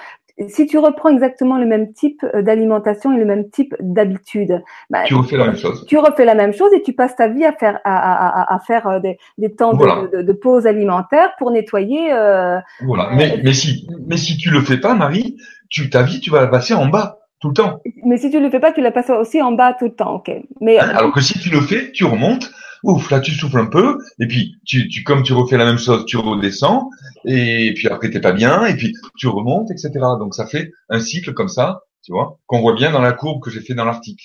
si 0.49 0.67
tu 0.67 0.79
reprends 0.79 1.11
exactement 1.11 1.59
le 1.59 1.67
même 1.67 1.93
type 1.93 2.25
euh, 2.35 2.43
d'alimentation 2.43 3.13
et 3.13 3.19
le 3.19 3.25
même 3.25 3.51
type 3.51 3.75
d'habitude, 3.81 4.63
bah, 4.91 5.03
tu 5.05 5.15
refais 5.15 5.37
la 5.37 5.47
même 5.47 5.57
chose. 5.57 5.85
Tu 5.87 5.99
refais 5.99 6.25
la 6.25 6.35
même 6.35 6.53
chose 6.53 6.73
et 6.73 6.83
tu 6.83 6.93
passes 6.93 7.17
ta 7.17 7.29
vie 7.29 7.45
à 7.45 7.53
faire 7.53 7.81
à, 7.85 8.53
à, 8.53 8.55
à 8.55 8.59
faire 8.61 8.87
euh, 8.87 9.01
des, 9.01 9.19
des 9.39 9.55
temps 9.55 9.75
de, 9.75 10.17
de, 10.17 10.23
de, 10.23 10.33
pause 10.33 10.67
alimentaire 10.67 11.31
pour 11.39 11.51
nettoyer. 11.51 12.13
Euh, 12.13 12.59
voilà. 12.85 13.11
Mais, 13.15 13.41
mais 13.45 13.53
si 13.53 13.87
mais 14.07 14.17
si 14.17 14.37
tu 14.37 14.51
le 14.51 14.61
fais 14.61 14.79
pas, 14.79 14.95
Marie, 14.95 15.37
tu 15.69 15.91
ta 15.91 16.03
vie 16.03 16.21
tu 16.21 16.31
vas 16.31 16.41
la 16.41 16.49
passer 16.49 16.75
en 16.75 16.87
bas 16.87 17.19
tout 17.41 17.49
le 17.49 17.55
temps. 17.55 17.81
Mais 18.05 18.17
si 18.17 18.31
tu 18.31 18.41
le 18.41 18.51
fais 18.51 18.61
pas, 18.61 18.73
tu 18.73 18.81
la 18.81 18.93
passes 18.93 19.11
aussi 19.11 19.43
en 19.43 19.53
bas 19.53 19.75
tout 19.75 19.87
le 19.87 19.95
temps, 19.95 20.15
ok. 20.15 20.31
Mais 20.61 20.79
alors 20.79 21.13
que 21.13 21.21
si 21.21 21.39
tu 21.39 21.51
le 21.51 21.61
fais, 21.61 21.91
tu 21.93 22.05
remontes 22.05 22.51
ouf, 22.83 23.11
là 23.11 23.21
tu 23.21 23.33
souffles 23.33 23.59
un 23.59 23.67
peu, 23.67 23.99
et 24.19 24.27
puis 24.27 24.57
tu, 24.65 24.89
tu 24.89 25.03
comme 25.05 25.23
tu 25.23 25.33
refais 25.33 25.57
la 25.57 25.65
même 25.65 25.79
chose, 25.79 26.05
tu 26.07 26.17
redescends, 26.17 26.89
et 27.25 27.73
puis 27.75 27.89
après 27.89 28.11
t'es 28.11 28.21
pas 28.21 28.33
bien, 28.33 28.65
et 28.67 28.77
puis 28.77 28.95
tu 29.17 29.29
remontes, 29.29 29.71
etc. 29.71 29.91
Donc 30.19 30.35
ça 30.35 30.47
fait 30.47 30.71
un 30.89 31.01
cycle 31.01 31.33
comme 31.35 31.49
ça, 31.49 31.83
tu 32.03 32.13
vois, 32.13 32.39
qu'on 32.47 32.61
voit 32.61 32.75
bien 32.75 32.91
dans 32.91 33.01
la 33.01 33.13
courbe 33.13 33.43
que 33.43 33.51
j'ai 33.51 33.61
fait 33.61 33.75
dans 33.75 33.85
l'article. 33.85 34.25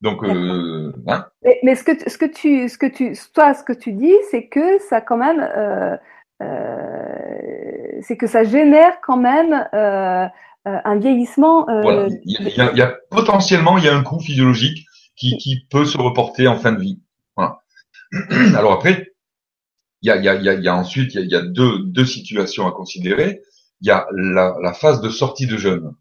Donc, 0.00 0.24
euh, 0.24 0.92
hein 1.06 1.26
mais, 1.44 1.60
mais, 1.62 1.74
ce 1.76 1.84
que 1.84 1.92
ce 2.10 2.18
que 2.18 2.26
tu 2.26 2.68
ce 2.68 2.76
que 2.76 2.86
tu 2.86 3.16
toi 3.32 3.54
ce 3.54 3.62
que 3.62 3.72
tu 3.72 3.92
dis, 3.92 4.14
c'est 4.32 4.48
que 4.48 4.80
ça 4.90 5.00
quand 5.00 5.16
même 5.16 5.40
euh, 5.56 5.96
euh, 6.42 8.00
c'est 8.00 8.16
que 8.16 8.26
ça 8.26 8.42
génère 8.42 9.00
quand 9.06 9.16
même 9.16 9.68
un 10.64 10.96
vieillissement. 10.96 11.68
Euh, 11.68 11.80
voilà. 11.82 12.08
Il 12.24 12.32
y, 12.32 12.60
a, 12.60 12.72
il 12.72 12.78
y, 12.78 12.82
a, 12.82 12.94
potentiellement 13.10 13.78
il 13.78 13.84
y 13.84 13.88
a 13.88 13.96
un 13.96 14.02
coût 14.02 14.20
physiologique 14.20 14.86
qui, 15.16 15.36
qui 15.38 15.66
peut 15.70 15.84
se 15.84 15.98
reporter 15.98 16.48
en 16.48 16.56
fin 16.56 16.72
de 16.72 16.80
vie. 16.80 17.00
Alors 18.54 18.72
après, 18.72 19.12
il 20.02 20.08
y 20.08 20.10
a, 20.10 20.16
y, 20.16 20.28
a, 20.28 20.54
y 20.54 20.68
a, 20.68 20.76
ensuite 20.76 21.14
il 21.14 21.30
y 21.30 21.34
a, 21.34 21.42
deux, 21.42 21.78
deux, 21.84 22.04
situations 22.04 22.66
à 22.66 22.72
considérer. 22.72 23.40
Il 23.80 23.88
y 23.88 23.90
a 23.90 24.06
la, 24.14 24.54
la, 24.60 24.72
phase 24.72 25.00
de 25.00 25.08
sortie 25.08 25.46
de 25.46 25.56
jeûne. 25.56 25.94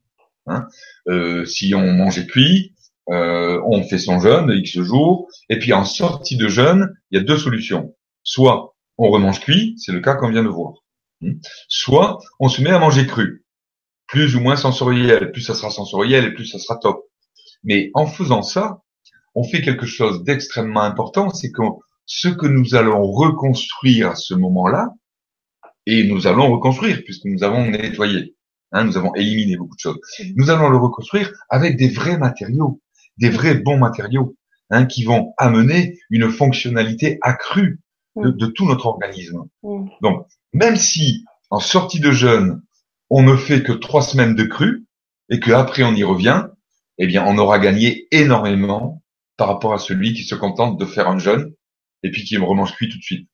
Hein. 0.48 0.68
Euh, 1.08 1.46
si 1.46 1.74
on 1.76 1.92
mangeait 1.94 2.26
cuit, 2.26 2.74
euh, 3.10 3.62
on 3.66 3.84
fait 3.84 4.00
son 4.00 4.20
jeûne 4.20 4.52
X 4.52 4.82
jours, 4.82 5.28
et 5.50 5.60
puis 5.60 5.74
en 5.74 5.86
sortie 5.86 6.38
de 6.38 6.48
jeûne, 6.48 6.94
il 7.12 7.18
y 7.18 7.22
a 7.22 7.24
deux 7.24 7.38
solutions. 7.38 7.96
Soit 8.24 8.76
on 8.98 9.10
remange 9.10 9.40
cuit, 9.40 9.76
c'est 9.78 9.92
le 9.92 10.02
cas 10.02 10.16
qu'on 10.16 10.30
vient 10.30 10.44
de 10.44 10.50
voir. 10.50 10.74
Hein. 11.24 11.34
Soit 11.68 12.20
on 12.40 12.50
se 12.50 12.62
met 12.62 12.72
à 12.72 12.80
manger 12.80 13.06
cru, 13.06 13.46
plus 14.08 14.36
ou 14.36 14.42
moins 14.42 14.56
sensoriel. 14.56 15.32
Plus 15.32 15.42
ça 15.42 15.56
sera 15.56 15.70
sensoriel 15.70 16.26
et 16.26 16.34
plus 16.34 16.46
ça 16.46 16.60
sera 16.60 16.78
top. 16.78 17.04
Mais 17.64 17.92
en 17.94 18.08
faisant 18.08 18.42
ça, 18.42 18.82
on 19.36 19.44
fait 19.44 19.62
quelque 19.62 19.86
chose 19.86 20.24
d'extrêmement 20.24 20.82
important, 20.82 21.30
c'est 21.30 21.52
qu'on 21.52 21.80
ce 22.06 22.28
que 22.28 22.48
nous 22.48 22.76
allons 22.76 23.04
reconstruire 23.04 24.12
à 24.12 24.16
ce 24.16 24.34
moment-là, 24.34 24.90
et 25.86 26.08
nous 26.08 26.28
allons 26.28 26.52
reconstruire 26.52 27.02
puisque 27.04 27.26
nous 27.26 27.44
avons 27.44 27.70
nettoyé, 27.70 28.36
hein, 28.72 28.84
nous 28.84 28.98
avons 28.98 29.14
éliminé 29.16 29.58
beaucoup 29.58 29.76
de 29.76 29.80
choses. 29.80 30.00
Nous 30.36 30.50
allons 30.50 30.70
le 30.70 30.78
reconstruire 30.78 31.32
avec 31.50 31.78
des 31.78 31.90
vrais 31.90 32.18
matériaux, 32.18 32.82
des 33.18 33.30
vrais 33.30 33.56
bons 33.56 33.78
matériaux, 33.78 34.36
hein, 34.70 34.86
qui 34.86 35.04
vont 35.04 35.34
amener 35.38 36.00
une 36.10 36.30
fonctionnalité 36.30 37.18
accrue 37.22 37.80
de, 38.16 38.30
de 38.30 38.46
tout 38.48 38.66
notre 38.68 38.88
organisme. 38.88 39.44
Donc, 40.02 40.28
même 40.54 40.76
si 40.76 41.24
en 41.50 41.60
sortie 41.60 42.00
de 42.00 42.12
jeûne, 42.12 42.62
on 43.10 43.24
ne 43.24 43.36
fait 43.36 43.64
que 43.64 43.74
trois 43.74 44.02
semaines 44.02 44.36
de 44.36 44.44
cru 44.44 44.86
et 45.30 45.40
qu'après 45.40 45.84
on 45.84 45.94
y 45.94 46.04
revient, 46.04 46.46
eh 46.98 47.08
bien, 47.08 47.26
on 47.26 47.38
aura 47.38 47.60
gagné 47.60 48.08
énormément 48.12 49.02
par 49.38 49.48
rapport 49.48 49.74
à 49.74 49.80
celui 49.80 50.14
qui 50.14 50.24
se 50.24 50.36
contente 50.36 50.80
de 50.80 50.86
faire 50.86 51.08
un 51.08 51.18
jeûne 51.18 51.54
et 52.04 52.12
puis 52.12 52.24
qui 52.24 52.38
me 52.38 52.44
remange 52.44 52.74
cuit 52.74 52.90
tout 52.90 52.98
de 52.98 53.04
suite. 53.04 53.28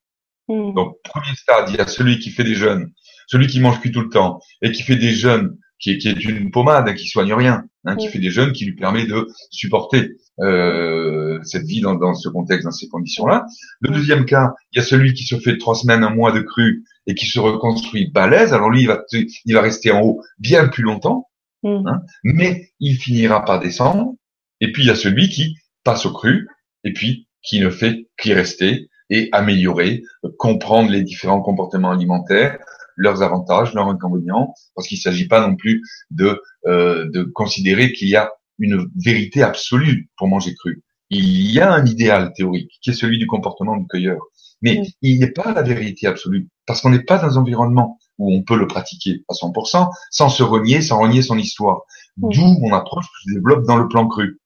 Hmm. 0.48 0.74
Donc, 0.74 0.98
premier 1.04 1.36
stade, 1.36 1.70
il 1.70 1.76
y 1.76 1.80
a 1.80 1.88
celui 1.88 2.20
qui 2.20 2.30
fait 2.30 2.44
des 2.44 2.56
jeûnes, 2.56 2.92
celui 3.28 3.48
qui 3.48 3.60
mange 3.60 3.80
cuit 3.80 3.92
tout 3.92 4.02
le 4.02 4.10
temps 4.10 4.40
et 4.62 4.72
qui 4.72 4.84
fait 4.84 4.96
des 4.96 5.12
jeûnes, 5.12 5.58
qui 5.80 5.92
est, 5.92 5.98
qui 5.98 6.08
est 6.08 6.24
une 6.24 6.52
pommade, 6.52 6.88
hein, 6.88 6.94
qui 6.94 7.08
soigne 7.08 7.34
rien, 7.34 7.66
hein, 7.86 7.96
qui 7.96 8.08
hmm. 8.08 8.12
fait 8.12 8.20
des 8.20 8.32
jeûnes 8.32 8.52
qui 8.54 8.66
lui 8.66 8.76
permet 8.76 9.06
de 9.06 9.28
supporter 9.52 10.12
euh, 10.40 11.40
cette 11.44 11.66
vie 11.66 11.82
dans, 11.82 11.96
dans, 11.96 12.14
ce 12.14 12.30
contexte, 12.30 12.66
dans 12.66 12.72
ces 12.72 12.88
conditions-là. 12.88 13.46
Le 13.82 13.90
deuxième 13.90 14.26
cas, 14.26 14.54
il 14.72 14.78
y 14.78 14.82
a 14.82 14.86
celui 14.86 15.14
qui 15.14 15.24
se 15.24 15.38
fait 15.38 15.58
trois 15.58 15.76
semaines, 15.76 16.04
un 16.04 16.10
mois 16.10 16.32
de 16.32 16.40
cru 16.40 16.84
et 17.08 17.16
qui 17.16 17.26
se 17.26 17.40
reconstruit 17.40 18.10
balèze. 18.12 18.54
Alors 18.54 18.70
lui, 18.70 18.82
il 18.82 18.88
va, 18.88 19.04
il 19.12 19.54
va 19.54 19.62
rester 19.62 19.92
en 19.92 20.02
haut 20.02 20.22
bien 20.40 20.68
plus 20.68 20.84
longtemps, 20.84 21.28
hmm. 21.64 21.88
hein, 21.88 22.02
mais 22.24 22.72
il 22.80 22.96
finira 22.96 23.44
par 23.44 23.60
descendre. 23.60 24.14
Et 24.62 24.72
puis 24.72 24.84
il 24.84 24.88
y 24.88 24.92
a 24.92 24.96
celui 24.96 25.30
qui 25.30 25.56
passe 25.84 26.06
au 26.06 26.12
cru 26.12 26.48
et 26.84 26.94
puis 26.94 27.27
qui 27.48 27.60
ne 27.60 27.70
fait 27.70 28.08
qu'y 28.18 28.34
rester 28.34 28.90
et 29.10 29.30
améliorer, 29.32 30.04
comprendre 30.38 30.90
les 30.90 31.02
différents 31.02 31.42
comportements 31.42 31.92
alimentaires, 31.92 32.60
leurs 32.96 33.22
avantages, 33.24 33.74
leurs 33.74 33.88
inconvénients, 33.88 34.54
parce 34.76 34.88
qu'il 34.88 34.98
ne 34.98 35.02
s'agit 35.02 35.28
pas 35.28 35.48
non 35.48 35.56
plus 35.56 35.82
de, 36.12 36.42
euh, 36.66 37.10
de 37.12 37.24
considérer 37.24 37.94
qu'il 37.94 38.10
y 38.10 38.16
a 38.16 38.32
une 38.60 38.90
vérité 38.96 39.44
absolue 39.44 40.10
pour 40.18 40.28
manger 40.28 40.56
cru. 40.56 40.84
Il 41.10 41.52
y 41.52 41.60
a 41.62 41.72
un 41.72 41.86
idéal 41.86 42.34
théorique 42.36 42.72
qui 42.82 42.90
est 42.90 42.94
celui 42.94 43.18
du 43.18 43.28
comportement 43.28 43.78
du 43.78 43.88
cueilleur, 43.88 44.20
mais 44.62 44.82
il 45.02 45.20
n'est 45.20 45.32
pas 45.32 45.54
la 45.54 45.62
vérité 45.62 46.08
absolue, 46.08 46.50
parce 46.66 46.82
qu'on 46.82 46.90
n'est 46.90 47.04
pas 47.04 47.20
dans 47.20 47.38
un 47.38 47.42
environnement 47.42 48.00
où 48.18 48.34
on 48.34 48.42
peut 48.42 48.58
le 48.58 48.68
pratiquer 48.68 49.24
à 49.30 49.34
100%, 49.34 49.90
sans 50.10 50.30
se 50.30 50.44
renier, 50.44 50.82
sans 50.82 51.00
renier 51.00 51.22
son 51.22 51.38
histoire. 51.38 51.84
D'où 52.18 52.42
mon 52.60 52.74
approche 52.74 53.06
que 53.06 53.30
je 53.30 53.36
développe 53.36 53.66
dans 53.68 53.78
le 53.78 53.88
plan 53.88 54.08
cru, 54.08 54.40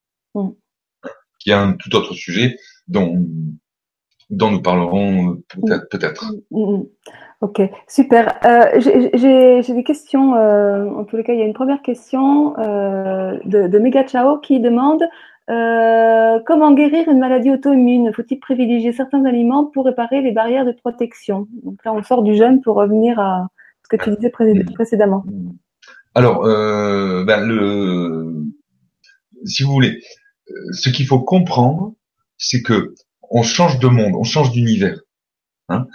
qui 1.39 1.49
est 1.49 1.53
un 1.53 1.73
tout 1.73 1.95
autre 1.95 2.13
sujet 2.13 2.57
dont, 2.87 3.25
dont 4.29 4.51
nous 4.51 4.61
parlerons 4.61 5.37
peut-être. 5.89 6.33
Mm, 6.51 6.59
mm, 6.59 6.77
mm. 6.77 6.85
Ok, 7.41 7.59
super. 7.87 8.39
Euh, 8.45 8.79
J'ai 8.79 9.73
des 9.73 9.83
questions. 9.83 10.35
Euh, 10.35 10.87
en 10.89 11.05
tous 11.05 11.17
les 11.17 11.23
cas, 11.23 11.33
il 11.33 11.39
y 11.39 11.41
a 11.41 11.45
une 11.45 11.53
première 11.53 11.81
question 11.81 12.55
euh, 12.59 13.39
de, 13.45 13.67
de 13.67 13.79
Mega 13.79 14.05
Chao 14.05 14.37
qui 14.37 14.59
demande 14.59 15.01
euh, 15.49 16.39
comment 16.45 16.71
guérir 16.73 17.09
une 17.09 17.17
maladie 17.17 17.49
auto-immune? 17.49 18.13
Faut-il 18.13 18.39
privilégier 18.39 18.93
certains 18.93 19.25
aliments 19.25 19.65
pour 19.65 19.85
réparer 19.85 20.21
les 20.21 20.31
barrières 20.31 20.65
de 20.65 20.71
protection? 20.71 21.47
Donc 21.63 21.83
là, 21.83 21.93
on 21.93 22.03
sort 22.03 22.21
du 22.21 22.35
jeûne 22.35 22.61
pour 22.61 22.75
revenir 22.75 23.19
à 23.19 23.47
ce 23.83 23.97
que 23.97 24.01
tu 24.01 24.15
disais 24.15 24.31
précédemment. 24.75 25.25
Alors, 26.13 26.43
ben 26.43 27.43
le, 27.47 28.45
si 29.45 29.63
vous 29.63 29.71
voulez, 29.71 29.99
ce 30.73 30.89
qu'il 30.89 31.07
faut 31.07 31.19
comprendre, 31.19 31.95
c'est 32.41 32.61
que 32.61 32.93
on 33.29 33.43
change 33.43 33.79
de 33.79 33.87
monde, 33.87 34.13
on 34.15 34.23
change 34.23 34.51
d'univers. 34.51 34.99
Hein 35.69 35.87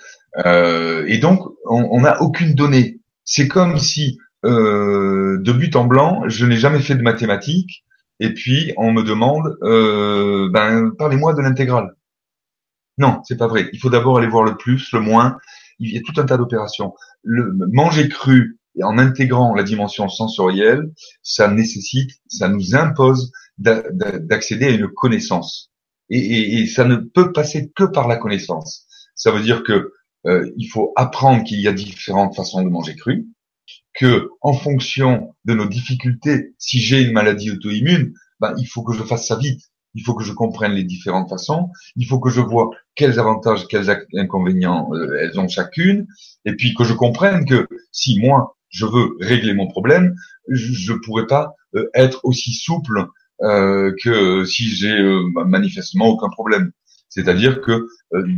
euh, 0.47 1.05
et 1.07 1.19
donc, 1.19 1.41
on 1.67 2.01
n'a 2.01 2.23
aucune 2.23 2.55
donnée. 2.55 3.01
C'est 3.25 3.49
comme 3.49 3.79
si, 3.79 4.19
euh, 4.45 5.39
de 5.41 5.53
but 5.53 5.77
en 5.77 5.85
blanc, 5.85 6.23
je 6.29 6.47
n'ai 6.47 6.57
jamais 6.57 6.81
fait 6.81 6.95
de 6.95 7.03
mathématiques, 7.03 7.85
et 8.21 8.33
puis 8.33 8.73
on 8.77 8.93
me 8.93 9.03
demande, 9.03 9.59
euh, 9.63 10.49
ben, 10.51 10.93
parlez-moi 10.97 11.35
de 11.35 11.43
l'intégrale. 11.43 11.95
Non, 12.99 13.21
c'est 13.25 13.37
pas 13.37 13.49
vrai. 13.49 13.69
Il 13.73 13.79
faut 13.79 13.91
d'abord 13.91 14.19
aller 14.19 14.29
voir 14.29 14.45
le 14.45 14.57
plus, 14.57 14.93
le 14.93 15.01
moins. 15.01 15.37
Il 15.79 15.93
y 15.93 15.99
a 15.99 16.01
tout 16.01 16.19
un 16.19 16.25
tas 16.25 16.39
d'opérations. 16.39 16.95
Manger 17.25 18.09
cru 18.09 18.59
et 18.77 18.85
en 18.85 18.97
intégrant 18.99 19.55
la 19.55 19.63
dimension 19.63 20.09
sensorielle, 20.09 20.91
ça 21.23 21.49
nécessite, 21.49 22.11
ça 22.29 22.49
nous 22.49 22.75
impose 22.75 23.33
d'accéder 23.59 24.67
à 24.67 24.71
une 24.71 24.89
connaissance. 24.89 25.71
Et, 26.11 26.61
et, 26.61 26.67
ça 26.67 26.85
ne 26.85 26.97
peut 26.97 27.33
passer 27.33 27.73
que 27.75 27.85
par 27.85 28.07
la 28.09 28.17
connaissance. 28.17 28.87
Ça 29.15 29.33
veut 29.33 29.43
dire 29.43 29.63
que 29.65 29.93
euh, 30.27 30.51
il 30.57 30.67
faut 30.67 30.93
apprendre 30.97 31.45
qu'il 31.45 31.61
y 31.61 31.69
a 31.69 31.73
différentes 31.73 32.35
façons 32.35 32.63
de 32.63 32.69
manger 32.69 32.95
cru, 32.97 33.27
que 33.95 34.29
en 34.41 34.53
fonction 34.53 35.35
de 35.45 35.55
nos 35.55 35.67
difficultés, 35.67 36.55
si 36.59 36.81
j'ai 36.81 37.03
une 37.03 37.13
maladie 37.13 37.51
auto-immune, 37.51 38.13
ben, 38.41 38.55
il 38.59 38.67
faut 38.67 38.83
que 38.83 38.93
je 38.93 39.03
fasse 39.03 39.27
ça 39.27 39.37
vite. 39.37 39.63
Il 39.95 40.03
faut 40.03 40.15
que 40.15 40.25
je 40.25 40.33
comprenne 40.33 40.73
les 40.73 40.85
différentes 40.85 41.31
façons. 41.31 41.71
Il 41.97 42.07
faut 42.07 42.21
que 42.21 42.29
je 42.29 42.43
vois 42.43 42.71
quels 42.95 43.19
avantages, 43.19 43.67
quels 43.67 43.91
inconvénients 44.15 44.91
euh, 44.93 45.17
elles 45.21 45.41
ont 45.41 45.49
chacune, 45.49 46.07
et 46.45 46.55
puis 46.55 46.75
que 46.75 46.85
je 46.85 46.93
comprenne 46.93 47.47
que 47.47 47.67
si 47.93 48.21
moi 48.21 48.57
je 48.69 48.85
veux 48.85 49.17
régler 49.21 49.55
mon 49.55 49.69
problème, 49.69 50.15
je 50.49 50.93
ne 50.93 50.99
pourrais 50.99 51.27
pas 51.27 51.55
euh, 51.75 51.89
être 51.95 52.21
aussi 52.25 52.53
souple 52.53 53.07
que 53.41 54.45
si 54.45 54.69
j'ai 54.75 54.97
manifestement 55.47 56.09
aucun 56.09 56.29
problème. 56.29 56.71
C'est-à-dire 57.09 57.61
que 57.61 57.87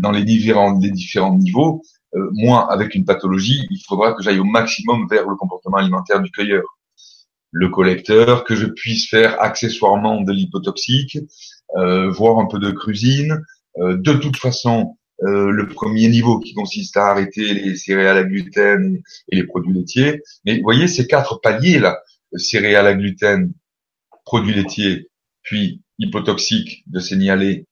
dans 0.00 0.10
les 0.10 0.24
différents, 0.24 0.78
les 0.78 0.90
différents 0.90 1.36
niveaux, 1.36 1.82
moi, 2.14 2.72
avec 2.72 2.94
une 2.94 3.04
pathologie, 3.04 3.66
il 3.70 3.80
faudra 3.86 4.12
que 4.12 4.22
j'aille 4.22 4.38
au 4.38 4.44
maximum 4.44 5.06
vers 5.08 5.28
le 5.28 5.36
comportement 5.36 5.76
alimentaire 5.76 6.20
du 6.20 6.30
cueilleur 6.30 6.64
le 7.50 7.68
collecteur, 7.68 8.44
que 8.44 8.54
je 8.54 8.66
puisse 8.66 9.08
faire 9.08 9.40
accessoirement 9.40 10.20
de 10.20 10.32
l'hypotoxique, 10.32 11.18
euh, 11.76 12.10
voire 12.10 12.38
un 12.38 12.46
peu 12.46 12.58
de 12.58 12.70
crusine. 12.70 13.42
Euh, 13.78 13.96
de 13.96 14.12
toute 14.12 14.36
façon, 14.36 14.96
euh, 15.22 15.50
le 15.50 15.68
premier 15.68 16.08
niveau 16.08 16.38
qui 16.38 16.54
consiste 16.54 16.96
à 16.96 17.06
arrêter 17.06 17.54
les 17.54 17.76
céréales 17.76 18.18
à 18.18 18.24
gluten 18.24 18.98
et 19.30 19.36
les 19.36 19.44
produits 19.44 19.72
laitiers. 19.72 20.22
Mais 20.44 20.56
vous 20.56 20.62
voyez 20.62 20.88
ces 20.88 21.06
quatre 21.06 21.40
paliers 21.40 21.78
là, 21.78 22.00
céréales 22.36 22.86
à 22.86 22.94
gluten, 22.94 23.52
produits 24.28 24.52
laitiers, 24.52 25.08
puis 25.42 25.80
hypotoxique 25.98 26.84
de 26.86 27.00
Sénialé, 27.00 27.66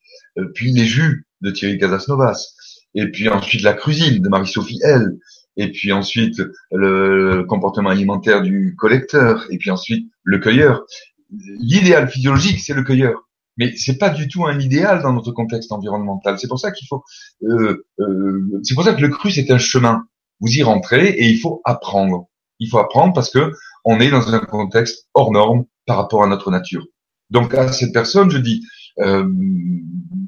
puis 0.54 0.72
les 0.72 0.86
jus 0.86 1.26
de 1.42 1.50
Thierry 1.50 1.78
Casasnovas, 1.78 2.54
et 2.94 3.11
puis 3.11 3.28
ensuite 3.28 3.62
la 3.62 3.74
crusine 3.74 4.22
de 4.22 4.28
Marie-Sophie 4.30 4.80
L, 4.82 5.18
et 5.59 5.70
puis 5.70 5.92
ensuite 5.92 6.40
le 6.72 7.44
comportement 7.44 7.90
alimentaire 7.90 8.40
du 8.40 8.74
collecteur, 8.74 9.46
et 9.50 9.59
puis 9.59 9.70
ensuite 9.70 10.11
le 10.24 10.38
cueilleur. 10.38 10.86
L'idéal 11.30 12.09
physiologique, 12.09 12.61
c'est 12.61 12.72
le 12.72 12.84
cueilleur. 12.84 13.28
Mais 13.59 13.74
c'est 13.76 13.98
pas 13.98 14.09
du 14.09 14.28
tout 14.28 14.46
un 14.46 14.59
idéal 14.59 15.02
dans 15.02 15.12
notre 15.12 15.32
contexte 15.32 15.72
environnemental. 15.72 16.38
C'est 16.38 16.48
pour 16.48 16.59
ça 16.59 16.72
qu'il 16.72 16.86
faut, 16.88 17.04
euh, 17.42 17.84
euh, 18.00 18.61
c'est 18.62 18.74
pour 18.74 18.84
ça 18.84 18.94
que 18.94 19.02
le 19.02 19.09
cru 19.09 19.30
c'est 19.30 19.50
un 19.50 19.59
chemin. 19.59 20.07
Vous 20.40 20.52
y 20.57 20.62
rentrez 20.62 21.09
et 21.09 21.26
il 21.28 21.38
faut 21.38 21.61
apprendre. 21.64 22.28
Il 22.61 22.70
faut 22.70 22.78
apprendre 22.78 23.12
parce 23.12 23.30
que 23.30 23.52
on 23.84 24.00
est 24.00 24.11
dans 24.11 24.32
un 24.32 24.38
contexte 24.40 25.07
hors 25.12 25.32
norme 25.32 25.66
par 25.87 25.97
rapport 25.97 26.22
à 26.22 26.26
notre 26.26 26.51
nature. 26.51 26.84
Donc 27.30 27.55
à 27.55 27.72
cette 27.72 27.93
personne, 27.93 28.30
je 28.30 28.39
dis, 28.39 28.62
euh, 29.01 29.26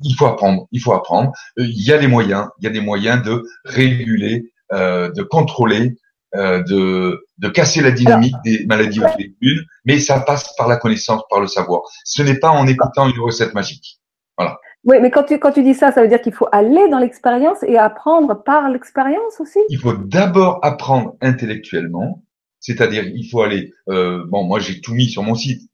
il 0.03 0.15
faut 0.15 0.27
apprendre, 0.27 0.67
il 0.73 0.81
faut 0.81 0.93
apprendre. 0.93 1.33
Il 1.57 1.87
y 1.87 1.93
a 1.93 1.99
des 1.99 2.09
moyens, 2.09 2.49
il 2.59 2.65
y 2.65 2.67
a 2.67 2.71
des 2.71 2.81
moyens 2.81 3.23
de 3.23 3.45
réguler 3.65 4.53
euh, 4.75 5.11
de 5.13 5.23
contrôler, 5.23 5.97
euh, 6.35 6.63
de, 6.63 7.25
de 7.39 7.49
casser 7.49 7.81
la 7.81 7.91
dynamique 7.91 8.35
des 8.45 8.67
maladies 8.67 9.01
auto-immunes, 9.01 9.65
mais 9.87 9.99
ça 9.99 10.21
passe 10.21 10.55
par 10.59 10.69
la 10.69 10.77
connaissance, 10.77 11.23
par 11.31 11.41
le 11.41 11.47
savoir. 11.47 11.81
Ce 12.05 12.21
n'est 12.21 12.39
pas 12.39 12.51
en 12.51 12.67
écoutant 12.67 13.09
une 13.09 13.19
recette 13.19 13.55
magique. 13.55 13.99
Voilà. 14.37 14.59
Oui, 14.85 14.99
mais 15.01 15.11
quand 15.11 15.23
tu, 15.23 15.39
quand 15.39 15.53
tu 15.53 15.63
dis 15.63 15.73
ça, 15.73 15.91
ça 15.91 16.03
veut 16.03 16.09
dire 16.09 16.21
qu'il 16.21 16.35
faut 16.35 16.49
aller 16.53 16.87
dans 16.91 16.99
l'expérience 16.99 17.63
et 17.63 17.79
apprendre 17.79 18.43
par 18.45 18.69
l'expérience 18.69 19.41
aussi? 19.41 19.59
Il 19.71 19.79
faut 19.79 19.95
d'abord 19.95 20.59
apprendre 20.63 21.17
intellectuellement, 21.23 22.23
c'est-à-dire 22.61 23.05
il 23.07 23.29
faut 23.29 23.43
aller... 23.43 23.73
Euh, 23.89 24.25
bon, 24.29 24.45
moi 24.45 24.61
j'ai 24.61 24.81
tout 24.81 24.95
mis 24.95 25.09
sur 25.09 25.23
mon 25.23 25.35
site, 25.35 25.71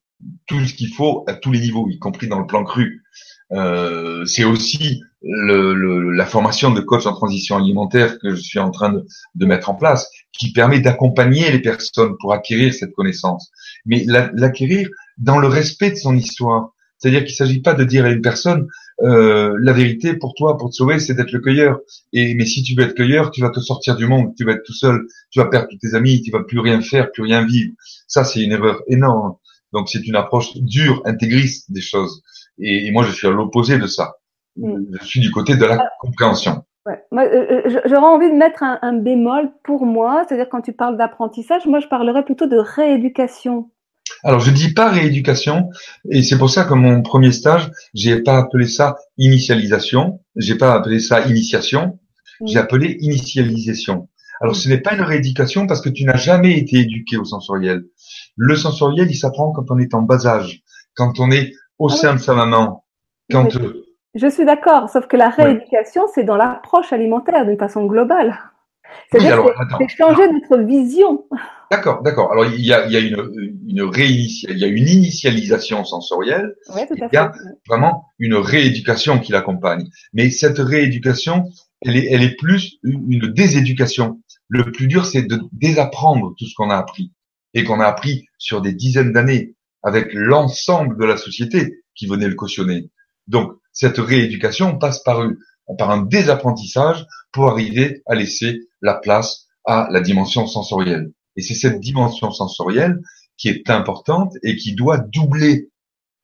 tout 0.46 0.64
ce 0.64 0.74
qu'il 0.74 0.92
faut 0.92 1.24
à 1.26 1.34
tous 1.34 1.52
les 1.52 1.60
niveaux, 1.60 1.88
y 1.88 1.98
compris 1.98 2.28
dans 2.28 2.38
le 2.38 2.46
plan 2.46 2.64
cru. 2.64 3.02
Euh, 3.52 4.24
c'est 4.24 4.44
aussi 4.44 5.02
la 5.22 6.26
formation 6.26 6.70
de 6.70 6.80
coach 6.80 7.06
en 7.06 7.14
transition 7.14 7.56
alimentaire 7.56 8.18
que 8.18 8.34
je 8.34 8.40
suis 8.40 8.58
en 8.58 8.70
train 8.70 8.92
de, 8.92 9.06
de 9.34 9.46
mettre 9.46 9.70
en 9.70 9.74
place, 9.74 10.10
qui 10.32 10.52
permet 10.52 10.80
d'accompagner 10.80 11.50
les 11.50 11.60
personnes 11.60 12.14
pour 12.20 12.32
acquérir 12.32 12.74
cette 12.74 12.92
connaissance, 12.92 13.50
mais 13.86 14.04
l'acquérir 14.06 14.88
dans 15.16 15.38
le 15.38 15.46
respect 15.46 15.90
de 15.90 15.96
son 15.96 16.16
histoire. 16.16 16.74
C'est-à-dire 16.98 17.20
qu'il 17.20 17.32
ne 17.32 17.36
s'agit 17.36 17.60
pas 17.60 17.74
de 17.74 17.84
dire 17.84 18.04
à 18.04 18.10
une 18.10 18.22
personne 18.22 18.66
euh, 19.02 19.56
la 19.60 19.72
vérité 19.72 20.14
pour 20.14 20.34
toi, 20.34 20.56
pour 20.56 20.70
te 20.70 20.74
sauver, 20.74 20.98
c'est 20.98 21.14
d'être 21.14 21.32
le 21.32 21.40
cueilleur. 21.40 21.80
Et 22.12 22.34
mais 22.34 22.46
si 22.46 22.62
tu 22.62 22.74
veux 22.74 22.84
être 22.84 22.94
cueilleur, 22.94 23.30
tu 23.30 23.40
vas 23.40 23.50
te 23.50 23.60
sortir 23.60 23.96
du 23.96 24.06
monde, 24.06 24.34
tu 24.36 24.44
vas 24.44 24.52
être 24.52 24.62
tout 24.64 24.74
seul, 24.74 25.06
tu 25.30 25.40
vas 25.40 25.46
perdre 25.46 25.68
tous 25.70 25.78
tes 25.78 25.94
amis, 25.94 26.22
tu 26.22 26.30
vas 26.30 26.42
plus 26.44 26.60
rien 26.60 26.80
faire, 26.80 27.10
plus 27.10 27.22
rien 27.22 27.44
vivre. 27.44 27.72
Ça, 28.06 28.24
c'est 28.24 28.42
une 28.42 28.52
erreur 28.52 28.82
énorme. 28.86 29.34
Donc 29.72 29.88
c'est 29.88 30.06
une 30.06 30.16
approche 30.16 30.56
dure, 30.56 31.02
intégriste 31.04 31.70
des 31.72 31.80
choses. 31.80 32.22
Et, 32.58 32.90
moi, 32.92 33.04
je 33.04 33.10
suis 33.10 33.26
à 33.26 33.30
l'opposé 33.30 33.78
de 33.78 33.86
ça. 33.86 34.14
Mm. 34.56 34.96
Je 35.00 35.04
suis 35.04 35.20
du 35.20 35.32
côté 35.32 35.56
de 35.56 35.64
la 35.64 35.78
ah. 35.80 35.88
compréhension. 36.00 36.64
Ouais. 36.86 37.02
Euh, 37.14 37.62
euh, 37.66 37.80
j'aurais 37.86 38.06
envie 38.06 38.30
de 38.30 38.36
mettre 38.36 38.62
un, 38.62 38.92
bémol 38.92 39.50
pour 39.64 39.86
moi, 39.86 40.24
c'est-à-dire 40.28 40.48
quand 40.50 40.60
tu 40.60 40.74
parles 40.74 40.98
d'apprentissage, 40.98 41.66
moi 41.66 41.80
je 41.80 41.88
parlerais 41.88 42.24
plutôt 42.24 42.46
de 42.46 42.58
rééducation. 42.58 43.70
Alors 44.24 44.40
je 44.40 44.50
dis 44.50 44.72
pas 44.72 44.90
rééducation, 44.90 45.68
et 46.10 46.22
c'est 46.22 46.38
pour 46.38 46.48
ça 46.48 46.64
que 46.64 46.72
mon 46.72 47.02
premier 47.02 47.30
stage, 47.30 47.70
j'ai 47.92 48.22
pas 48.22 48.38
appelé 48.38 48.66
ça 48.66 48.96
initialisation, 49.18 50.20
j'ai 50.34 50.56
pas 50.56 50.72
appelé 50.72 50.98
ça 50.98 51.20
initiation, 51.26 51.98
j'ai 52.46 52.58
appelé 52.58 52.96
initialisation. 53.00 54.08
Alors 54.40 54.56
ce 54.56 54.68
n'est 54.68 54.80
pas 54.80 54.94
une 54.94 55.02
rééducation 55.02 55.66
parce 55.66 55.82
que 55.82 55.90
tu 55.90 56.04
n'as 56.04 56.16
jamais 56.16 56.58
été 56.58 56.78
éduqué 56.78 57.18
au 57.18 57.24
sensoriel. 57.24 57.84
Le 58.36 58.56
sensoriel, 58.56 59.08
il 59.10 59.14
s'apprend 59.14 59.52
quand 59.52 59.70
on 59.70 59.78
est 59.78 59.94
en 59.94 60.02
bas 60.02 60.26
âge, 60.26 60.62
quand 60.94 61.20
on 61.20 61.30
est 61.30 61.52
au 61.78 61.90
ah 61.90 61.94
sein 61.94 62.14
de 62.14 62.18
sa 62.18 62.34
maman. 62.34 62.84
Quand 63.30 63.48
je 64.14 64.28
suis 64.28 64.44
d'accord, 64.44 64.88
sauf 64.88 65.06
que 65.06 65.16
la 65.16 65.28
rééducation, 65.28 66.02
c'est 66.14 66.24
dans 66.24 66.36
l'approche 66.36 66.92
alimentaire 66.92 67.44
d'une 67.44 67.58
façon 67.58 67.84
globale. 67.84 68.38
C'est-à-dire 69.10 69.44
c'est 69.78 69.88
changer 69.88 70.22
notre 70.30 70.62
vision. 70.62 71.24
D'accord, 71.70 72.02
d'accord. 72.02 72.32
Alors 72.32 72.46
il 72.46 72.64
y 72.64 72.72
a, 72.72 72.86
il 72.86 72.92
y 72.92 72.96
a 72.96 73.00
une, 73.00 73.16
une 73.66 73.90
il 73.94 74.58
y 74.58 74.64
a 74.64 74.66
une 74.66 74.88
initialisation 74.88 75.84
sensorielle. 75.84 76.54
il 76.76 77.08
y 77.12 77.16
a 77.16 77.32
vraiment 77.68 78.06
une 78.18 78.34
rééducation 78.34 79.18
qui 79.18 79.32
l'accompagne. 79.32 79.88
Mais 80.12 80.30
cette 80.30 80.58
rééducation, 80.58 81.44
elle 81.82 81.96
est, 81.96 82.12
elle 82.12 82.22
est 82.22 82.36
plus 82.36 82.78
une 82.82 83.32
déséducation. 83.32 84.20
Le 84.48 84.70
plus 84.70 84.86
dur, 84.86 85.06
c'est 85.06 85.22
de 85.22 85.40
désapprendre 85.52 86.34
tout 86.38 86.46
ce 86.46 86.54
qu'on 86.54 86.70
a 86.70 86.76
appris 86.76 87.12
et 87.54 87.64
qu'on 87.64 87.80
a 87.80 87.86
appris 87.86 88.26
sur 88.38 88.60
des 88.60 88.72
dizaines 88.72 89.12
d'années 89.12 89.54
avec 89.82 90.12
l'ensemble 90.12 90.98
de 90.98 91.04
la 91.04 91.16
société 91.16 91.82
qui 91.94 92.06
venait 92.06 92.28
le 92.28 92.34
cautionner. 92.34 92.90
Donc, 93.26 93.52
cette 93.72 93.98
rééducation 93.98 94.78
passe 94.78 95.02
par, 95.02 95.26
par 95.78 95.90
un 95.90 96.02
désapprentissage 96.02 97.06
pour 97.32 97.48
arriver 97.48 98.02
à 98.06 98.14
laisser 98.14 98.60
la 98.80 98.94
place 98.94 99.46
à 99.64 99.88
la 99.90 100.00
dimension 100.00 100.46
sensorielle. 100.46 101.12
Et 101.36 101.42
c'est 101.42 101.54
cette 101.54 101.80
dimension 101.80 102.30
sensorielle 102.30 103.00
qui 103.36 103.48
est 103.48 103.70
importante 103.70 104.34
et 104.42 104.56
qui 104.56 104.74
doit 104.74 104.98
doubler 104.98 105.70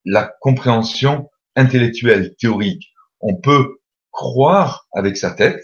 la 0.04 0.30
compréhension 0.40 1.28
intellectuelle, 1.56 2.34
théorique. 2.38 2.92
On 3.20 3.36
peut 3.36 3.80
croire 4.10 4.86
avec 4.92 5.16
sa 5.16 5.30
tête, 5.30 5.62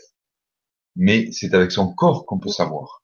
mais 0.96 1.30
c'est 1.32 1.54
avec 1.54 1.70
son 1.70 1.92
corps 1.94 2.26
qu'on 2.26 2.38
peut 2.38 2.50
savoir. 2.50 3.02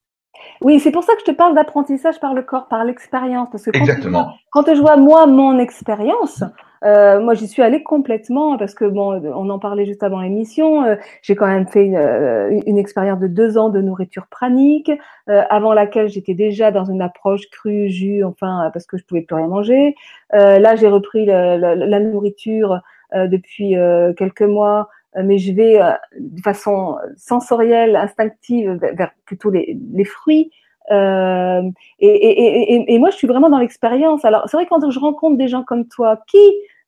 Oui, 0.65 0.81
c'est 0.81 0.93
pour 0.93 1.05
ça 1.05 1.15
que 1.15 1.21
je 1.21 1.31
te 1.31 1.37
parle 1.37 1.55
d'apprentissage 1.55 2.21
par 2.21 2.35
le 2.35 2.43
corps, 2.43 2.69
par 2.69 2.85
l'expérience. 2.85 3.49
Parce 3.51 3.65
que 3.65 3.71
quand, 3.71 3.81
Exactement. 3.81 4.33
quand 4.51 4.75
je 4.75 4.81
vois 4.81 4.97
moi 4.97 5.27
mon 5.27 5.59
expérience, 5.59 6.45
euh, 6.85 7.21
moi 7.21 7.35
j'y 7.35 7.49
suis 7.49 7.63
allée 7.63 7.83
complètement 7.83 8.57
parce 8.57 8.75
que 8.75 8.85
bon, 8.85 9.21
on 9.35 9.51
en 9.51 9.59
parlait 9.59 9.87
juste 9.87 10.03
avant 10.03 10.21
l'émission. 10.21 10.85
Euh, 10.85 10.97
j'ai 11.23 11.35
quand 11.35 11.47
même 11.47 11.67
fait 11.67 11.85
une, 11.85 11.97
euh, 11.97 12.61
une, 12.67 12.79
expérience 12.79 13.21
de 13.21 13.27
deux 13.27 13.59
ans 13.59 13.71
de 13.71 13.81
nourriture 13.81 14.27
pranique, 14.29 14.91
euh, 15.29 15.43
avant 15.51 15.73
laquelle 15.73 16.09
j'étais 16.09 16.35
déjà 16.35 16.71
dans 16.71 16.85
une 16.85 17.03
approche 17.03 17.49
crue, 17.51 17.89
jus, 17.89 18.25
enfin 18.25 18.71
parce 18.73 18.87
que 18.87 18.97
je 18.97 19.05
pouvais 19.05 19.23
plus 19.23 19.37
rien 19.37 19.49
manger. 19.49 19.95
là, 20.33 20.77
j'ai 20.77 20.89
repris 20.89 21.27
la 21.27 22.01
nourriture 22.01 22.81
depuis 23.15 23.77
quelques 24.17 24.43
mois 24.43 24.89
euh, 24.89 25.02
mais 25.17 25.39
je 25.39 25.53
vais 25.53 25.81
euh, 25.81 25.93
de 26.19 26.41
façon 26.41 26.97
sensorielle, 27.17 27.97
instinctive, 27.97 28.79
vers 28.95 29.11
plutôt 29.25 29.51
les, 29.51 29.79
les 29.93 30.05
fruits. 30.05 30.51
Euh, 30.91 31.63
et, 32.01 32.09
et, 32.09 32.75
et, 32.75 32.95
et, 32.95 32.99
moi, 32.99 33.11
je 33.11 33.17
suis 33.17 33.27
vraiment 33.27 33.51
dans 33.51 33.59
l'expérience. 33.59 34.25
Alors, 34.25 34.49
c'est 34.49 34.57
vrai 34.57 34.67
quand 34.67 34.89
je 34.91 34.99
rencontre 34.99 35.37
des 35.37 35.49
gens 35.49 35.63
comme 35.63 35.87
toi 35.87 36.19
qui 36.27 36.39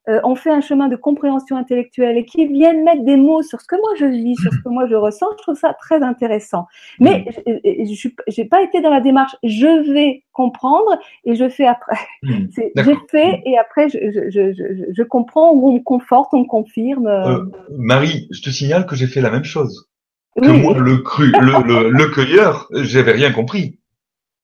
euh, 0.09 0.21
ont 0.23 0.35
fait 0.35 0.51
un 0.51 0.61
chemin 0.61 0.89
de 0.89 0.97
compréhension 0.97 1.57
intellectuelle 1.57 2.19
et 2.19 2.27
qui 2.27 2.47
viennent 2.47 2.85
mettre 2.85 3.05
des 3.05 3.17
mots 3.17 3.43
sur 3.43 3.61
ce 3.61 3.67
que 3.67 3.77
moi 3.77 3.91
je 3.99 4.05
vis, 4.05 4.37
sur 4.37 4.53
ce 4.53 4.59
que 4.59 4.69
moi 4.69 4.87
je 4.87 4.95
ressens, 4.95 5.27
je 5.39 5.43
trouve 5.43 5.57
ça 5.57 5.75
très 5.81 6.03
intéressant. 6.03 6.67
Mais 7.01 7.25
mm. 7.47 7.57
je 7.65 8.09
n'ai 8.37 8.47
pas 8.47 8.63
été 8.63 8.83
dans 8.83 8.91
la 8.91 9.01
démarche, 9.01 9.35
je 9.43 9.93
vais 9.93 10.23
comprendre 10.33 10.99
et 11.25 11.35
je 11.35 11.49
fais 11.49 11.67
après. 11.67 11.97
Mm. 12.23 12.47
J'ai 12.77 12.97
fait 13.11 13.43
et 13.47 13.57
après 13.57 13.89
je, 13.89 13.99
je, 13.99 14.31
je, 14.31 14.93
je, 14.93 15.03
comprends 15.03 15.53
ou 15.53 15.71
on 15.71 15.73
me 15.73 15.83
conforte, 15.83 16.35
on 16.35 16.41
me 16.41 16.47
confirme. 16.47 17.07
Euh, 17.07 17.45
Marie, 17.71 18.29
je 18.31 18.43
te 18.43 18.51
signale 18.51 18.85
que 18.85 18.97
j'ai 18.97 19.07
fait 19.07 19.23
la 19.23 19.31
même 19.31 19.45
chose. 19.45 19.89
Que 20.37 20.51
moi, 20.51 20.77
le 20.77 20.99
cru, 20.99 21.31
le, 21.31 21.67
le, 21.67 21.91
le 21.91 22.07
cueilleur, 22.09 22.69
j'avais 22.73 23.13
rien 23.13 23.33
compris. 23.33 23.79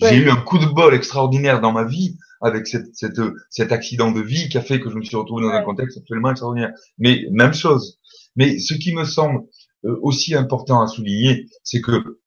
J'ai 0.01 0.17
eu 0.17 0.31
un 0.31 0.37
coup 0.37 0.59
de 0.59 0.67
bol 0.67 0.95
extraordinaire 0.95 1.61
dans 1.61 1.73
ma 1.73 1.85
vie 1.85 2.17
avec 2.41 2.67
cette, 2.67 2.95
cette, 2.95 3.21
cet 3.51 3.73
accident 3.73 4.13
de 4.13 4.21
vie 4.21 4.49
qui 4.49 4.59
a 4.59 4.63
fait 4.63 4.81
que 4.81 4.91
je 4.91 4.97
me 4.97 5.03
suis 5.03 5.17
retrouvé 5.17 5.43
dans 5.43 5.51
un 5.51 5.63
contexte 5.63 5.99
absolument 5.99 6.31
extraordinaire. 6.31 6.73
Mais 6.99 7.27
même 7.33 7.53
chose. 7.53 7.99
Mais 8.37 8.59
ce 8.59 8.75
qui 8.75 8.95
me 8.95 9.05
semble 9.05 9.41
euh, 9.85 9.97
aussi 10.03 10.35
important 10.35 10.81
à 10.81 10.87
souligner, 10.87 11.47
c'est 11.65 11.81
que 11.81 12.21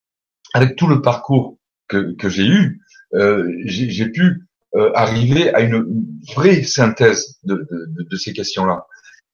avec 0.53 0.75
tout 0.75 0.87
le 0.87 1.01
parcours 1.01 1.57
que, 1.87 2.13
que 2.15 2.29
j'ai 2.29 2.45
eu, 2.45 2.81
euh, 3.15 3.51
j'ai 3.65 4.09
pu 4.09 4.47
euh, 4.75 4.91
arriver 4.95 5.53
à 5.53 5.61
une 5.61 5.85
vraie 6.35 6.63
synthèse 6.63 7.37
de, 7.43 7.67
de, 7.69 8.03
de 8.09 8.15
ces 8.15 8.33
questions-là. 8.33 8.85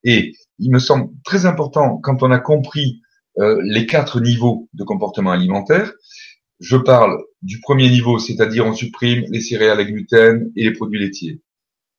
Et 0.03 0.33
il 0.59 0.71
me 0.71 0.79
semble 0.79 1.09
très 1.23 1.45
important 1.45 1.97
quand 1.97 2.23
on 2.23 2.31
a 2.31 2.39
compris 2.39 3.01
euh, 3.39 3.59
les 3.63 3.85
quatre 3.85 4.19
niveaux 4.19 4.69
de 4.73 4.83
comportement 4.83 5.31
alimentaire, 5.31 5.93
je 6.59 6.75
parle 6.75 7.17
du 7.41 7.59
premier 7.61 7.89
niveau, 7.89 8.19
c'est-à-dire 8.19 8.65
on 8.65 8.73
supprime 8.73 9.23
les 9.29 9.41
céréales 9.41 9.79
à 9.79 9.85
gluten 9.85 10.51
et 10.55 10.63
les 10.65 10.73
produits 10.73 10.99
laitiers. 10.99 11.41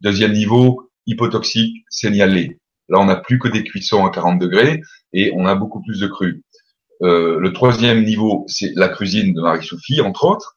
Deuxième 0.01 0.33
niveau, 0.33 0.91
hypotoxique, 1.07 1.85
signalé. 1.89 2.59
Là, 2.89 2.99
on 2.99 3.07
n'a 3.07 3.17
plus 3.17 3.39
que 3.39 3.49
des 3.49 3.65
cuissons 3.65 4.05
à 4.05 4.11
40 4.11 4.39
degrés 4.39 4.81
et 5.13 5.33
on 5.35 5.47
a 5.47 5.55
beaucoup 5.55 5.81
plus 5.83 6.01
de 6.01 6.07
cru. 6.07 6.43
Euh, 7.03 7.39
le 7.41 7.53
troisième 7.53 8.05
niveau, 8.05 8.45
c'est 8.49 8.73
la 8.75 8.89
cuisine 8.89 9.33
de 9.33 9.41
Marie-Sophie, 9.41 10.01
entre 10.01 10.25
autres. 10.25 10.55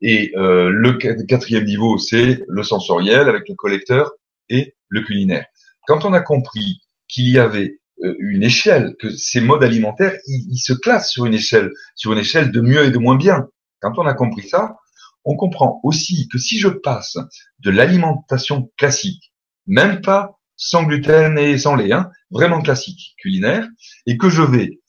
Et 0.00 0.32
euh, 0.36 0.70
le 0.70 0.94
quatrième 0.94 1.64
niveau, 1.64 1.98
c'est 1.98 2.42
le 2.48 2.62
sensoriel 2.62 3.28
avec 3.28 3.48
le 3.48 3.54
collecteur 3.54 4.10
et 4.48 4.74
le 4.88 5.02
culinaire. 5.02 5.46
Quand 5.86 6.04
on 6.04 6.12
a 6.12 6.20
compris 6.20 6.80
qu'il 7.08 7.28
y 7.28 7.38
avait 7.38 7.78
euh, 8.02 8.14
une 8.18 8.42
échelle, 8.42 8.94
que 8.98 9.10
ces 9.10 9.40
modes 9.40 9.62
alimentaires, 9.62 10.16
ils, 10.26 10.58
se 10.58 10.72
classent 10.72 11.10
sur 11.10 11.26
une 11.26 11.34
échelle, 11.34 11.70
sur 11.94 12.12
une 12.12 12.18
échelle 12.18 12.50
de 12.50 12.60
mieux 12.60 12.84
et 12.84 12.90
de 12.90 12.98
moins 12.98 13.16
bien. 13.16 13.48
Quand 13.84 13.98
on 13.98 14.06
a 14.06 14.14
compris 14.14 14.48
ça, 14.48 14.78
on 15.26 15.36
comprend 15.36 15.78
aussi 15.82 16.26
que 16.28 16.38
si 16.38 16.58
je 16.58 16.68
passe 16.68 17.18
de 17.58 17.70
l'alimentation 17.70 18.72
classique, 18.78 19.34
même 19.66 20.00
pas 20.00 20.38
sans 20.56 20.84
gluten 20.84 21.36
et 21.36 21.58
sans 21.58 21.74
lait, 21.74 21.92
hein, 21.92 22.10
vraiment 22.30 22.62
classique, 22.62 23.14
culinaire, 23.18 23.68
et 24.06 24.16
que 24.16 24.30
je 24.30 24.40
vais 24.40 24.80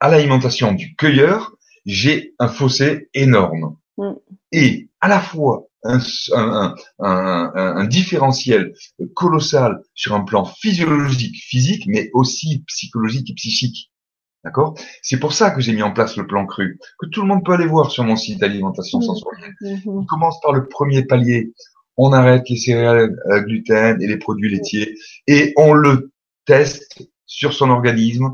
à 0.00 0.08
l'alimentation 0.08 0.72
du 0.72 0.96
cueilleur, 0.96 1.52
j'ai 1.86 2.34
un 2.40 2.48
fossé 2.48 3.08
énorme. 3.14 3.76
Mm. 3.98 4.14
Et 4.50 4.90
à 5.00 5.06
la 5.06 5.20
fois 5.20 5.68
un, 5.84 6.00
un, 6.34 6.74
un, 6.98 7.52
un, 7.54 7.84
différentiel 7.84 8.74
colossal 9.14 9.80
sur 9.94 10.12
un 10.16 10.24
plan 10.24 10.44
physiologique, 10.44 11.36
physique, 11.36 11.84
mais 11.86 12.10
aussi 12.14 12.64
psychologique 12.66 13.30
et 13.30 13.34
psychique. 13.34 13.92
D'accord? 14.44 14.78
C'est 15.02 15.18
pour 15.18 15.32
ça 15.32 15.50
que 15.50 15.60
j'ai 15.60 15.72
mis 15.72 15.82
en 15.82 15.92
place 15.92 16.16
le 16.16 16.26
plan 16.26 16.46
cru, 16.46 16.78
que 16.98 17.06
tout 17.06 17.22
le 17.22 17.28
monde 17.28 17.44
peut 17.44 17.52
aller 17.52 17.66
voir 17.66 17.90
sur 17.90 18.04
mon 18.04 18.16
site 18.16 18.42
alimentation 18.42 18.98
mmh. 18.98 19.02
sensorielle. 19.02 19.54
Mmh. 19.60 19.88
On 19.88 20.04
commence 20.04 20.40
par 20.40 20.52
le 20.52 20.68
premier 20.68 21.04
palier. 21.04 21.52
On 21.96 22.12
arrête 22.12 22.48
les 22.48 22.56
céréales 22.56 23.16
à 23.30 23.40
gluten 23.40 24.00
et 24.00 24.06
les 24.06 24.18
produits 24.18 24.48
laitiers 24.48 24.94
et 25.26 25.52
on 25.56 25.74
le 25.74 26.12
teste 26.46 27.10
sur 27.26 27.52
son 27.52 27.70
organisme. 27.70 28.30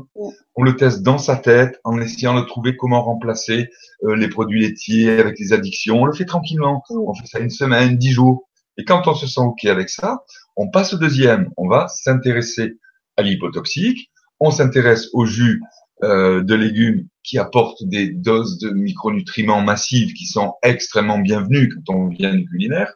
On 0.55 0.63
le 0.63 0.75
teste 0.75 1.03
dans 1.03 1.17
sa 1.17 1.35
tête 1.35 1.79
en 1.83 1.99
essayant 1.99 2.39
de 2.39 2.45
trouver 2.45 2.75
comment 2.77 3.03
remplacer 3.03 3.69
euh, 4.03 4.15
les 4.15 4.29
produits 4.29 4.61
laitiers 4.61 5.19
avec 5.19 5.37
les 5.37 5.53
addictions. 5.53 6.01
On 6.01 6.05
le 6.05 6.13
fait 6.13 6.25
tranquillement. 6.25 6.81
On 6.89 7.13
fait 7.13 7.27
ça 7.27 7.39
une 7.39 7.49
semaine, 7.49 7.97
dix 7.97 8.11
jours. 8.11 8.47
Et 8.77 8.85
quand 8.85 9.07
on 9.07 9.13
se 9.13 9.27
sent 9.27 9.41
OK 9.41 9.65
avec 9.65 9.89
ça, 9.89 10.23
on 10.55 10.69
passe 10.69 10.93
au 10.93 10.97
deuxième. 10.97 11.49
On 11.57 11.67
va 11.67 11.87
s'intéresser 11.87 12.77
à 13.17 13.21
l'hypotoxique. 13.21 14.11
On 14.39 14.51
s'intéresse 14.51 15.09
au 15.13 15.25
jus 15.25 15.61
euh, 15.61 15.74
de 16.01 16.53
légumes 16.53 17.07
qui 17.23 17.37
apportent 17.37 17.83
des 17.83 18.09
doses 18.09 18.59
de 18.59 18.69
micronutriments 18.69 19.61
massives 19.61 20.13
qui 20.13 20.25
sont 20.25 20.53
extrêmement 20.61 21.19
bienvenues 21.19 21.69
quand 21.69 21.93
on 21.93 22.07
vient 22.09 22.35
du 22.35 22.45
culinaire. 22.45 22.93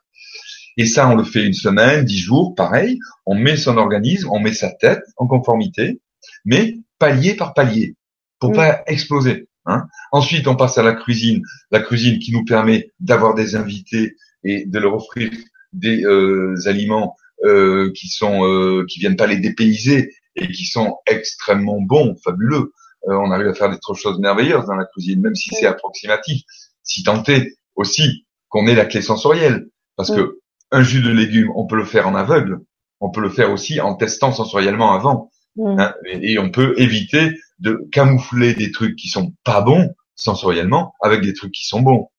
Et 0.77 0.85
ça, 0.85 1.09
on 1.09 1.15
le 1.15 1.25
fait 1.25 1.45
une 1.45 1.53
semaine, 1.53 2.05
dix 2.05 2.19
jours, 2.19 2.55
pareil. 2.55 2.99
On 3.25 3.35
met 3.35 3.57
son 3.57 3.77
organisme, 3.77 4.29
on 4.31 4.39
met 4.39 4.53
sa 4.53 4.71
tête 4.71 5.03
en 5.17 5.27
conformité, 5.27 5.99
mais 6.45 6.75
palier 6.99 7.35
par 7.35 7.53
palier, 7.53 7.95
pour 8.39 8.51
mm. 8.51 8.55
pas 8.55 8.83
exploser. 8.87 9.49
Hein. 9.65 9.87
Ensuite, 10.11 10.47
on 10.47 10.55
passe 10.55 10.77
à 10.77 10.83
la 10.83 10.93
cuisine, 10.93 11.43
la 11.71 11.81
cuisine 11.81 12.19
qui 12.19 12.31
nous 12.31 12.45
permet 12.45 12.91
d'avoir 12.99 13.35
des 13.35 13.55
invités 13.55 14.15
et 14.43 14.65
de 14.65 14.79
leur 14.79 14.95
offrir 14.95 15.31
des 15.73 16.03
euh, 16.05 16.55
aliments 16.65 17.15
euh, 17.43 17.91
qui 17.93 18.07
sont 18.07 18.45
euh, 18.45 18.85
qui 18.87 18.99
viennent 18.99 19.15
pas 19.15 19.27
les 19.27 19.37
dépayser 19.37 20.11
et 20.35 20.47
qui 20.47 20.65
sont 20.65 20.97
extrêmement 21.05 21.81
bons, 21.81 22.15
fabuleux. 22.23 22.71
Euh, 23.07 23.13
on 23.13 23.31
arrive 23.31 23.47
à 23.47 23.53
faire 23.53 23.69
des 23.69 23.77
choses 23.95 24.19
merveilleuses 24.19 24.65
dans 24.65 24.75
la 24.75 24.85
cuisine, 24.85 25.21
même 25.21 25.35
si 25.35 25.49
c'est 25.53 25.65
approximatif. 25.65 26.41
Si 26.83 27.03
tant 27.03 27.23
est 27.23 27.53
aussi 27.75 28.25
qu'on 28.49 28.67
ait 28.67 28.75
la 28.75 28.85
clé 28.85 29.01
sensorielle, 29.01 29.67
parce 29.95 30.11
que 30.11 30.39
un 30.71 30.83
jus 30.83 31.01
de 31.01 31.11
légumes, 31.11 31.51
on 31.55 31.65
peut 31.65 31.75
le 31.75 31.85
faire 31.85 32.07
en 32.07 32.15
aveugle, 32.15 32.59
on 32.99 33.09
peut 33.09 33.21
le 33.21 33.29
faire 33.29 33.51
aussi 33.51 33.79
en 33.79 33.95
testant 33.95 34.31
sensoriellement 34.31 34.93
avant, 34.93 35.31
hein, 35.59 35.93
et, 36.05 36.37
on 36.39 36.51
peut 36.51 36.73
éviter 36.77 37.31
de 37.59 37.87
camoufler 37.91 38.53
des 38.53 38.71
trucs 38.71 38.95
qui 38.95 39.09
sont 39.09 39.33
pas 39.43 39.61
bons 39.61 39.93
sensoriellement 40.15 40.93
avec 41.01 41.21
des 41.21 41.33
trucs 41.33 41.53
qui 41.53 41.65
sont 41.65 41.81
bons. 41.81 42.09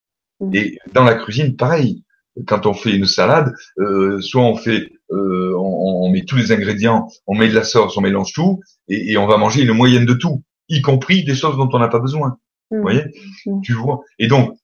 Et 0.53 0.79
dans 0.95 1.05
la 1.05 1.15
cuisine, 1.15 1.57
pareil. 1.57 2.05
Quand 2.47 2.65
on 2.65 2.73
fait 2.73 2.93
une 2.93 3.07
salade, 3.07 3.53
euh, 3.79 4.21
soit 4.21 4.43
on 4.43 4.57
fait, 4.57 4.93
euh, 5.11 5.55
on, 5.59 6.09
met 6.11 6.25
tous 6.25 6.37
les 6.37 6.53
ingrédients, 6.53 7.09
on 7.27 7.35
met 7.35 7.49
de 7.49 7.55
la 7.55 7.65
sauce, 7.65 7.97
on 7.99 8.01
mélange 8.01 8.33
tout, 8.33 8.61
et, 8.89 9.13
et 9.13 9.19
on 9.19 9.27
va 9.27 9.37
manger 9.37 9.63
une 9.63 9.73
moyenne 9.73 10.07
de 10.07 10.15
tout 10.15 10.43
y 10.71 10.81
compris 10.81 11.25
des 11.25 11.35
choses 11.35 11.57
dont 11.57 11.69
on 11.73 11.79
n'a 11.79 11.89
pas 11.89 11.99
besoin. 11.99 12.39
Vous 12.71 12.79
mmh. 12.79 12.81
voyez? 12.81 13.05
Mmh. 13.47 13.61
Tu 13.63 13.73
vois 13.75 14.01
Et 14.19 14.29
donc, 14.29 14.57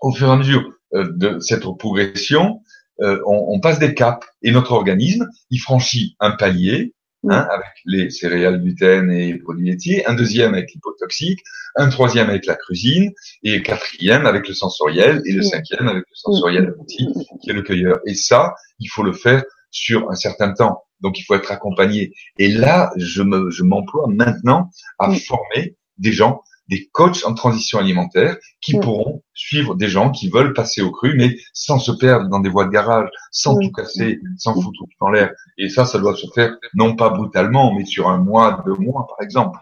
au 0.00 0.12
fur 0.12 0.28
et 0.28 0.32
à 0.32 0.36
mesure 0.36 0.62
euh, 0.94 1.10
de 1.16 1.38
cette 1.40 1.64
progression, 1.78 2.60
euh, 3.00 3.20
on, 3.26 3.54
on, 3.54 3.60
passe 3.60 3.78
des 3.78 3.92
caps 3.94 4.24
et 4.42 4.52
notre 4.52 4.72
organisme, 4.72 5.28
il 5.50 5.58
franchit 5.58 6.14
un 6.20 6.30
palier 6.30 6.94
mmh. 7.24 7.32
hein, 7.32 7.48
avec 7.50 7.72
les 7.84 8.10
céréales 8.10 8.62
gluten 8.62 9.10
et 9.10 9.32
les 9.32 9.38
produits 9.38 9.68
laitiers, 9.68 10.06
un 10.06 10.14
deuxième 10.14 10.54
avec 10.54 10.72
l'hypotoxique, 10.72 11.40
un 11.76 11.88
troisième 11.88 12.30
avec 12.30 12.46
la 12.46 12.54
cuisine 12.54 13.10
et 13.42 13.62
quatrième 13.62 14.26
avec 14.26 14.46
le 14.46 14.54
sensoriel 14.54 15.22
et 15.26 15.32
le 15.32 15.42
cinquième 15.42 15.88
avec 15.88 16.04
le 16.08 16.14
sensoriel 16.14 16.72
petit 16.74 17.08
qui 17.42 17.50
est 17.50 17.54
le 17.54 17.62
cueilleur. 17.62 17.98
Et 18.06 18.14
ça, 18.14 18.54
il 18.78 18.86
faut 18.86 19.02
le 19.02 19.12
faire 19.12 19.42
sur 19.70 20.08
un 20.10 20.14
certain 20.14 20.52
temps. 20.52 20.84
Donc 21.04 21.20
il 21.20 21.22
faut 21.22 21.34
être 21.34 21.52
accompagné. 21.52 22.12
Et 22.38 22.48
là, 22.48 22.90
je 22.96 23.22
me, 23.22 23.50
je 23.50 23.62
m'emploie 23.62 24.06
maintenant 24.08 24.70
à 24.98 25.12
former 25.12 25.76
des 25.98 26.12
gens, 26.12 26.42
des 26.68 26.88
coachs 26.92 27.24
en 27.26 27.34
transition 27.34 27.78
alimentaire 27.78 28.36
qui 28.62 28.78
pourront 28.78 29.22
suivre 29.34 29.74
des 29.74 29.88
gens 29.88 30.10
qui 30.10 30.30
veulent 30.30 30.54
passer 30.54 30.80
au 30.80 30.90
cru, 30.90 31.14
mais 31.16 31.36
sans 31.52 31.78
se 31.78 31.92
perdre 31.92 32.30
dans 32.30 32.40
des 32.40 32.48
voies 32.48 32.64
de 32.64 32.70
garage, 32.70 33.08
sans 33.30 33.56
tout 33.58 33.70
casser, 33.70 34.18
sans 34.38 34.54
foutre 34.54 34.78
tout 34.78 35.04
en 35.04 35.10
l'air. 35.10 35.30
Et 35.58 35.68
ça, 35.68 35.84
ça 35.84 35.98
doit 35.98 36.16
se 36.16 36.26
faire 36.34 36.56
non 36.72 36.96
pas 36.96 37.10
brutalement, 37.10 37.74
mais 37.74 37.84
sur 37.84 38.08
un 38.08 38.18
mois, 38.18 38.62
deux 38.64 38.82
mois, 38.82 39.06
par 39.06 39.20
exemple. 39.20 39.58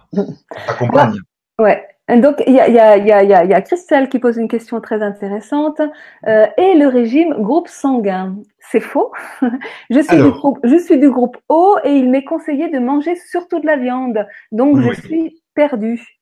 Accompagne. 0.68 1.18
Ouais. 1.58 1.82
Donc, 2.08 2.42
il 2.46 2.52
y 2.52 2.60
a, 2.60 2.68
y, 2.68 2.78
a, 2.78 2.96
y, 2.96 3.12
a, 3.12 3.44
y 3.44 3.54
a, 3.54 3.60
Christelle 3.62 4.08
qui 4.08 4.18
pose 4.18 4.36
une 4.36 4.48
question 4.48 4.80
très 4.80 5.02
intéressante. 5.02 5.80
Euh, 6.26 6.46
et 6.58 6.74
le 6.74 6.88
régime 6.88 7.34
groupe 7.40 7.68
sanguin 7.68 8.36
C'est 8.70 8.80
faux. 8.80 9.12
je, 9.90 10.00
suis 10.00 10.16
du 10.16 10.30
groupe, 10.30 10.58
je 10.64 10.76
suis 10.78 10.98
du 10.98 11.10
groupe 11.10 11.36
O 11.48 11.76
et 11.84 11.92
il 11.92 12.10
m'est 12.10 12.24
conseillé 12.24 12.68
de 12.70 12.78
manger 12.78 13.14
surtout 13.16 13.60
de 13.60 13.66
la 13.66 13.76
viande. 13.76 14.26
Donc, 14.50 14.80
je 14.80 14.92
suis 15.00 15.42
perdu. 15.54 16.20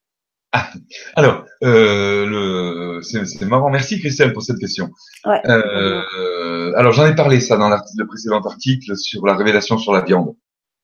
Ah, 0.52 0.68
alors, 1.14 1.44
euh, 1.62 3.00
c'est 3.02 3.46
marrant. 3.46 3.70
Merci 3.70 4.00
Christelle 4.00 4.32
pour 4.32 4.42
cette 4.42 4.58
question. 4.58 4.90
Ouais. 5.24 5.40
Euh, 5.46 6.72
alors, 6.76 6.92
j'en 6.92 7.06
ai 7.06 7.14
parlé 7.14 7.40
ça 7.40 7.56
dans 7.56 7.68
le 7.70 8.06
précédent 8.06 8.40
article 8.40 8.96
sur 8.96 9.24
la 9.26 9.34
révélation 9.34 9.78
sur 9.78 9.92
la 9.92 10.02
viande. 10.02 10.34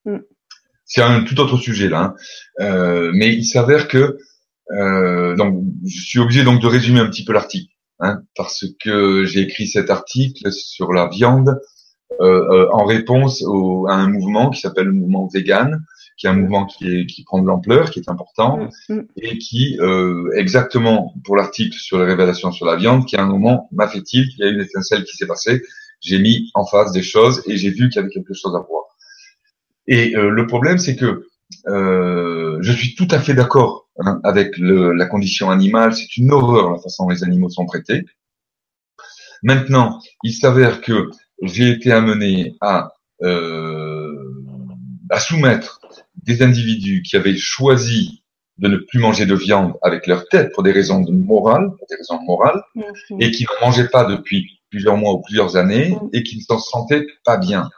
Mm. 0.05 0.19
C'est 0.85 1.03
un 1.03 1.25
tout 1.25 1.39
autre 1.41 1.57
sujet 1.57 1.89
là. 1.89 2.01
Hein. 2.01 2.15
Euh, 2.61 3.11
mais 3.13 3.35
il 3.35 3.45
s'avère 3.45 3.89
que 3.89 4.19
euh, 4.73 5.37
donc, 5.37 5.63
je 5.85 6.01
suis 6.01 6.19
obligé 6.19 6.45
donc 6.45 6.61
de 6.61 6.67
résumer 6.67 7.01
un 7.01 7.07
petit 7.07 7.25
peu 7.25 7.33
l'article, 7.33 7.73
hein, 8.01 8.23
parce 8.37 8.65
que 8.81 9.25
j'ai 9.25 9.41
écrit 9.41 9.67
cet 9.67 9.91
article 9.91 10.51
sur 10.53 10.93
la 10.93 11.09
viande 11.09 11.61
euh, 12.21 12.25
euh, 12.25 12.69
en 12.73 12.85
réponse 12.85 13.43
au, 13.43 13.89
à 13.89 13.95
un 13.95 14.09
mouvement 14.09 14.51
qui 14.51 14.61
s'appelle 14.61 14.87
le 14.87 14.93
mouvement 14.93 15.29
vegan, 15.33 15.85
qui 16.17 16.27
est 16.27 16.31
un 16.31 16.35
mouvement 16.35 16.65
qui, 16.65 16.89
est, 16.89 17.07
qui 17.07 17.25
prend 17.25 17.43
de 17.43 17.47
l'ampleur, 17.47 17.91
qui 17.91 17.99
est 17.99 18.09
important, 18.09 18.69
mm, 18.89 18.95
mm. 18.95 19.07
et 19.17 19.39
qui, 19.39 19.77
euh, 19.81 20.31
exactement 20.35 21.15
pour 21.25 21.37
l'article 21.37 21.77
sur 21.77 21.99
les 21.99 22.05
révélations 22.05 22.53
sur 22.53 22.65
la 22.65 22.77
viande, 22.77 23.07
qui 23.07 23.17
à 23.17 23.23
un 23.23 23.27
moment 23.27 23.69
m'a 23.73 23.89
fait 23.89 24.03
il 24.13 24.29
qu'il 24.29 24.39
y 24.39 24.45
a 24.45 24.49
une 24.49 24.61
étincelle 24.61 25.05
qui 25.05 25.17
s'est 25.17 25.27
passée, 25.27 25.63
j'ai 26.01 26.19
mis 26.19 26.51
en 26.55 26.65
face 26.65 26.93
des 26.93 27.03
choses 27.03 27.43
et 27.47 27.57
j'ai 27.57 27.71
vu 27.71 27.89
qu'il 27.89 27.97
y 27.97 27.99
avait 27.99 28.13
quelque 28.13 28.35
chose 28.35 28.55
à 28.55 28.61
voir. 28.61 28.85
Et 29.89 30.11
le 30.11 30.47
problème, 30.47 30.79
c'est 30.79 30.97
que 30.97 31.27
je 31.67 32.73
suis 32.73 32.95
tout 32.95 33.09
à 33.11 33.21
fait 33.21 33.35
d'accord 33.35 33.89
hein, 33.99 34.21
avec 34.25 34.57
le, 34.59 34.93
la 34.93 35.07
condition 35.07 35.51
animale. 35.51 35.95
C'est 35.95 36.17
une 36.17 36.33
horreur 36.33 36.73
la 36.73 36.79
façon 36.79 37.05
dont 37.05 37.11
les 37.11 37.25
animaux 37.25 37.49
sont 37.49 37.67
traités. 37.67 38.05
Maintenant, 39.43 40.01
il 40.23 40.33
s'avère 40.33 40.81
que 40.81 41.11
j'ai 41.43 41.71
été 41.71 41.93
amené 41.93 42.57
à, 42.61 42.93
à 43.23 45.21
soumettre 45.21 45.81
des 46.23 46.43
individus 46.43 47.03
qui 47.03 47.17
avaient 47.17 47.37
choisi 47.37 48.23
de 48.59 48.69
ne 48.69 48.77
plus 48.77 48.99
manger 48.99 49.27
de 49.27 49.35
viande 49.35 49.75
avec 49.83 50.07
leur 50.07 50.29
tête 50.29 50.53
pour 50.53 50.63
des 50.63 50.73
raisons 50.73 51.01
de 51.01 51.13
morale, 51.13 51.71
pour 51.79 51.87
des 51.89 51.97
raisons 51.97 52.21
morales, 52.23 52.63
et 53.21 53.31
qui 53.31 53.45
ne 53.45 53.67
mangeaient 53.67 53.89
pas 53.89 54.05
depuis 54.05 54.61
plusieurs 54.71 54.97
mois 54.97 55.13
ou 55.13 55.21
plusieurs 55.21 55.57
années 55.57 55.91
mhm. 55.91 56.11
et 56.13 56.23
qui 56.23 56.37
ne 56.37 56.43
s'en 56.43 56.59
sentaient 56.59 57.07
pas 57.25 57.37
bien. 57.37 57.71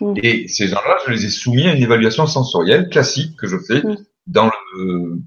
Mhm. 0.00 0.14
Et 0.22 0.48
ces 0.48 0.68
gens-là, 0.68 0.96
je 1.06 1.12
les 1.12 1.24
ai 1.24 1.30
soumis 1.30 1.66
à 1.66 1.74
une 1.74 1.82
évaluation 1.82 2.26
sensorielle 2.26 2.88
classique 2.88 3.36
que 3.36 3.46
je 3.46 3.56
fais 3.58 3.82
dans 4.26 4.50
le 4.74 5.20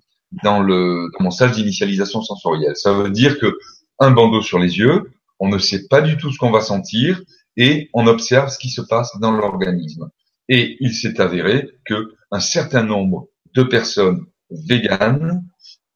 dans 0.43 0.61
le 0.61 1.09
dans 1.17 1.23
mon 1.23 1.31
stage 1.31 1.53
d'initialisation 1.53 2.21
sensorielle. 2.21 2.75
Ça 2.75 2.93
veut 2.93 3.09
dire 3.09 3.39
que 3.39 3.57
un 3.99 4.11
bandeau 4.11 4.41
sur 4.41 4.59
les 4.59 4.77
yeux, 4.77 5.11
on 5.39 5.49
ne 5.49 5.57
sait 5.57 5.87
pas 5.87 6.01
du 6.01 6.17
tout 6.17 6.31
ce 6.31 6.37
qu'on 6.37 6.51
va 6.51 6.61
sentir 6.61 7.21
et 7.57 7.89
on 7.93 8.07
observe 8.07 8.49
ce 8.49 8.57
qui 8.57 8.69
se 8.69 8.81
passe 8.81 9.11
dans 9.19 9.31
l'organisme. 9.31 10.09
Et 10.47 10.77
il 10.79 10.93
s'est 10.93 11.19
avéré 11.19 11.69
que 11.85 12.13
un 12.31 12.39
certain 12.39 12.83
nombre 12.83 13.27
de 13.55 13.63
personnes 13.63 14.25
véganes 14.49 15.43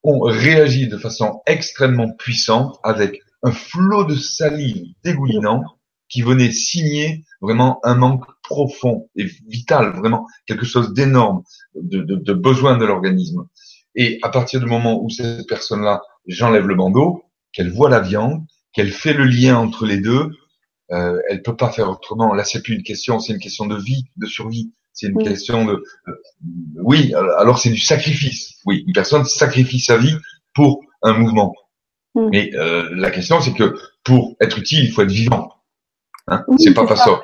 ont 0.04 0.22
réagi 0.22 0.88
de 0.88 0.98
façon 0.98 1.42
extrêmement 1.46 2.12
puissante 2.12 2.78
avec 2.84 3.22
un 3.44 3.52
flot 3.52 4.04
de 4.06 4.16
salive 4.16 4.94
dégoulinant 5.04 5.64
qui 6.10 6.22
venait 6.22 6.52
signer 6.52 7.24
vraiment 7.42 7.80
un 7.84 7.96
manque 7.96 8.26
profond 8.54 9.10
et 9.16 9.26
vital, 9.48 9.94
vraiment 9.96 10.28
quelque 10.46 10.66
chose 10.66 10.94
d'énorme 10.94 11.42
de, 11.76 12.02
de, 12.02 12.16
de, 12.16 12.34
besoin 12.34 12.78
de 12.78 12.86
l'organisme. 12.86 13.48
Et 13.96 14.20
à 14.22 14.30
partir 14.30 14.60
du 14.60 14.68
moment 14.68 15.02
où 15.04 15.10
cette 15.10 15.48
personne-là, 15.48 16.02
j'enlève 16.28 16.68
le 16.68 16.76
bandeau, 16.76 17.24
qu'elle 17.52 17.72
voit 17.72 17.90
la 17.90 18.00
viande, 18.00 18.46
qu'elle 18.74 18.92
fait 18.92 19.14
le 19.14 19.26
lien 19.26 19.58
entre 19.58 19.88
les 19.88 19.98
deux, 19.98 20.30
euh, 20.92 21.20
elle 21.30 21.42
peut 21.42 21.56
pas 21.56 21.72
faire 21.72 21.90
autrement. 21.90 22.36
Là, 22.36 22.44
c'est 22.44 22.62
plus 22.62 22.76
une 22.76 22.84
question, 22.84 23.20
c'est 23.20 23.34
une 23.34 23.40
question 23.40 23.66
de 23.66 23.76
vie, 23.76 24.04
de 24.18 24.28
survie. 24.28 24.72
C'est 24.94 25.08
une 25.08 25.24
question 25.24 25.66
de, 25.66 25.84
euh, 26.08 26.12
oui, 26.76 27.12
alors 27.16 27.58
c'est 27.58 27.72
du 27.72 27.80
sacrifice. 27.80 28.60
Oui, 28.68 28.84
une 28.86 28.94
personne 28.94 29.26
sacrifie 29.26 29.80
sa 29.80 29.98
vie 29.98 30.16
pour 30.54 30.82
un 31.02 31.14
mouvement. 31.14 31.56
Mm. 32.14 32.30
Mais 32.32 32.52
euh, 32.54 32.90
la 32.94 33.10
question, 33.10 33.42
c'est 33.42 33.54
que 33.54 33.76
pour 34.04 34.36
être 34.40 34.60
utile, 34.60 34.86
il 34.86 34.92
faut 34.92 35.02
être 35.02 35.12
vivant. 35.12 35.50
Hein 36.28 36.46
c'est 36.60 36.76
pas 36.76 36.86
pas 36.86 36.96
ça. 36.96 37.22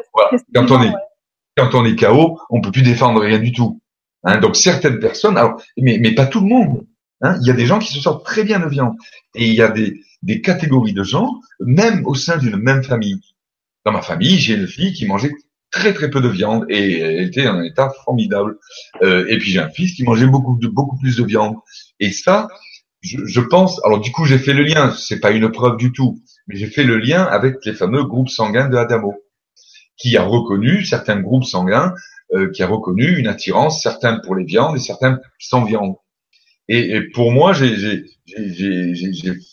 Quand 0.53 0.71
on 0.71 0.81
est 0.81 0.93
quand 1.59 1.75
on 1.75 1.85
est 1.85 1.95
KO, 1.95 2.39
on 2.49 2.61
peut 2.61 2.71
plus 2.71 2.81
défendre 2.81 3.21
rien 3.21 3.39
du 3.39 3.51
tout. 3.51 3.81
Hein 4.23 4.37
Donc 4.39 4.55
certaines 4.55 4.99
personnes, 4.99 5.37
alors, 5.37 5.61
mais 5.77 6.13
pas 6.13 6.25
tout 6.25 6.41
le 6.41 6.47
monde. 6.47 6.85
Hein 7.21 7.37
il 7.41 7.47
y 7.47 7.51
a 7.51 7.53
des 7.53 7.65
gens 7.65 7.79
qui 7.79 7.91
se 7.91 7.99
sortent 7.99 8.25
très 8.25 8.43
bien 8.43 8.59
de 8.59 8.67
viande 8.67 8.95
et 9.35 9.47
il 9.47 9.53
y 9.53 9.61
a 9.61 9.73
des 10.23 10.41
catégories 10.41 10.93
de 10.93 11.03
gens, 11.03 11.29
même 11.59 12.05
au 12.05 12.15
sein 12.15 12.37
d'une 12.37 12.57
même 12.57 12.83
famille. 12.83 13.19
Dans 13.85 13.91
ma 13.91 14.01
famille, 14.01 14.37
j'ai 14.37 14.55
une 14.55 14.67
fille 14.67 14.93
qui 14.93 15.05
mangeait 15.05 15.31
très 15.71 15.93
très 15.93 16.09
peu 16.09 16.21
de 16.21 16.27
viande 16.27 16.65
et 16.69 16.99
elle 16.99 17.27
était 17.27 17.47
en 17.47 17.55
un 17.55 17.63
état 17.63 17.91
formidable. 18.03 18.57
Euh, 19.01 19.25
et 19.27 19.37
puis 19.37 19.51
j'ai 19.51 19.59
un 19.59 19.69
fils 19.69 19.93
qui 19.93 20.03
mangeait 20.03 20.27
beaucoup 20.27 20.57
beaucoup 20.71 20.97
plus 20.97 21.15
de 21.17 21.23
viande. 21.23 21.55
Et 21.99 22.11
ça, 22.11 22.47
je, 23.01 23.25
je 23.25 23.41
pense. 23.41 23.79
Alors 23.85 23.99
du 23.99 24.11
coup, 24.11 24.25
j'ai 24.25 24.37
fait 24.37 24.53
le 24.53 24.63
lien. 24.63 24.91
C'est 24.97 25.19
pas 25.19 25.31
une 25.31 25.51
preuve 25.51 25.77
du 25.77 25.91
tout, 25.91 26.21
mais 26.47 26.55
j'ai 26.55 26.67
fait 26.67 26.83
le 26.83 26.97
lien 26.97 27.23
avec 27.23 27.57
les 27.65 27.73
fameux 27.73 28.03
groupes 28.03 28.29
sanguins 28.29 28.69
de 28.69 28.77
Adamo, 28.77 29.13
qui 29.99 30.17
a 30.17 30.23
reconnu 30.23 30.83
certains 30.83 31.19
groupes 31.19 31.45
sanguins, 31.45 31.93
euh, 32.33 32.49
qui 32.51 32.63
a 32.63 32.67
reconnu 32.67 33.17
une 33.17 33.27
attirance, 33.27 33.83
certains 33.83 34.19
pour 34.19 34.35
les 34.35 34.45
viandes 34.45 34.75
et 34.75 34.79
certains 34.79 35.19
sans 35.39 35.65
viande. 35.65 35.95
Et, 36.67 36.95
et 36.95 37.01
pour 37.09 37.31
moi, 37.31 37.53
j'ai 37.53 38.05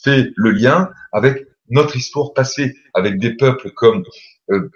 fait 0.05 0.31
le 0.37 0.51
lien 0.51 0.91
avec 1.13 1.47
notre 1.71 1.97
histoire 1.97 2.33
passée, 2.33 2.77
avec 2.95 3.19
des 3.19 3.35
peuples 3.35 3.71
comme 3.71 4.05
euh, 4.51 4.71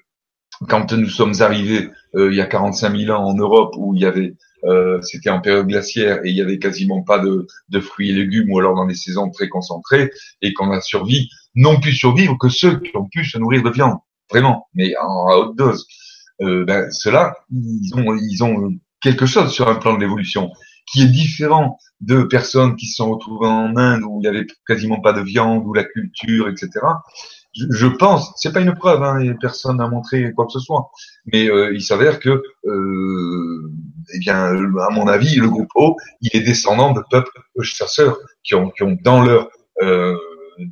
quand 0.68 0.92
nous 0.92 1.08
sommes 1.08 1.34
arrivés 1.40 1.88
euh, 2.16 2.30
il 2.30 2.36
y 2.36 2.40
a 2.40 2.46
45 2.46 2.96
000 2.96 3.16
ans 3.16 3.24
en 3.24 3.34
Europe 3.34 3.74
où 3.78 3.94
il 3.94 4.02
y 4.02 4.06
avait 4.06 4.34
euh, 4.64 5.00
c'était 5.00 5.30
en 5.30 5.40
période 5.40 5.66
glaciaire 5.66 6.20
et 6.24 6.30
il 6.30 6.36
y 6.36 6.42
avait 6.42 6.58
quasiment 6.58 7.02
pas 7.02 7.18
de, 7.18 7.46
de, 7.70 7.80
fruits 7.80 8.10
et 8.10 8.12
légumes 8.12 8.52
ou 8.52 8.58
alors 8.58 8.74
dans 8.74 8.86
des 8.86 8.94
saisons 8.94 9.30
très 9.30 9.48
concentrées 9.48 10.10
et 10.42 10.52
qu'on 10.52 10.70
a 10.70 10.82
survécu, 10.82 11.28
n'ont 11.54 11.80
pu 11.80 11.92
survivre 11.92 12.36
que 12.38 12.50
ceux 12.50 12.78
qui 12.80 12.94
ont 12.94 13.06
pu 13.06 13.24
se 13.24 13.38
nourrir 13.38 13.62
de 13.62 13.70
viande, 13.70 13.98
vraiment, 14.30 14.68
mais 14.74 14.94
en, 14.96 15.32
haute 15.32 15.56
dose. 15.56 15.86
Euh, 16.42 16.64
ben, 16.64 16.90
ceux-là, 16.90 17.34
ils 17.50 17.92
ont, 17.94 18.14
ils 18.14 18.42
ont 18.42 18.72
quelque 19.00 19.26
chose 19.26 19.50
sur 19.52 19.68
un 19.68 19.74
plan 19.74 19.94
de 19.94 20.00
l'évolution 20.00 20.50
qui 20.86 21.02
est 21.02 21.08
différent 21.08 21.78
de 22.00 22.22
personnes 22.22 22.76
qui 22.76 22.86
se 22.86 22.96
sont 22.96 23.10
retrouvées 23.10 23.46
en 23.46 23.76
Inde 23.76 24.02
où 24.02 24.20
il 24.20 24.24
y 24.24 24.28
avait 24.28 24.46
quasiment 24.66 25.00
pas 25.00 25.12
de 25.12 25.20
viande, 25.20 25.64
ou 25.66 25.74
la 25.74 25.84
culture, 25.84 26.48
etc 26.48 26.80
je, 27.52 27.86
pense, 27.86 28.32
c'est 28.36 28.52
pas 28.52 28.60
une 28.60 28.74
preuve, 28.74 29.02
hein, 29.02 29.34
personne 29.40 29.78
n'a 29.78 29.88
montré 29.88 30.32
quoi 30.32 30.46
que 30.46 30.52
ce 30.52 30.60
soit, 30.60 30.90
mais 31.26 31.48
euh, 31.48 31.74
il 31.74 31.82
s'avère 31.82 32.20
que, 32.20 32.42
euh, 32.64 33.72
eh 34.14 34.18
bien, 34.18 34.36
à 34.36 34.90
mon 34.90 35.08
avis, 35.08 35.36
le 35.36 35.48
groupe 35.48 35.70
O, 35.74 35.96
il 36.20 36.30
est 36.32 36.44
descendant 36.44 36.92
de 36.92 37.02
peuples 37.10 37.30
chasseurs 37.62 38.18
qui 38.44 38.54
ont, 38.54 38.70
qui 38.70 38.82
ont 38.82 38.96
dans 39.02 39.22
leur 39.22 39.48
euh, 39.82 40.16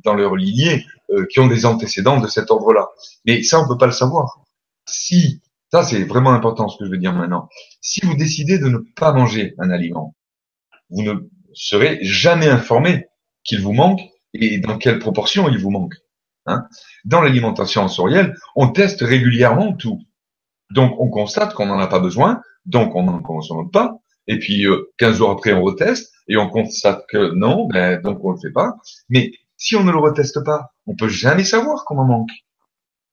dans 0.05 0.13
leur 0.13 0.35
lignée, 0.35 0.85
qui 1.31 1.39
ont 1.39 1.47
des 1.47 1.65
antécédents 1.65 2.19
de 2.19 2.27
cet 2.27 2.51
ordre-là. 2.51 2.89
Mais 3.25 3.43
ça, 3.43 3.59
on 3.59 3.67
peut 3.67 3.77
pas 3.77 3.85
le 3.85 3.91
savoir. 3.91 4.41
Si, 4.85 5.41
ça 5.71 5.83
c'est 5.83 6.03
vraiment 6.03 6.31
important 6.31 6.67
ce 6.67 6.77
que 6.77 6.85
je 6.85 6.91
veux 6.91 6.97
dire 6.97 7.13
maintenant. 7.13 7.49
Si 7.81 8.01
vous 8.05 8.15
décidez 8.15 8.57
de 8.59 8.67
ne 8.67 8.79
pas 8.95 9.13
manger 9.13 9.53
un 9.59 9.69
aliment, 9.69 10.15
vous 10.89 11.03
ne 11.03 11.13
serez 11.53 11.99
jamais 12.01 12.47
informé 12.47 13.07
qu'il 13.43 13.61
vous 13.61 13.73
manque 13.73 14.01
et 14.33 14.59
dans 14.59 14.77
quelle 14.77 14.99
proportion 14.99 15.49
il 15.49 15.57
vous 15.57 15.71
manque. 15.71 15.95
Hein. 16.45 16.67
Dans 17.05 17.21
l'alimentation 17.21 17.87
sensorielle, 17.87 18.35
on 18.55 18.69
teste 18.69 19.01
régulièrement 19.01 19.73
tout. 19.73 19.99
Donc 20.71 20.99
on 20.99 21.09
constate 21.09 21.53
qu'on 21.53 21.67
n'en 21.67 21.79
a 21.79 21.87
pas 21.87 21.99
besoin, 21.99 22.41
donc 22.65 22.95
on 22.95 23.03
n'en 23.03 23.21
consomme 23.21 23.69
pas. 23.71 23.97
Et 24.27 24.37
puis 24.37 24.65
euh, 24.65 24.91
15 24.97 25.17
jours 25.17 25.31
après, 25.31 25.53
on 25.53 25.63
reteste 25.63 26.13
et 26.27 26.37
on 26.37 26.49
constate 26.49 27.05
que 27.09 27.33
non, 27.33 27.67
ben, 27.67 27.99
donc 28.01 28.23
on 28.23 28.31
le 28.31 28.37
fait 28.39 28.51
pas. 28.51 28.75
Mais 29.09 29.31
si 29.59 29.75
on 29.75 29.83
ne 29.83 29.91
le 29.91 29.99
reteste 29.99 30.43
pas, 30.43 30.71
on 30.87 30.95
peut 30.95 31.07
jamais 31.09 31.43
savoir 31.43 31.85
qu'on 31.85 31.99
en 31.99 32.05
manque. 32.05 32.31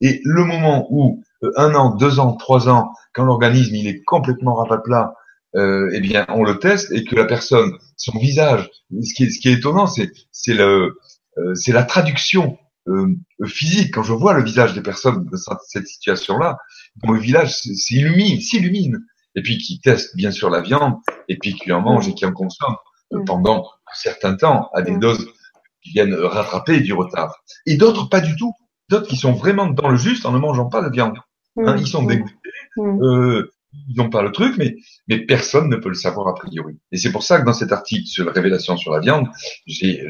Et 0.01 0.21
le 0.25 0.45
moment 0.45 0.87
où 0.91 1.23
euh, 1.43 1.51
un 1.57 1.75
an, 1.75 1.95
deux 1.95 2.19
ans, 2.19 2.35
trois 2.37 2.69
ans, 2.71 2.93
quand 3.13 3.25
l'organisme 3.25 3.75
il 3.75 3.87
est 3.87 4.03
complètement 4.05 4.55
rapaplat, 4.55 5.13
euh, 5.57 5.91
eh 5.93 6.01
bien 6.01 6.27
on 6.29 6.43
le 6.43 6.59
teste 6.59 6.93
et 6.93 7.05
que 7.05 7.17
la 7.17 7.25
personne, 7.25 7.73
son 7.97 8.19
visage, 8.19 8.71
ce 9.03 9.15
qui 9.15 9.25
est, 9.25 9.31
ce 9.31 9.41
qui 9.41 9.49
est 9.49 9.55
étonnant, 9.55 9.87
c'est 9.87 10.11
c'est 10.31 10.55
le 10.55 10.99
euh, 11.39 11.55
c'est 11.55 11.73
la 11.73 11.83
traduction 11.83 12.59
euh, 12.89 13.15
physique. 13.45 13.95
Quand 13.95 14.03
je 14.03 14.13
vois 14.13 14.35
le 14.35 14.45
visage 14.45 14.75
des 14.75 14.83
personnes 14.83 15.25
de 15.25 15.37
cette 15.67 15.87
situation-là, 15.87 16.59
mon 17.03 17.15
village 17.15 17.55
s'illumine, 17.57 18.41
s'illumine. 18.41 18.99
Et 19.35 19.43
puis 19.43 19.59
qui 19.59 19.81
testent 19.81 20.17
bien 20.17 20.31
sûr 20.31 20.49
la 20.49 20.63
viande, 20.63 20.95
et 21.29 21.37
puis 21.39 21.55
qui 21.55 21.71
en 21.71 21.83
mangent 21.83 22.09
et 22.09 22.15
qui 22.15 22.25
en 22.25 22.33
consomment 22.33 22.77
mm. 23.13 23.25
pendant 23.25 23.65
un 23.87 23.95
certain 23.95 24.35
temps 24.35 24.71
à 24.73 24.83
des 24.83 24.93
mm. 24.93 25.01
doses 25.01 25.27
qui 25.87 25.93
viennent 25.93 26.15
rattraper 26.15 26.81
du 26.81 26.93
retard. 26.93 27.43
Et 27.65 27.77
d'autres 27.77 28.09
pas 28.09 28.21
du 28.21 28.37
tout. 28.37 28.53
D'autres 28.89 29.09
qui 29.09 29.17
sont 29.17 29.33
vraiment 29.33 29.67
dans 29.67 29.89
le 29.89 29.97
juste 29.97 30.27
en 30.27 30.33
ne 30.33 30.39
mangeant 30.39 30.69
pas 30.69 30.83
de 30.83 30.91
viande. 30.91 31.19
Hein, 31.59 31.77
mm. 31.77 31.79
ils 31.79 31.87
sont 31.87 32.03
dégoûtés, 32.05 32.35
euh, 32.79 33.51
ils 33.89 33.97
n'ont 33.97 34.11
pas 34.11 34.23
le 34.23 34.31
truc, 34.33 34.57
mais, 34.59 34.77
mais 35.09 35.19
personne 35.19 35.69
ne 35.69 35.77
peut 35.77 35.89
le 35.89 35.95
savoir 35.95 36.29
a 36.29 36.35
priori. 36.35 36.79
Et 36.93 36.97
c'est 36.97 37.13
pour 37.13 37.23
ça 37.23 37.41
que 37.41 37.47
dans 37.47 37.53
cet 37.53 37.73
article 37.73 38.07
sur 38.07 38.25
la 38.25 38.33
révélation 38.33 38.77
sur 38.77 38.93
la 38.93 39.01
viande, 39.01 39.29
j'ai 39.67 40.03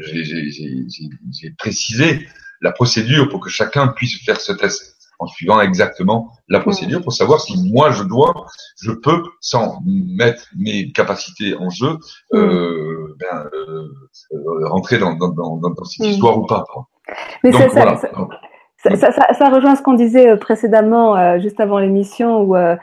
précisé 1.57 2.27
la 2.61 2.71
procédure 2.71 3.29
pour 3.29 3.39
que 3.39 3.49
chacun 3.49 3.87
puisse 3.89 4.23
faire 4.23 4.41
ce 4.41 4.51
test 4.51 4.96
en 5.19 5.27
suivant 5.27 5.59
exactement 5.61 6.31
la 6.47 6.59
procédure 6.59 7.01
pour 7.01 7.13
savoir 7.13 7.41
si 7.41 7.71
moi 7.71 7.91
je 7.91 8.03
dois, 8.03 8.45
je 8.81 8.91
peux, 8.91 9.23
sans 9.41 9.79
mettre 9.85 10.47
mes 10.57 10.91
capacités 10.91 11.55
en 11.55 11.69
jeu, 11.69 11.97
euh, 12.33 13.15
ben, 13.19 13.49
euh, 13.53 13.87
euh 14.33 14.67
rentrer 14.69 14.97
dans, 14.97 15.13
dans, 15.15 15.29
dans, 15.29 15.57
dans 15.57 15.83
cette 15.85 16.05
mm. 16.05 16.11
histoire 16.11 16.37
ou 16.37 16.45
pas. 16.45 16.65
Mais 17.43 17.51
Donc, 17.51 17.71
voilà. 17.71 17.97
ça, 17.97 18.09
ça, 18.09 18.27
ça, 18.83 19.11
ça, 19.33 19.49
rejoint 19.49 19.75
ce 19.75 19.81
qu'on 19.81 19.93
disait 19.93 20.29
euh, 20.29 20.37
précédemment, 20.37 21.17
euh, 21.17 21.39
juste 21.39 21.59
avant 21.59 21.79
l'émission, 21.79 22.41
où 22.41 22.55
euh, 22.55 22.75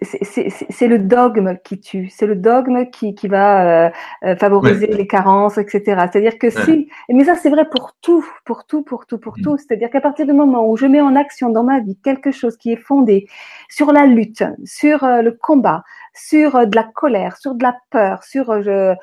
c'est 0.00 0.86
le 0.86 0.98
dogme 1.00 1.56
qui 1.64 1.80
tue, 1.80 2.08
c'est 2.08 2.26
le 2.26 2.36
dogme 2.36 2.86
qui, 2.90 3.14
qui 3.16 3.26
va 3.26 3.90
favoriser 4.38 4.86
les 4.86 5.06
carences, 5.06 5.58
etc. 5.58 5.82
C'est-à-dire 6.10 6.38
que 6.38 6.50
si, 6.50 6.88
mais 7.08 7.24
ça 7.24 7.34
c'est 7.34 7.50
vrai 7.50 7.68
pour 7.68 7.94
tout, 8.00 8.24
pour 8.44 8.64
tout, 8.64 8.82
pour 8.82 9.06
tout, 9.06 9.18
pour 9.18 9.38
mm. 9.38 9.42
tout. 9.42 9.56
C'est-à-dire 9.56 9.90
qu'à 9.90 10.00
partir 10.00 10.24
du 10.26 10.32
moment 10.32 10.68
où 10.68 10.76
je 10.76 10.86
mets 10.86 11.00
en 11.00 11.16
action 11.16 11.50
dans 11.50 11.64
ma 11.64 11.80
vie 11.80 11.98
quelque 12.02 12.30
chose 12.30 12.56
qui 12.56 12.72
est 12.72 12.76
fondé 12.76 13.26
sur 13.68 13.92
la 13.92 14.06
lutte, 14.06 14.44
sur 14.64 15.04
le 15.04 15.32
combat, 15.32 15.82
sur 16.14 16.66
de 16.66 16.76
la 16.76 16.84
colère, 16.84 17.36
sur 17.38 17.54
de 17.56 17.62
la 17.64 17.76
peur, 17.90 18.22
sur 18.22 18.62
je, 18.62 18.94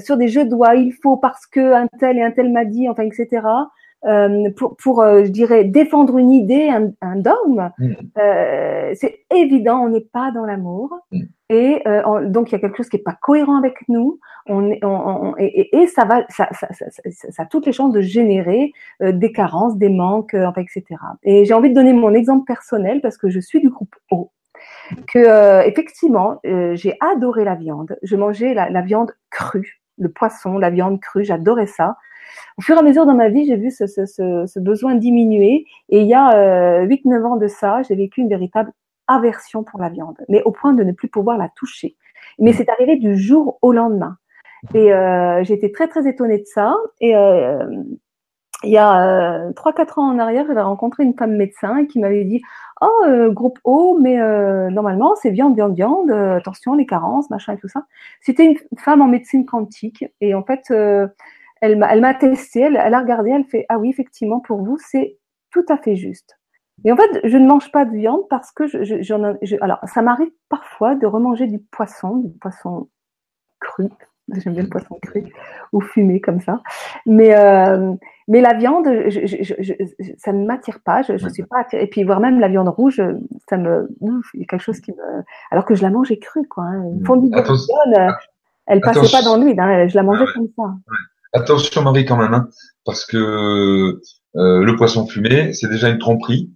sur 0.00 0.16
des 0.16 0.28
jeux 0.28 0.44
de 0.44 0.50
doigts, 0.50 0.76
il 0.76 0.92
faut 0.92 1.16
parce 1.16 1.44
que 1.46 1.74
un 1.74 1.88
tel 1.98 2.18
et 2.18 2.22
un 2.22 2.30
tel 2.30 2.52
m'a 2.52 2.64
dit, 2.64 2.88
enfin, 2.88 3.02
etc 3.02 3.42
euh, 4.06 4.50
pour, 4.56 4.76
pour 4.76 5.02
euh, 5.02 5.24
je 5.24 5.30
dirais, 5.30 5.64
défendre 5.64 6.18
une 6.18 6.30
idée, 6.30 6.68
un, 6.68 6.92
un 7.00 7.16
dogme, 7.16 7.70
mm. 7.78 7.92
euh, 8.18 8.92
c'est 8.94 9.24
évident, 9.34 9.80
on 9.80 9.88
n'est 9.88 10.00
pas 10.12 10.30
dans 10.30 10.44
l'amour. 10.44 10.94
Mm. 11.10 11.22
Et 11.50 11.82
donc, 12.26 12.50
il 12.50 12.52
y 12.52 12.54
a 12.56 12.58
quelque 12.58 12.76
chose 12.76 12.90
qui 12.90 12.98
n'est 12.98 13.02
pas 13.02 13.16
cohérent 13.22 13.56
avec 13.56 13.76
nous. 13.88 14.20
On, 14.48 14.70
on, 14.82 15.34
et, 15.38 15.74
et, 15.74 15.86
ça, 15.86 16.04
va, 16.04 16.26
ça, 16.28 16.46
ça, 16.52 16.68
ça, 16.74 16.84
ça, 17.30 17.42
a 17.42 17.46
toutes 17.46 17.64
les 17.64 17.72
chances 17.72 17.94
de 17.94 18.02
générer 18.02 18.70
des 19.00 19.32
carences, 19.32 19.78
des 19.78 19.88
manques, 19.88 20.34
etc. 20.34 20.84
Et 21.22 21.46
j'ai 21.46 21.54
envie 21.54 21.70
de 21.70 21.74
donner 21.74 21.94
mon 21.94 22.12
exemple 22.12 22.44
personnel 22.44 23.00
parce 23.00 23.16
que 23.16 23.30
je 23.30 23.40
suis 23.40 23.62
du 23.62 23.70
groupe 23.70 23.96
O 24.10 24.30
que 25.06 25.66
effectivement 25.66 26.38
j'ai 26.44 26.98
adoré 27.00 27.44
la 27.44 27.54
viande. 27.54 27.96
Je 28.02 28.16
mangeais 28.16 28.52
la, 28.52 28.68
la, 28.68 28.82
viande 28.82 29.12
crue, 29.30 29.80
le 29.96 30.10
poisson, 30.10 30.58
la 30.58 30.68
viande 30.68 31.00
crue, 31.00 31.24
j'adorais 31.24 31.66
ça 31.66 31.96
au 32.58 32.62
fur 32.62 32.76
et 32.76 32.78
à 32.78 32.82
mesure 32.82 33.06
dans 33.06 33.14
ma 33.14 33.28
vie, 33.28 33.46
j'ai 33.46 33.56
vu 33.56 33.70
ce, 33.70 34.58
besoin 34.58 34.94
diminuer. 34.94 35.66
Et 35.88 36.00
il 36.00 36.06
y 36.06 36.14
a 36.14 36.34
euh, 36.36 36.86
8-9 36.86 37.24
ans 37.24 37.36
de 37.36 37.48
ça, 37.48 37.82
j'ai 37.82 37.94
vécu 37.94 38.20
une 38.20 38.28
véritable 38.28 38.72
aversion 39.06 39.64
pour 39.64 39.80
la 39.80 39.88
viande, 39.88 40.18
mais 40.28 40.42
au 40.42 40.52
point 40.52 40.74
de 40.74 40.84
ne 40.84 40.92
plus 40.92 41.08
pouvoir 41.08 41.38
la 41.38 41.48
toucher. 41.56 41.96
Mais 42.38 42.52
c'est 42.52 42.68
arrivé 42.68 42.96
du 42.96 43.16
jour 43.16 43.58
au 43.62 43.72
lendemain. 43.72 44.16
Et 44.74 44.92
euh, 44.92 45.42
été 45.42 45.72
très 45.72 45.88
très 45.88 46.08
étonnée 46.08 46.38
de 46.38 46.46
ça. 46.46 46.76
Et 47.00 47.16
euh, 47.16 47.64
il 48.64 48.70
y 48.70 48.76
a 48.76 49.46
euh, 49.46 49.52
3-4 49.52 50.00
ans 50.00 50.10
en 50.10 50.18
arrière, 50.18 50.44
j'avais 50.46 50.60
rencontré 50.60 51.04
une 51.04 51.14
femme 51.14 51.36
médecin 51.36 51.86
qui 51.86 52.00
m'avait 52.00 52.24
dit 52.24 52.42
Oh, 52.80 53.04
euh, 53.06 53.30
groupe 53.30 53.58
O, 53.64 53.98
mais 54.00 54.16
normalement, 54.70 55.14
c'est 55.16 55.30
viande, 55.30 55.54
viande, 55.54 55.74
viande, 55.74 56.10
attention, 56.10 56.74
les 56.74 56.86
carences, 56.86 57.30
machin 57.30 57.54
et 57.54 57.58
tout 57.58 57.68
ça. 57.68 57.84
C'était 58.20 58.46
une 58.46 58.56
femme 58.78 59.00
en 59.00 59.08
médecine 59.08 59.46
quantique. 59.46 60.04
Et 60.20 60.34
en 60.34 60.42
fait, 60.42 60.72
elle 61.60 62.00
m'a 62.00 62.14
testé, 62.14 62.60
elle, 62.60 62.76
a 62.76 63.00
regardé, 63.00 63.30
elle 63.30 63.44
fait 63.44 63.66
ah 63.68 63.78
oui 63.78 63.90
effectivement 63.90 64.40
pour 64.40 64.62
vous 64.62 64.78
c'est 64.78 65.18
tout 65.50 65.64
à 65.68 65.76
fait 65.76 65.96
juste. 65.96 66.38
Et 66.84 66.92
en 66.92 66.96
fait 66.96 67.20
je 67.24 67.36
ne 67.36 67.46
mange 67.46 67.70
pas 67.72 67.84
de 67.84 67.96
viande 67.96 68.22
parce 68.30 68.52
que 68.52 68.66
je, 68.66 68.84
je, 68.84 69.02
je 69.02 69.56
alors 69.60 69.78
ça 69.84 70.02
m'arrive 70.02 70.30
parfois 70.48 70.94
de 70.94 71.06
remanger 71.06 71.46
du 71.46 71.58
poisson, 71.58 72.16
du 72.16 72.30
poisson 72.38 72.88
cru, 73.60 73.88
j'aime 74.36 74.54
bien 74.54 74.62
le 74.62 74.68
poisson 74.68 74.98
cru 75.02 75.24
ou 75.72 75.80
fumé 75.80 76.20
comme 76.20 76.40
ça, 76.40 76.62
mais 77.06 77.34
euh, 77.34 77.94
mais 78.28 78.40
la 78.40 78.54
viande 78.54 78.86
ça 80.18 80.32
ne 80.32 80.46
m'attire 80.46 80.80
pas, 80.84 81.02
je, 81.02 81.16
suis 81.28 81.42
pas 81.44 81.60
attirée. 81.60 81.82
et 81.82 81.86
puis 81.86 82.04
voire 82.04 82.20
même 82.20 82.38
la 82.38 82.48
viande 82.48 82.68
rouge 82.68 83.02
ça 83.48 83.56
me 83.56 83.88
il 84.34 84.40
y 84.40 84.42
a 84.42 84.46
quelque 84.46 84.62
chose 84.62 84.80
qui 84.80 84.92
me 84.92 85.24
alors 85.50 85.64
que 85.64 85.74
je 85.74 85.82
la 85.82 85.90
mangeais 85.90 86.18
crue 86.18 86.46
quoi, 86.46 86.64
hein. 86.64 86.84
une 86.84 87.04
fondue 87.04 87.30
de 87.30 87.40
viande, 87.40 88.14
elle 88.68 88.80
passait 88.80 89.10
pas 89.10 89.22
dans 89.22 89.38
l'huile, 89.38 89.58
hein, 89.58 89.88
je 89.88 89.96
la 89.96 90.02
mangeais 90.02 90.26
comme 90.34 90.48
ça. 90.54 90.74
Attention 91.32 91.82
Marie 91.82 92.04
quand 92.04 92.16
même, 92.16 92.34
hein, 92.34 92.48
parce 92.84 93.04
que 93.04 93.16
euh, 94.36 94.64
le 94.64 94.76
poisson 94.76 95.06
fumé, 95.06 95.52
c'est 95.52 95.68
déjà 95.68 95.88
une 95.88 95.98
tromperie, 95.98 96.50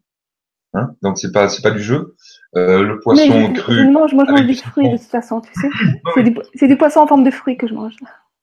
hein, 0.75 0.91
donc 1.03 1.19
c'est 1.19 1.33
pas 1.33 1.49
c'est 1.49 1.63
pas 1.63 1.71
du 1.71 1.83
jeu. 1.83 2.15
Euh, 2.57 2.83
le 2.83 3.01
poisson 3.01 3.29
mais 3.29 3.53
cru. 3.55 3.75
Je 3.75 3.91
mange, 3.91 4.15
moi 4.15 4.25
je 4.27 4.33
mange 4.33 4.47
du 4.47 4.55
fruit 4.55 4.91
de 4.91 4.97
toute 4.97 5.07
façon, 5.07 5.41
tu 5.41 5.51
sais. 5.59 5.69
c'est 6.15 6.23
du, 6.23 6.69
du, 6.69 6.77
poisson 6.77 7.01
en 7.01 7.07
forme 7.07 7.25
de 7.25 7.31
fruit 7.31 7.57
que 7.57 7.67
je 7.67 7.75
mange. 7.75 7.95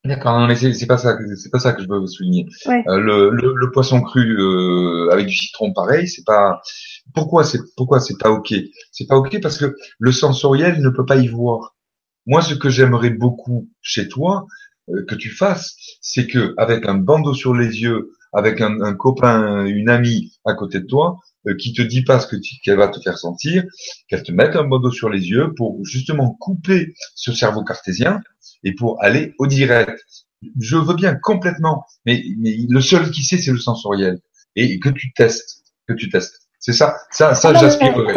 D'accord, 0.05 0.39
non 0.39 0.47
mais 0.47 0.55
c'est 0.55 0.88
pas 0.88 0.97
ça, 0.97 1.17
c'est 1.36 1.51
pas 1.51 1.59
ça 1.59 1.73
que 1.73 1.84
je 1.84 1.88
veux 1.89 2.07
souligner. 2.07 2.47
Ouais. 2.65 2.84
Euh, 2.88 2.99
le, 2.99 3.30
le, 3.32 3.53
le, 3.53 3.71
poisson 3.71 4.01
cru 4.01 4.39
euh, 4.39 5.09
avec 5.11 5.27
du 5.27 5.36
citron, 5.36 5.73
pareil, 5.73 6.07
c'est 6.07 6.25
pas. 6.25 6.61
Pourquoi 7.13 7.43
c'est 7.43 7.59
pourquoi 7.75 7.99
c'est 7.99 8.17
pas 8.17 8.32
ok? 8.32 8.53
C'est 8.91 9.07
pas 9.07 9.17
ok 9.17 9.41
parce 9.41 9.57
que 9.57 9.75
le 9.99 10.11
sensoriel 10.11 10.82
ne 10.82 10.89
peut 10.89 11.05
pas 11.05 11.17
y 11.17 11.27
voir. 11.27 11.75
Moi, 12.25 12.41
ce 12.41 12.53
que 12.53 12.69
j'aimerais 12.69 13.09
beaucoup 13.09 13.69
chez 13.82 14.07
toi, 14.07 14.45
que 15.07 15.15
tu 15.15 15.29
fasses, 15.29 15.75
c'est 16.01 16.27
que 16.27 16.53
avec 16.57 16.87
un 16.87 16.95
bandeau 16.95 17.33
sur 17.33 17.53
les 17.53 17.81
yeux, 17.81 18.11
avec 18.33 18.61
un, 18.61 18.81
un 18.81 18.93
copain, 18.93 19.65
une 19.65 19.89
amie 19.89 20.33
à 20.45 20.53
côté 20.53 20.79
de 20.79 20.85
toi, 20.85 21.17
euh, 21.47 21.55
qui 21.55 21.71
te 21.71 21.81
dit 21.81 22.03
pas 22.03 22.19
ce 22.19 22.27
que 22.27 22.35
qu'elle 22.63 22.77
va 22.77 22.89
te 22.89 22.99
faire 22.99 23.17
sentir, 23.17 23.63
qu'elle 24.09 24.23
te 24.23 24.31
mette 24.33 24.57
un 24.57 24.65
bandeau 24.65 24.91
sur 24.91 25.09
les 25.09 25.29
yeux 25.29 25.53
pour 25.55 25.79
justement 25.85 26.35
couper 26.39 26.93
ce 27.15 27.31
cerveau 27.31 27.63
cartésien 27.63 28.19
et 28.65 28.75
pour 28.75 29.01
aller 29.01 29.35
au 29.39 29.47
direct. 29.47 29.97
Je 30.59 30.75
veux 30.75 30.95
bien 30.95 31.15
complètement, 31.15 31.85
mais, 32.05 32.23
mais 32.39 32.57
le 32.67 32.81
seul 32.81 33.09
qui 33.11 33.23
sait, 33.23 33.37
c'est 33.37 33.51
le 33.51 33.57
sensoriel. 33.57 34.19
Et 34.57 34.79
que 34.79 34.89
tu 34.89 35.13
testes, 35.13 35.63
que 35.87 35.93
tu 35.93 36.09
testes. 36.09 36.41
C'est 36.59 36.73
ça, 36.73 36.97
ça, 37.09 37.33
ça, 37.35 37.53
j'aspirerais. 37.53 38.13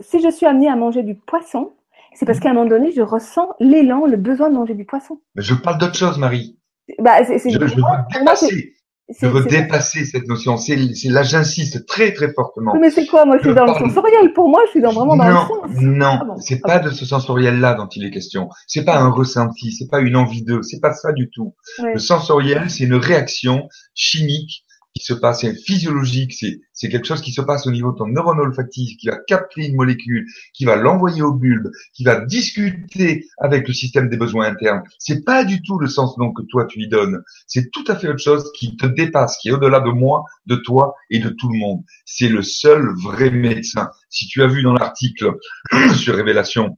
Si 0.00 0.20
je 0.20 0.30
suis 0.30 0.46
amenée 0.46 0.68
à 0.68 0.74
manger 0.74 1.04
du 1.04 1.14
poisson, 1.14 1.72
c'est 2.18 2.26
parce 2.26 2.40
qu'à 2.40 2.50
un 2.50 2.54
moment 2.54 2.68
donné, 2.68 2.90
je 2.90 3.00
ressens 3.00 3.48
l'élan, 3.60 4.04
le 4.04 4.16
besoin 4.16 4.50
de 4.50 4.56
manger 4.56 4.74
du 4.74 4.84
poisson. 4.84 5.20
Mais 5.36 5.42
je 5.42 5.54
parle 5.54 5.78
d'autre 5.78 5.94
chose, 5.94 6.18
Marie. 6.18 6.58
Bah, 6.98 7.22
je, 7.22 7.38
je, 7.38 7.58
veux 7.58 7.70
dépasser. 8.12 8.74
Je 9.20 9.26
veux 9.28 9.44
dépasser 9.44 10.04
cette 10.04 10.26
notion. 10.26 10.56
C'est 10.56 10.74
là, 11.04 11.22
j'insiste 11.22 11.86
très 11.86 12.12
très 12.12 12.32
fortement. 12.32 12.74
Mais 12.74 12.90
c'est 12.90 13.06
quoi? 13.06 13.24
Moi, 13.24 13.36
je 13.38 13.44
suis 13.44 13.54
dans 13.54 13.66
le 13.66 13.72
sensoriel. 13.72 14.32
Pour 14.32 14.48
moi, 14.48 14.62
je 14.66 14.70
suis 14.70 14.80
dans, 14.80 14.92
vraiment 14.92 15.16
dans 15.16 15.30
non, 15.30 15.30
le 15.30 15.74
sens. 15.74 15.80
Non, 15.80 16.18
ah 16.20 16.34
c'est 16.40 16.60
pas 16.60 16.80
de 16.80 16.90
ce 16.90 17.06
sensoriel-là 17.06 17.74
dont 17.74 17.86
il 17.86 18.04
est 18.04 18.10
question. 18.10 18.48
C'est 18.66 18.84
pas 18.84 18.98
un 18.98 19.10
ressenti, 19.10 19.70
c'est 19.70 19.88
pas 19.88 20.00
une 20.00 20.16
envie 20.16 20.42
d'eux, 20.42 20.62
c'est 20.62 20.80
pas 20.80 20.94
ça 20.94 21.12
du 21.12 21.30
tout. 21.30 21.54
Le 21.84 22.00
sensoriel, 22.00 22.68
c'est 22.68 22.82
une 22.82 22.96
réaction 22.96 23.68
chimique 23.94 24.64
qui 24.98 25.04
se 25.04 25.14
passe, 25.14 25.40
c'est 25.40 25.54
physiologique, 25.54 26.32
c'est, 26.32 26.60
c'est 26.72 26.88
quelque 26.88 27.06
chose 27.06 27.22
qui 27.22 27.32
se 27.32 27.40
passe 27.40 27.66
au 27.66 27.70
niveau 27.70 27.92
de 27.92 27.98
ton 27.98 28.06
neurone 28.06 28.40
olfactif, 28.40 28.96
qui 28.98 29.08
va 29.08 29.16
capter 29.26 29.66
une 29.66 29.76
molécule, 29.76 30.26
qui 30.52 30.64
va 30.64 30.76
l'envoyer 30.76 31.22
au 31.22 31.32
bulbe, 31.32 31.70
qui 31.94 32.04
va 32.04 32.20
discuter 32.24 33.24
avec 33.38 33.66
le 33.66 33.74
système 33.74 34.08
des 34.08 34.16
besoins 34.16 34.46
internes. 34.46 34.82
C'est 34.98 35.24
pas 35.24 35.44
du 35.44 35.62
tout 35.62 35.78
le 35.78 35.88
sens 35.88 36.16
donc 36.16 36.36
que 36.36 36.42
toi 36.48 36.66
tu 36.66 36.78
lui 36.78 36.88
donnes. 36.88 37.22
C'est 37.46 37.70
tout 37.70 37.84
à 37.88 37.96
fait 37.96 38.08
autre 38.08 38.22
chose 38.22 38.50
qui 38.54 38.76
te 38.76 38.86
dépasse, 38.86 39.38
qui 39.38 39.48
est 39.48 39.52
au-delà 39.52 39.80
de 39.80 39.90
moi, 39.90 40.24
de 40.46 40.56
toi 40.56 40.94
et 41.10 41.18
de 41.18 41.30
tout 41.30 41.50
le 41.50 41.58
monde. 41.58 41.82
C'est 42.04 42.28
le 42.28 42.42
seul 42.42 42.88
vrai 43.02 43.30
médecin. 43.30 43.90
Si 44.10 44.26
tu 44.26 44.42
as 44.42 44.48
vu 44.48 44.62
dans 44.62 44.74
l'article 44.74 45.32
sur 45.96 46.14
Révélation 46.14 46.76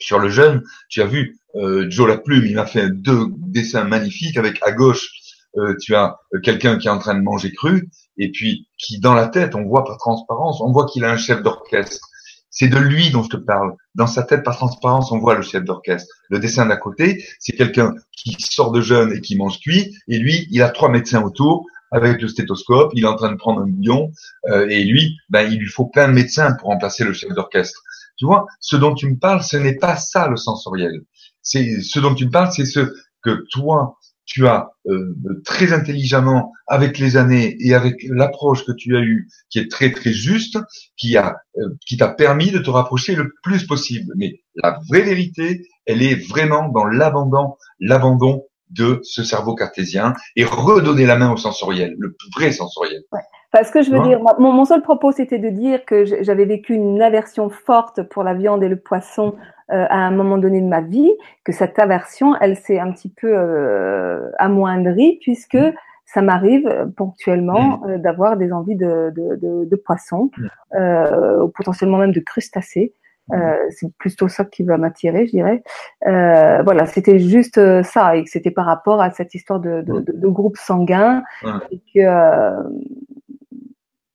sur 0.00 0.18
le 0.18 0.28
jeune, 0.28 0.62
tu 0.88 1.00
as 1.00 1.06
vu 1.06 1.38
euh, 1.54 1.86
Joe 1.88 2.08
la 2.08 2.18
plume, 2.18 2.44
il 2.44 2.56
m'a 2.56 2.66
fait 2.66 2.90
deux 2.90 3.26
dessins 3.38 3.84
magnifiques 3.84 4.36
avec 4.36 4.58
à 4.62 4.72
gauche 4.72 5.08
euh, 5.56 5.76
tu 5.80 5.94
as 5.94 6.16
euh, 6.34 6.40
quelqu'un 6.40 6.78
qui 6.78 6.88
est 6.88 6.90
en 6.90 6.98
train 6.98 7.14
de 7.14 7.22
manger 7.22 7.52
cru, 7.52 7.88
et 8.18 8.30
puis 8.30 8.68
qui 8.78 9.00
dans 9.00 9.14
la 9.14 9.28
tête, 9.28 9.54
on 9.54 9.64
voit 9.64 9.84
par 9.84 9.98
transparence, 9.98 10.60
on 10.60 10.72
voit 10.72 10.86
qu'il 10.86 11.04
a 11.04 11.10
un 11.10 11.16
chef 11.16 11.42
d'orchestre. 11.42 12.08
C'est 12.50 12.68
de 12.68 12.76
lui 12.76 13.10
dont 13.10 13.22
je 13.22 13.30
te 13.30 13.36
parle. 13.38 13.74
Dans 13.94 14.06
sa 14.06 14.22
tête, 14.22 14.42
par 14.42 14.56
transparence, 14.56 15.10
on 15.10 15.18
voit 15.18 15.34
le 15.34 15.42
chef 15.42 15.64
d'orchestre. 15.64 16.12
Le 16.28 16.38
dessin 16.38 16.66
d'à 16.66 16.76
côté, 16.76 17.24
c'est 17.38 17.56
quelqu'un 17.56 17.94
qui 18.12 18.36
sort 18.38 18.72
de 18.72 18.82
jeûne 18.82 19.12
et 19.12 19.20
qui 19.20 19.36
mange 19.36 19.58
cuit, 19.60 19.94
et 20.08 20.18
lui, 20.18 20.46
il 20.50 20.62
a 20.62 20.68
trois 20.68 20.90
médecins 20.90 21.22
autour 21.22 21.66
avec 21.92 22.20
le 22.22 22.28
stéthoscope, 22.28 22.92
il 22.94 23.04
est 23.04 23.06
en 23.06 23.16
train 23.16 23.30
de 23.30 23.36
prendre 23.36 23.60
un 23.60 23.66
million, 23.66 24.10
euh, 24.50 24.66
et 24.68 24.82
lui, 24.82 25.18
ben, 25.28 25.50
il 25.52 25.58
lui 25.58 25.68
faut 25.68 25.84
plein 25.84 26.08
de 26.08 26.14
médecins 26.14 26.54
pour 26.54 26.68
remplacer 26.70 27.04
le 27.04 27.12
chef 27.12 27.30
d'orchestre. 27.32 27.80
Tu 28.16 28.24
vois, 28.24 28.46
ce 28.60 28.76
dont 28.76 28.94
tu 28.94 29.08
me 29.08 29.18
parles, 29.18 29.42
ce 29.42 29.58
n'est 29.58 29.76
pas 29.76 29.96
ça 29.96 30.26
le 30.26 30.36
sensoriel. 30.36 31.02
C'est 31.42 31.80
ce 31.82 32.00
dont 32.00 32.14
tu 32.14 32.26
me 32.26 32.30
parles, 32.30 32.50
c'est 32.50 32.64
ce 32.64 32.80
que 33.22 33.44
toi, 33.50 33.98
tu 34.24 34.46
as 34.46 34.70
euh, 34.86 35.14
très 35.44 35.72
intelligemment, 35.72 36.52
avec 36.66 36.98
les 36.98 37.16
années 37.16 37.56
et 37.60 37.74
avec 37.74 37.96
l'approche 38.08 38.64
que 38.64 38.72
tu 38.72 38.96
as 38.96 39.00
eue, 39.00 39.28
qui 39.50 39.58
est 39.58 39.70
très 39.70 39.90
très 39.92 40.12
juste, 40.12 40.58
qui 40.96 41.16
a 41.16 41.36
euh, 41.58 41.68
qui 41.86 41.96
t'a 41.96 42.08
permis 42.08 42.50
de 42.50 42.58
te 42.58 42.70
rapprocher 42.70 43.14
le 43.14 43.32
plus 43.42 43.66
possible. 43.66 44.12
Mais 44.16 44.40
la 44.62 44.78
vraie 44.88 45.02
vérité, 45.02 45.66
elle 45.86 46.02
est 46.02 46.14
vraiment 46.28 46.68
dans 46.68 46.84
l'abandon, 46.84 47.56
l'abandon 47.80 48.44
de 48.72 49.00
ce 49.02 49.22
cerveau 49.22 49.54
cartésien 49.54 50.14
et 50.36 50.44
redonner 50.44 51.06
la 51.06 51.16
main 51.16 51.32
au 51.32 51.36
sensoriel, 51.36 51.94
le 51.98 52.16
vrai 52.34 52.52
sensoriel. 52.52 53.02
Ouais. 53.12 53.20
Parce 53.52 53.70
que 53.70 53.82
je 53.82 53.90
veux 53.90 54.00
dire, 54.00 54.18
mon, 54.38 54.52
mon, 54.52 54.64
seul 54.64 54.80
propos, 54.80 55.12
c'était 55.12 55.38
de 55.38 55.50
dire 55.50 55.84
que 55.84 56.06
j'avais 56.22 56.46
vécu 56.46 56.72
une 56.72 57.02
aversion 57.02 57.50
forte 57.50 58.02
pour 58.02 58.22
la 58.22 58.32
viande 58.32 58.64
et 58.64 58.68
le 58.68 58.78
poisson 58.78 59.34
euh, 59.70 59.84
à 59.90 59.98
un 59.98 60.10
moment 60.10 60.38
donné 60.38 60.62
de 60.62 60.66
ma 60.66 60.80
vie, 60.80 61.12
que 61.44 61.52
cette 61.52 61.78
aversion, 61.78 62.34
elle 62.40 62.56
s'est 62.56 62.78
un 62.78 62.90
petit 62.92 63.10
peu 63.10 63.30
euh, 63.30 64.30
amoindrie 64.38 65.18
puisque 65.20 65.54
mm. 65.54 65.72
ça 66.06 66.22
m'arrive 66.22 66.66
euh, 66.66 66.86
ponctuellement 66.96 67.82
mm. 67.86 67.98
d'avoir 67.98 68.38
des 68.38 68.52
envies 68.52 68.76
de, 68.76 69.12
de, 69.14 69.36
de, 69.36 69.68
de 69.68 69.76
poisson, 69.76 70.30
mm. 70.38 71.42
ou 71.42 71.48
potentiellement 71.48 71.98
même 71.98 72.12
de 72.12 72.20
crustacés. 72.20 72.94
Euh, 73.30 73.56
c'est 73.70 73.92
plutôt 73.98 74.28
ça 74.28 74.44
qui 74.44 74.62
va 74.64 74.76
m'attirer, 74.78 75.26
je 75.26 75.30
dirais. 75.30 75.62
Euh, 76.06 76.62
voilà, 76.62 76.86
c'était 76.86 77.20
juste 77.20 77.60
ça, 77.82 78.16
et 78.16 78.24
que 78.24 78.30
c'était 78.30 78.50
par 78.50 78.66
rapport 78.66 79.00
à 79.00 79.10
cette 79.10 79.34
histoire 79.34 79.60
de, 79.60 79.82
de, 79.82 80.04
de 80.12 80.28
groupe 80.28 80.56
sanguin. 80.56 81.22
Et, 81.70 81.80
que, 81.94 82.52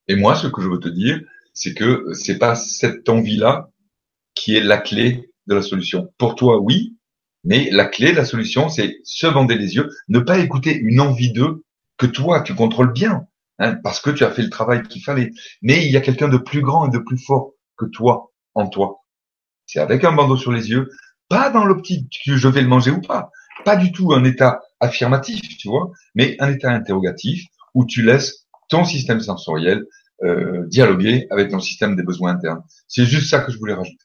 et 0.08 0.16
moi, 0.16 0.36
ce 0.36 0.47
que 0.47 0.62
je 0.62 0.70
veux 0.70 0.80
te 0.80 0.89
dire, 0.89 1.22
c'est 1.53 1.74
que 1.74 2.14
c'est 2.14 2.38
pas 2.38 2.55
cette 2.55 3.10
envie-là 3.10 3.70
qui 4.36 4.55
est 4.55 4.64
la 4.64 4.78
clé 4.78 5.32
de 5.47 5.55
la 5.55 5.62
solution. 5.62 6.14
Pour 6.18 6.36
toi, 6.36 6.60
oui, 6.60 6.97
mais 7.43 7.70
la 7.72 7.86
clé 7.86 8.12
de 8.12 8.18
la 8.18 8.26
solution, 8.26 8.70
c'est 8.70 8.97
se 9.03 9.28
bander 9.28 9.55
les 9.55 9.76
yeux, 9.76 9.89
ne 10.10 10.20
pas 10.20 10.38
écouter 10.39 10.78
une 10.78 10.99
envie 10.99 11.32
d'eux 11.32 11.64
que 11.97 12.05
toi, 12.05 12.41
tu 12.41 12.53
contrôles 12.53 12.93
bien, 12.93 13.26
hein, 13.58 13.76
parce 13.84 13.99
que 14.01 14.10
tu 14.10 14.24
as 14.24 14.32
fait 14.32 14.43
le 14.43 14.49
travail 14.49 14.84
qu'il 14.84 15.01
fallait. 15.01 15.32
Mais 15.62 15.86
il 15.86 15.91
y 15.91 15.97
a 15.97 16.01
quelqu'un 16.01 16.28
de 16.28 16.38
plus 16.38 16.62
grand 16.62 16.88
et 16.88 16.91
de 16.91 16.99
plus 16.99 17.18
fort 17.18 17.53
que 17.78 17.86
toi 17.86 18.32
en 18.58 18.68
toi. 18.68 19.03
C'est 19.66 19.80
avec 19.80 20.03
un 20.03 20.14
bandeau 20.14 20.38
sur 20.38 20.51
les 20.51 20.70
yeux, 20.70 20.89
pas 21.30 21.49
dans 21.49 21.66
l'optique 21.66 22.22
que 22.26 22.36
je 22.36 22.47
vais 22.47 22.62
le 22.62 22.68
manger 22.68 22.91
ou 22.91 23.01
pas, 23.01 23.30
pas 23.66 23.76
du 23.76 23.91
tout 23.91 24.14
un 24.14 24.24
état 24.24 24.62
affirmatif, 24.80 25.58
tu 25.58 25.70
vois, 25.70 25.91
mais 26.16 26.36
un 26.39 26.51
état 26.51 26.72
interrogatif 26.72 27.45
où 27.74 27.86
tu 27.86 28.01
laisses 28.01 28.47
ton 28.70 28.84
système 28.84 29.20
sensoriel 29.20 29.86
euh, 30.24 30.66
dialoguer 30.68 31.28
avec 31.30 31.49
ton 31.49 31.60
système 31.60 31.95
des 31.95 32.03
besoins 32.03 32.32
internes. 32.32 32.64
C'est 32.88 33.05
juste 33.05 33.30
ça 33.30 33.39
que 33.39 33.51
je 33.51 33.60
voulais 33.60 33.74
rajouter. 33.74 34.03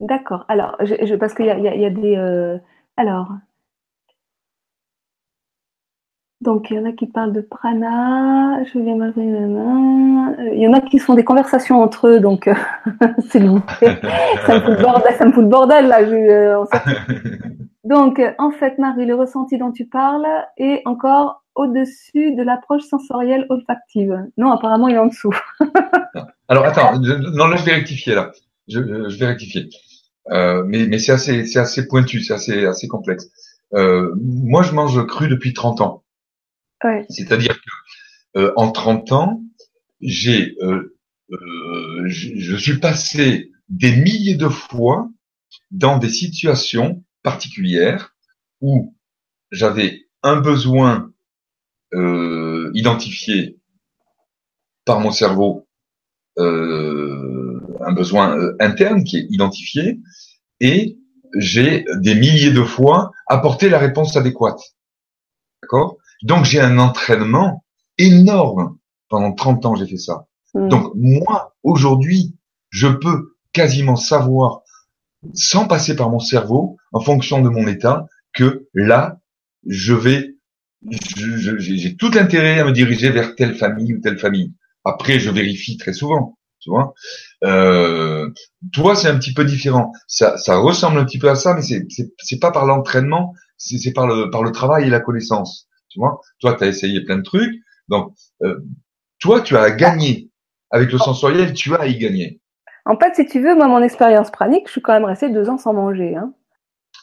D'accord. 0.00 0.44
Alors, 0.48 0.76
je, 0.80 1.14
parce 1.14 1.34
qu'il 1.34 1.46
y, 1.46 1.48
y 1.48 1.86
a, 1.86 1.90
des. 1.90 2.16
Euh, 2.16 2.58
alors. 2.96 3.28
Donc, 6.42 6.70
il 6.70 6.76
y 6.76 6.80
en 6.80 6.84
a 6.84 6.92
qui 6.92 7.06
parlent 7.06 7.32
de 7.32 7.40
prana. 7.40 8.62
Je 8.64 8.78
viens 8.80 8.96
Il 10.52 10.60
y 10.60 10.66
en 10.66 10.72
a 10.72 10.80
qui 10.80 10.98
font 10.98 11.14
des 11.14 11.22
conversations 11.24 11.80
entre 11.80 12.08
eux, 12.08 12.20
donc 12.20 12.50
c'est 13.28 13.38
vous 13.38 13.62
ça 13.80 14.54
me 14.56 14.60
fout 14.60 14.76
le 14.76 14.82
bordel, 14.82 15.14
ça 15.16 15.24
me 15.24 15.32
fout 15.32 15.44
le 15.44 15.48
bordel 15.48 15.86
là. 15.86 16.00
Euh, 16.00 16.64
donc, 17.84 18.20
en 18.38 18.50
fait, 18.50 18.76
Marie, 18.78 19.06
le 19.06 19.14
ressenti 19.14 19.56
dont 19.56 19.70
tu 19.70 19.86
parles 19.86 20.26
est 20.56 20.82
encore 20.84 21.44
au-dessus 21.54 22.34
de 22.34 22.42
l'approche 22.42 22.82
sensorielle 22.82 23.46
olfactive. 23.48 24.26
Non, 24.36 24.50
apparemment, 24.50 24.88
il 24.88 24.96
est 24.96 24.98
en 24.98 25.06
dessous. 25.06 25.36
Alors, 26.48 26.64
attends, 26.64 26.98
non, 26.98 27.46
là, 27.46 27.56
je 27.56 27.64
vais 27.64 27.74
rectifier 27.74 28.14
là. 28.14 28.32
Je, 28.68 28.80
je 29.08 29.18
vais 29.18 29.26
rectifier. 29.26 29.68
Euh, 30.30 30.64
mais 30.66 30.86
mais 30.86 30.98
c'est 30.98 31.12
assez, 31.12 31.44
c'est 31.46 31.58
assez 31.58 31.86
pointu, 31.86 32.20
c'est 32.20 32.34
assez, 32.34 32.64
assez 32.66 32.88
complexe. 32.88 33.30
Euh, 33.74 34.12
moi, 34.16 34.62
je 34.62 34.72
mange 34.72 35.06
cru 35.06 35.28
depuis 35.28 35.52
30 35.52 35.80
ans. 35.80 36.02
C'est-à-dire 37.08 37.60
que 37.60 38.38
euh, 38.38 38.52
en 38.56 38.70
30 38.70 39.12
ans, 39.12 39.42
j'ai, 40.00 40.56
euh, 40.62 40.96
euh, 41.30 42.02
je, 42.06 42.30
je 42.36 42.56
suis 42.56 42.78
passé 42.78 43.50
des 43.68 43.94
milliers 43.96 44.34
de 44.34 44.48
fois 44.48 45.08
dans 45.70 45.98
des 45.98 46.08
situations 46.08 47.04
particulières 47.22 48.14
où 48.60 48.96
j'avais 49.50 50.06
un 50.22 50.40
besoin 50.40 51.12
euh, 51.94 52.70
identifié 52.74 53.58
par 54.84 55.00
mon 55.00 55.10
cerveau 55.10 55.66
un 56.38 57.92
besoin 57.92 58.38
interne 58.58 59.04
qui 59.04 59.18
est 59.18 59.26
identifié 59.28 60.00
et 60.60 60.96
j'ai 61.36 61.84
des 61.96 62.14
milliers 62.14 62.52
de 62.52 62.62
fois 62.62 63.10
apporté 63.26 63.68
la 63.68 63.78
réponse 63.78 64.16
adéquate. 64.16 64.60
D'accord? 65.62 65.98
Donc 66.22 66.44
j'ai 66.44 66.60
un 66.60 66.78
entraînement 66.78 67.64
énorme. 67.98 68.76
Pendant 69.08 69.32
30 69.32 69.66
ans, 69.66 69.74
j'ai 69.74 69.86
fait 69.86 69.98
ça. 69.98 70.26
Hmm. 70.54 70.68
Donc 70.68 70.92
moi, 70.94 71.54
aujourd'hui, 71.62 72.36
je 72.70 72.88
peux 72.88 73.36
quasiment 73.52 73.96
savoir, 73.96 74.62
sans 75.34 75.66
passer 75.66 75.94
par 75.94 76.10
mon 76.10 76.18
cerveau, 76.18 76.76
en 76.92 77.00
fonction 77.00 77.42
de 77.42 77.48
mon 77.48 77.66
état, 77.66 78.06
que 78.32 78.68
là, 78.74 79.18
je 79.66 79.94
vais 79.94 80.34
j'ai 80.90 81.96
tout 81.96 82.10
intérêt 82.14 82.58
à 82.58 82.64
me 82.64 82.72
diriger 82.72 83.10
vers 83.10 83.36
telle 83.36 83.54
famille 83.54 83.94
ou 83.94 84.00
telle 84.00 84.18
famille. 84.18 84.52
Après, 84.84 85.20
je 85.20 85.30
vérifie 85.30 85.76
très 85.76 85.92
souvent, 85.92 86.38
tu 86.58 86.70
vois. 86.70 86.92
Euh, 87.44 88.28
toi, 88.72 88.96
c'est 88.96 89.08
un 89.08 89.16
petit 89.16 89.32
peu 89.32 89.44
différent. 89.44 89.92
Ça, 90.08 90.36
ça 90.38 90.56
ressemble 90.56 90.98
un 90.98 91.04
petit 91.04 91.18
peu 91.18 91.30
à 91.30 91.36
ça, 91.36 91.54
mais 91.54 91.62
c'est 91.62 91.86
c'est 92.18 92.38
pas 92.40 92.50
par 92.50 92.66
l'entraînement, 92.66 93.34
c'est 93.56 93.92
par 93.92 94.06
le 94.06 94.30
par 94.30 94.42
le 94.42 94.50
travail 94.50 94.86
et 94.86 94.90
la 94.90 95.00
connaissance, 95.00 95.68
tu 95.92 96.00
vois. 96.00 96.20
Toi, 96.40 96.54
tu 96.54 96.64
as 96.64 96.66
essayé 96.68 97.00
plein 97.02 97.18
de 97.18 97.22
trucs, 97.22 97.54
donc 97.88 98.14
euh, 98.42 98.58
toi, 99.20 99.40
tu 99.40 99.56
as 99.56 99.62
à 99.62 99.70
gagner 99.70 100.30
avec 100.70 100.90
le 100.90 100.98
sensoriel, 100.98 101.52
tu 101.52 101.74
as 101.74 101.80
à 101.80 101.86
y 101.86 101.98
gagner. 101.98 102.40
En 102.84 102.96
fait, 102.96 103.14
si 103.14 103.26
tu 103.26 103.40
veux, 103.40 103.54
moi, 103.54 103.68
mon 103.68 103.82
expérience 103.82 104.30
pranique, 104.30 104.66
je 104.66 104.72
suis 104.72 104.82
quand 104.82 104.94
même 104.94 105.04
resté 105.04 105.28
deux 105.28 105.48
ans 105.48 105.58
sans 105.58 105.72
manger. 105.72 106.16
Hein. 106.16 106.32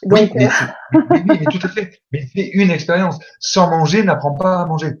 Donc, 0.04 0.30
oui, 0.34 0.46
mais, 1.26 1.44
tout 1.44 1.58
à 1.62 1.68
fait. 1.68 2.00
Mais 2.12 2.26
c'est 2.34 2.48
une 2.48 2.70
expérience. 2.70 3.18
Sans 3.38 3.70
manger, 3.70 4.02
n'apprends 4.02 4.34
pas 4.34 4.60
à 4.60 4.66
manger. 4.66 4.94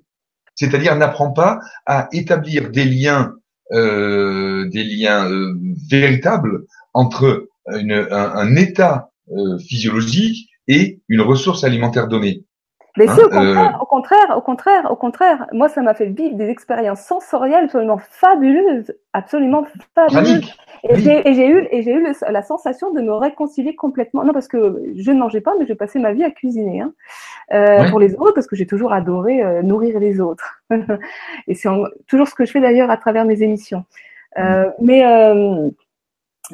C'est-à-dire, 0.54 0.96
n'apprends 0.96 1.32
pas 1.32 1.60
à 1.86 2.08
établir 2.12 2.70
des 2.70 2.84
liens, 2.84 3.34
euh, 3.72 4.68
des 4.70 4.84
liens 4.84 5.30
euh, 5.30 5.54
véritables 5.90 6.64
entre 6.92 7.48
une, 7.72 7.92
un, 7.92 8.34
un, 8.34 8.56
état 8.56 9.10
euh, 9.30 9.58
physiologique 9.58 10.50
et 10.68 11.00
une 11.08 11.20
ressource 11.20 11.64
alimentaire 11.64 12.08
donnée. 12.08 12.44
Mais 12.96 13.06
si, 13.06 13.20
au 13.20 13.26
hein, 13.26 13.28
contraire, 13.30 13.76
euh, 13.76 13.82
au 13.82 13.86
contraire, 13.86 14.36
au 14.36 14.40
contraire, 14.40 14.90
au 14.90 14.96
contraire, 14.96 15.46
moi, 15.52 15.68
ça 15.68 15.82
m'a 15.82 15.94
fait 15.94 16.06
vivre 16.06 16.36
des 16.36 16.48
expériences 16.48 17.02
sensorielles 17.02 17.64
absolument 17.64 17.98
fabuleuses, 17.98 18.92
absolument 19.12 19.64
fabuleuses. 19.94 20.54
Et 20.82 20.96
j'ai 20.96 21.48
eu, 21.48 21.68
et 21.70 21.82
j'ai 21.82 21.92
eu 21.92 22.06
la 22.28 22.42
sensation 22.42 22.92
de 22.92 23.00
me 23.00 23.12
réconcilier 23.12 23.74
complètement. 23.74 24.24
Non, 24.24 24.32
parce 24.32 24.48
que 24.48 24.82
je 24.96 25.10
ne 25.12 25.18
mangeais 25.18 25.40
pas, 25.40 25.52
mais 25.58 25.66
j'ai 25.66 25.74
passé 25.74 25.98
ma 25.98 26.12
vie 26.12 26.24
à 26.24 26.30
cuisiner 26.30 26.80
hein, 26.80 26.92
euh, 27.52 27.88
pour 27.90 28.00
les 28.00 28.14
autres, 28.14 28.32
parce 28.32 28.46
que 28.46 28.56
j'ai 28.56 28.66
toujours 28.66 28.92
adoré 28.92 29.42
euh, 29.42 29.62
nourrir 29.62 30.00
les 30.00 30.20
autres. 30.20 30.62
et 31.48 31.54
c'est 31.54 31.68
toujours 32.06 32.28
ce 32.28 32.34
que 32.34 32.46
je 32.46 32.52
fais 32.52 32.60
d'ailleurs 32.60 32.90
à 32.90 32.96
travers 32.96 33.24
mes 33.24 33.42
émissions. 33.42 33.84
Euh. 34.38 34.70
Mais 34.80 35.02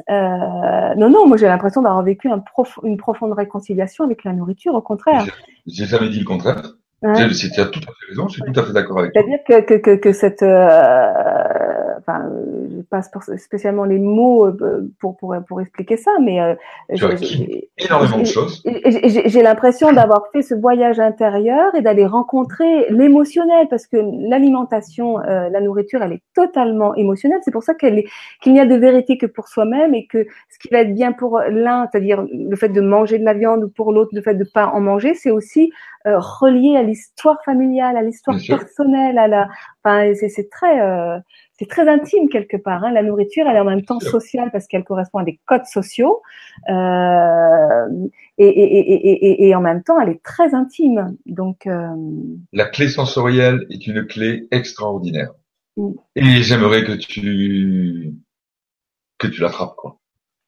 euh, 0.09 0.95
non, 0.95 1.09
non, 1.09 1.27
moi 1.27 1.37
j'ai 1.37 1.47
l'impression 1.47 1.81
d'avoir 1.81 2.03
vécu 2.03 2.29
un 2.29 2.39
prof, 2.39 2.79
une 2.83 2.97
profonde 2.97 3.33
réconciliation 3.33 4.03
avec 4.03 4.23
la 4.23 4.33
nourriture, 4.33 4.73
au 4.73 4.81
contraire. 4.81 5.25
J'ai 5.65 5.85
jamais 5.85 6.09
dit 6.09 6.19
le 6.19 6.25
contraire. 6.25 6.73
C'est 7.03 7.51
tu 7.51 7.61
as 7.61 7.65
tout 7.65 7.79
à 7.79 7.91
fait 7.91 8.09
raison, 8.09 8.27
je 8.27 8.41
suis 8.41 8.51
tout 8.51 8.59
à 8.59 8.63
fait 8.63 8.73
d'accord 8.73 8.99
avec 8.99 9.13
toi. 9.13 9.21
C'est-à-dire 9.21 9.43
que, 9.47 9.61
que, 9.61 9.73
que, 9.75 9.95
que, 9.95 10.11
cette, 10.11 10.41
euh, 10.41 11.66
enfin, 12.07 12.29
je 12.69 12.81
passe 12.83 13.11
spécialement 13.37 13.83
les 13.83 13.99
mots 13.99 14.45
euh, 14.47 14.89
pour, 14.99 15.17
pour, 15.17 15.35
pour 15.47 15.61
expliquer 15.61 15.97
ça, 15.97 16.11
mais 16.21 16.39
euh, 16.41 16.55
j'ai 16.89 17.69
énormément 17.77 18.19
de 18.19 18.23
choses. 18.23 18.63
J'ai 18.65 19.41
l'impression 19.41 19.91
d'avoir 19.91 20.27
fait 20.31 20.41
ce 20.41 20.55
voyage 20.55 20.99
intérieur 20.99 21.75
et 21.75 21.81
d'aller 21.81 22.05
rencontrer 22.05 22.89
l'émotionnel, 22.89 23.67
parce 23.69 23.87
que 23.87 23.97
l'alimentation, 24.29 25.19
euh, 25.19 25.49
la 25.49 25.59
nourriture, 25.59 26.01
elle 26.01 26.13
est 26.13 26.23
totalement 26.33 26.95
émotionnelle. 26.95 27.39
C'est 27.43 27.51
pour 27.51 27.63
ça 27.63 27.73
qu'elle 27.73 28.03
qu'il 28.41 28.53
n'y 28.53 28.59
a 28.59 28.65
de 28.65 28.75
vérité 28.75 29.17
que 29.17 29.25
pour 29.25 29.47
soi-même 29.47 29.93
et 29.93 30.07
que 30.07 30.25
ce 30.49 30.59
qui 30.59 30.69
va 30.71 30.79
être 30.79 30.93
bien 30.93 31.11
pour 31.11 31.39
l'un, 31.49 31.87
c'est-à-dire 31.91 32.25
le 32.31 32.55
fait 32.55 32.69
de 32.69 32.81
manger 32.81 33.19
de 33.19 33.25
la 33.25 33.33
viande, 33.33 33.63
ou 33.63 33.69
pour 33.69 33.91
l'autre, 33.91 34.11
le 34.13 34.21
fait 34.21 34.35
de 34.35 34.45
pas 34.45 34.67
en 34.67 34.79
manger, 34.79 35.13
c'est 35.13 35.31
aussi 35.31 35.71
euh, 36.05 36.19
relié 36.19 36.77
à 36.77 36.83
l'histoire 36.83 37.37
familiale, 37.43 37.97
à 37.97 38.01
l'histoire 38.01 38.37
personnelle, 38.47 39.17
à 39.17 39.27
la, 39.27 39.49
enfin, 39.83 40.13
c'est 40.15 40.49
très, 40.49 40.79
euh, 40.79 41.17
c'est 41.59 41.67
très 41.67 41.87
intime 41.89 42.29
quelque 42.29 42.57
part. 42.57 42.83
Hein. 42.83 42.91
La 42.91 43.03
nourriture, 43.03 43.47
elle 43.47 43.55
est 43.55 43.59
en 43.59 43.65
même 43.65 43.83
temps 43.83 43.99
sociale 43.99 44.49
parce 44.51 44.67
qu'elle 44.67 44.83
correspond 44.83 45.19
à 45.19 45.23
des 45.23 45.39
codes 45.45 45.65
sociaux, 45.65 46.21
euh, 46.69 47.87
et, 48.37 48.47
et, 48.47 48.93
et, 48.93 49.47
et, 49.47 49.55
en 49.55 49.61
même 49.61 49.83
temps, 49.83 49.99
elle 49.99 50.09
est 50.09 50.23
très 50.23 50.53
intime. 50.53 51.17
Donc, 51.25 51.65
euh, 51.65 51.87
la 52.53 52.65
clé 52.65 52.89
sensorielle 52.89 53.65
est 53.69 53.87
une 53.87 54.05
clé 54.05 54.47
extraordinaire. 54.51 55.31
Mm. 55.77 55.93
Et 56.15 56.43
j'aimerais 56.43 56.83
que 56.83 56.93
tu 56.93 58.13
que 59.17 59.27
tu 59.27 59.41
l'attrapes, 59.41 59.75
quoi, 59.75 59.99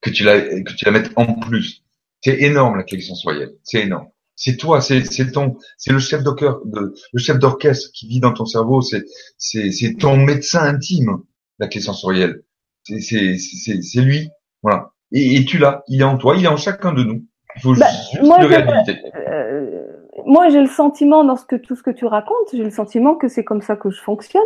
que 0.01 0.11
tu 0.11 0.23
la 0.23 0.39
que 0.39 0.73
tu 0.73 0.85
la 0.85 0.91
mettes 0.91 1.11
en 1.15 1.33
plus. 1.39 1.83
C'est 2.21 2.41
énorme 2.41 2.77
la 2.77 2.83
clé 2.83 2.99
sensorielle, 3.01 3.53
c'est 3.63 3.81
énorme 3.81 4.09
c'est 4.39 4.55
toi, 4.55 4.79
c'est 4.79 5.03
ton, 5.33 5.57
c'est 5.77 5.91
le 5.91 5.99
chef 5.99 6.23
d'orchestre, 6.23 6.61
le 6.63 7.19
chef 7.19 7.39
d'orchestre 7.39 7.89
qui 7.93 8.07
vit 8.07 8.21
dans 8.21 8.31
ton 8.31 8.45
cerveau, 8.45 8.81
c'est 8.81 9.03
c'est 9.37 9.97
ton 9.99 10.15
médecin 10.15 10.61
intime, 10.61 11.17
la 11.59 11.67
clé 11.67 11.81
sensorielle. 11.81 12.43
C'est 12.83 13.37
c'est 13.37 14.01
lui, 14.01 14.29
voilà. 14.63 14.91
Et, 15.11 15.43
tu 15.43 15.57
l'as, 15.57 15.83
il 15.89 15.99
est 15.99 16.05
en 16.05 16.17
toi, 16.17 16.35
il 16.37 16.45
est 16.45 16.49
en 16.49 16.55
chacun 16.55 16.93
de 16.93 17.03
nous. 17.03 17.25
Il 17.57 17.61
faut 17.61 17.75
bah, 17.75 17.87
juste 17.89 18.23
moi, 18.23 18.39
le 18.39 18.45
réhabiliter. 18.45 19.01
Euh, 19.27 19.81
moi, 20.25 20.47
j'ai 20.49 20.61
le 20.61 20.67
sentiment 20.67 21.25
dans 21.25 21.35
ce 21.35 21.45
que 21.45 21.57
tout 21.57 21.75
ce 21.75 21.83
que 21.83 21.91
tu 21.91 22.05
racontes, 22.05 22.47
j'ai 22.53 22.63
le 22.63 22.69
sentiment 22.69 23.15
que 23.15 23.27
c'est 23.27 23.43
comme 23.43 23.61
ça 23.61 23.75
que 23.75 23.89
je 23.89 23.99
fonctionne. 23.99 24.41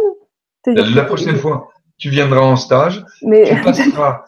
La, 0.66 1.04
prochaine 1.04 1.36
fois, 1.36 1.70
tu 2.00 2.10
viendras 2.10 2.42
en 2.42 2.56
stage, 2.56 3.06
mais... 3.22 3.44
tu 3.44 3.62
passeras 3.62 4.24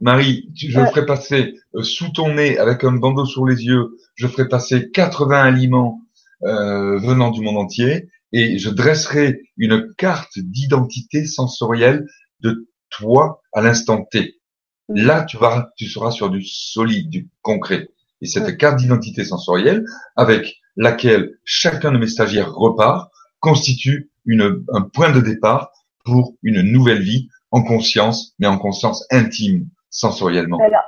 Marie, 0.00 0.50
je 0.54 0.80
ferai 0.80 1.06
passer 1.06 1.54
euh, 1.74 1.82
sous 1.82 2.10
ton 2.10 2.34
nez 2.34 2.58
avec 2.58 2.84
un 2.84 2.92
bandeau 2.92 3.24
sur 3.24 3.46
les 3.46 3.64
yeux, 3.64 3.96
je 4.14 4.26
ferai 4.26 4.48
passer 4.48 4.90
80 4.90 5.40
aliments 5.42 6.00
euh, 6.42 6.98
venant 6.98 7.30
du 7.30 7.40
monde 7.40 7.56
entier 7.56 8.08
et 8.32 8.58
je 8.58 8.70
dresserai 8.70 9.40
une 9.56 9.94
carte 9.96 10.38
d'identité 10.38 11.24
sensorielle 11.24 12.06
de 12.40 12.68
toi 12.90 13.40
à 13.52 13.62
l'instant 13.62 14.04
T. 14.04 14.40
Là, 14.88 15.24
tu 15.24 15.36
vas, 15.38 15.70
tu 15.76 15.86
seras 15.86 16.10
sur 16.10 16.30
du 16.30 16.44
solide, 16.44 17.08
du 17.08 17.28
concret. 17.42 17.88
Et 18.20 18.26
cette 18.26 18.56
carte 18.56 18.78
d'identité 18.78 19.24
sensorielle, 19.24 19.84
avec 20.14 20.56
laquelle 20.76 21.38
chacun 21.44 21.92
de 21.92 21.98
mes 21.98 22.06
stagiaires 22.06 22.52
repart, 22.52 23.10
constitue 23.40 24.10
une, 24.24 24.64
un 24.72 24.82
point 24.82 25.10
de 25.10 25.20
départ 25.20 25.72
pour 26.04 26.36
une 26.42 26.62
nouvelle 26.62 27.02
vie 27.02 27.28
en 27.50 27.62
conscience, 27.62 28.34
mais 28.38 28.46
en 28.46 28.58
conscience 28.58 29.06
intime, 29.10 29.66
sensoriellement. 29.90 30.58
Alors, 30.58 30.82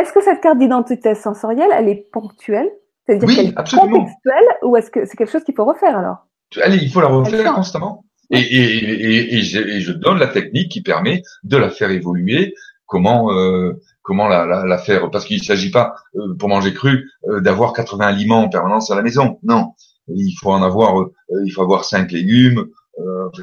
est-ce 0.00 0.12
que 0.12 0.22
cette 0.22 0.40
carte 0.40 0.58
d'identité 0.58 1.14
sensorielle, 1.14 1.70
elle 1.72 1.88
est 1.88 2.08
ponctuelle? 2.12 2.70
C'est-à-dire 3.06 3.28
qu'elle 3.28 3.46
est 3.48 3.54
contextuelle 3.54 4.48
ou 4.62 4.76
est-ce 4.76 4.90
que 4.90 5.04
c'est 5.04 5.16
quelque 5.16 5.30
chose 5.30 5.44
qu'il 5.44 5.54
faut 5.54 5.64
refaire 5.64 5.96
alors? 5.96 6.26
Allez, 6.60 6.78
il 6.78 6.90
faut 6.90 7.00
la 7.00 7.08
refaire 7.08 7.54
constamment. 7.54 8.04
Et, 8.30 8.40
et, 8.40 9.34
et, 9.34 9.36
et, 9.36 9.40
je, 9.42 9.92
donne 9.92 10.18
la 10.18 10.26
technique 10.26 10.70
qui 10.70 10.82
permet 10.82 11.22
de 11.44 11.56
la 11.56 11.70
faire 11.70 11.90
évoluer. 11.90 12.54
Comment 12.86 13.32
euh, 13.32 13.80
comment 14.06 14.28
la, 14.28 14.46
la, 14.46 14.64
la 14.64 14.78
faire? 14.78 15.10
Parce 15.10 15.24
qu'il 15.24 15.38
ne 15.38 15.44
s'agit 15.44 15.70
pas, 15.70 15.94
euh, 16.14 16.34
pour 16.38 16.48
manger 16.48 16.72
cru, 16.72 17.10
euh, 17.28 17.40
d'avoir 17.40 17.72
80 17.72 18.06
aliments 18.06 18.42
en 18.44 18.48
permanence 18.48 18.90
à 18.90 18.96
la 18.96 19.02
maison. 19.02 19.38
Non, 19.42 19.74
il 20.08 20.34
faut 20.40 20.50
en 20.50 20.62
avoir, 20.62 21.00
euh, 21.00 21.12
il 21.44 21.50
faut 21.50 21.62
avoir 21.62 21.84
cinq 21.84 22.12
légumes, 22.12 22.66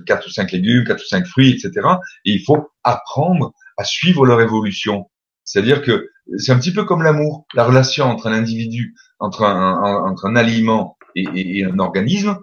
quatre 0.05 0.27
ou 0.27 0.29
cinq 0.31 0.51
légumes, 0.51 0.83
quatre 0.85 1.01
ou 1.01 1.07
cinq 1.07 1.25
fruits, 1.25 1.51
etc. 1.51 1.87
Et 2.25 2.31
il 2.31 2.43
faut 2.43 2.69
apprendre 2.83 3.53
à 3.77 3.83
suivre 3.83 4.25
leur 4.25 4.41
évolution. 4.41 5.09
C'est-à-dire 5.43 5.81
que 5.81 6.07
c'est 6.37 6.51
un 6.51 6.57
petit 6.57 6.73
peu 6.73 6.85
comme 6.85 7.03
l'amour, 7.03 7.45
la 7.53 7.65
relation 7.65 8.05
entre 8.05 8.27
un 8.27 8.33
individu, 8.33 8.95
entre 9.19 9.43
un, 9.43 10.05
entre 10.09 10.25
un 10.25 10.35
aliment 10.35 10.97
et, 11.15 11.25
et, 11.35 11.65
un 11.65 11.79
organisme. 11.79 12.37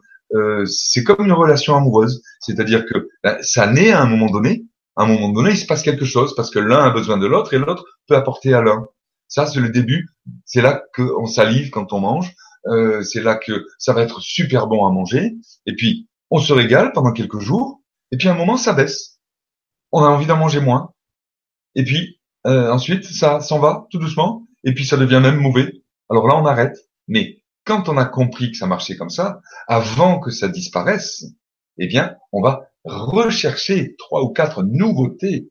c'est 0.67 1.03
comme 1.03 1.25
une 1.25 1.33
relation 1.33 1.77
amoureuse, 1.77 2.23
c'est-à-dire 2.41 2.85
que 2.87 3.09
ben, 3.25 3.37
ça 3.43 3.67
naît 3.67 3.91
à 3.91 4.03
un 4.03 4.07
moment 4.07 4.31
donné, 4.31 4.65
à 4.97 5.05
un 5.05 5.07
moment 5.07 5.31
donné, 5.31 5.53
il 5.53 5.57
se 5.57 5.67
passe 5.67 5.83
quelque 5.83 6.05
chose 6.05 6.35
parce 6.35 6.51
que 6.51 6.59
l'un 6.59 6.85
a 6.85 6.91
besoin 6.91 7.17
de 7.17 7.27
l'autre 7.27 7.55
et 7.55 7.59
l'autre 7.59 7.85
peut 8.07 8.17
apporter 8.17 8.53
à 8.53 8.61
l'un. 8.61 8.87
Ça, 9.29 9.47
c'est 9.47 9.61
le 9.61 9.71
début. 9.71 10.09
C'est 10.45 10.61
là 10.61 10.83
qu'on 10.95 11.27
salive 11.27 11.71
quand 11.71 11.93
on 11.93 12.01
mange. 12.01 12.35
Euh, 12.67 13.03
c'est 13.03 13.23
là 13.23 13.37
que 13.37 13.65
ça 13.79 13.95
va 13.95 14.03
être 14.03 14.21
super 14.21 14.67
bon 14.67 14.87
à 14.87 14.91
manger. 14.91 15.37
Et 15.65 15.75
puis, 15.75 16.09
on 16.31 16.39
se 16.39 16.53
régale 16.53 16.93
pendant 16.93 17.13
quelques 17.13 17.41
jours. 17.41 17.81
Et 18.13 18.17
puis, 18.17 18.29
à 18.29 18.33
un 18.33 18.37
moment, 18.37 18.57
ça 18.57 18.73
baisse. 18.73 19.21
On 19.93 20.03
a 20.03 20.09
envie 20.09 20.27
d'en 20.27 20.37
manger 20.37 20.61
moins. 20.61 20.93
Et 21.75 21.85
puis, 21.85 22.21
euh, 22.47 22.71
ensuite, 22.71 23.05
ça 23.05 23.41
s'en 23.41 23.59
va 23.59 23.87
tout 23.91 23.99
doucement. 23.99 24.47
Et 24.65 24.75
puis, 24.75 24.85
ça 24.85 24.97
devient 24.97 25.21
même 25.23 25.41
mauvais. 25.41 25.73
Alors 26.09 26.27
là, 26.27 26.37
on 26.37 26.47
arrête. 26.47 26.77
Mais 27.09 27.43
quand 27.65 27.89
on 27.89 27.97
a 27.97 28.05
compris 28.05 28.51
que 28.51 28.57
ça 28.57 28.67
marchait 28.67 28.97
comme 28.97 29.11
ça, 29.11 29.41
avant 29.69 30.19
que 30.21 30.31
ça 30.31 30.49
disparaisse, 30.49 31.25
eh 31.79 31.87
bien, 31.87 32.17
on 32.33 32.43
va 32.43 32.71
rechercher 32.85 33.95
trois 33.97 34.23
ou 34.23 34.31
quatre 34.31 34.63
nouveautés 34.63 35.51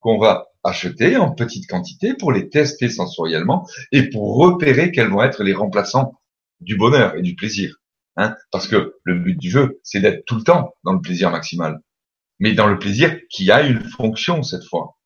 qu'on 0.00 0.18
va 0.18 0.48
acheter 0.64 1.16
en 1.16 1.32
petite 1.32 1.68
quantité 1.68 2.14
pour 2.14 2.32
les 2.32 2.48
tester 2.48 2.88
sensoriellement 2.88 3.66
et 3.92 4.08
pour 4.10 4.36
repérer 4.36 4.92
quels 4.92 5.08
vont 5.08 5.22
être 5.22 5.42
les 5.42 5.54
remplaçants 5.54 6.20
du 6.60 6.76
bonheur 6.76 7.16
et 7.16 7.22
du 7.22 7.34
plaisir. 7.34 7.76
Hein 8.18 8.34
Parce 8.50 8.66
que 8.66 8.96
le 9.04 9.14
but 9.14 9.38
du 9.38 9.48
jeu, 9.48 9.80
c'est 9.84 10.00
d'être 10.00 10.24
tout 10.26 10.34
le 10.34 10.42
temps 10.42 10.74
dans 10.84 10.92
le 10.92 11.00
plaisir 11.00 11.30
maximal, 11.30 11.78
mais 12.40 12.52
dans 12.52 12.66
le 12.66 12.78
plaisir 12.78 13.16
qui 13.30 13.50
a 13.50 13.62
une 13.62 13.80
fonction 13.80 14.42
cette 14.42 14.64
fois. 14.64 14.96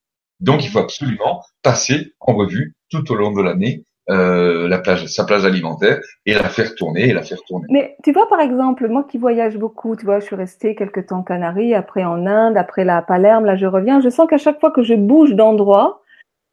Donc 0.41 0.65
il 0.65 0.71
faut 0.71 0.81
absolument 0.81 1.45
passer 1.63 2.15
en 2.21 2.35
revue 2.35 2.75
tout 2.91 3.13
au 3.13 3.15
long 3.15 3.33
de 3.33 3.43
l'année 3.43 3.85
euh, 4.11 4.67
la 4.67 4.79
plage, 4.79 5.07
sa 5.07 5.25
plage 5.25 5.45
alimentaire 5.45 6.01
et 6.27 6.35
la 6.35 6.49
faire 6.49 6.75
tourner 6.75 7.09
et 7.09 7.13
la 7.13 7.23
faire 7.23 7.39
tourner. 7.47 7.67
Mais 7.71 7.97
tu 8.03 8.13
vois, 8.13 8.29
par 8.29 8.41
exemple, 8.41 8.89
moi 8.89 9.05
qui 9.09 9.19
voyage 9.19 9.57
beaucoup, 9.57 9.95
tu 9.95 10.05
vois, 10.05 10.19
je 10.19 10.25
suis 10.25 10.35
restée 10.35 10.75
quelques 10.75 11.07
temps 11.07 11.19
en 11.19 11.23
Canaries, 11.23 11.75
après 11.75 12.03
en 12.03 12.27
Inde, 12.27 12.57
après 12.57 12.85
la 12.85 13.01
Palerme, 13.03 13.45
là 13.45 13.55
je 13.55 13.67
reviens. 13.67 14.01
Je 14.01 14.09
sens 14.09 14.27
qu'à 14.29 14.39
chaque 14.39 14.59
fois 14.59 14.73
que 14.73 14.83
je 14.83 14.95
bouge 14.95 15.35
d'endroit, 15.35 16.03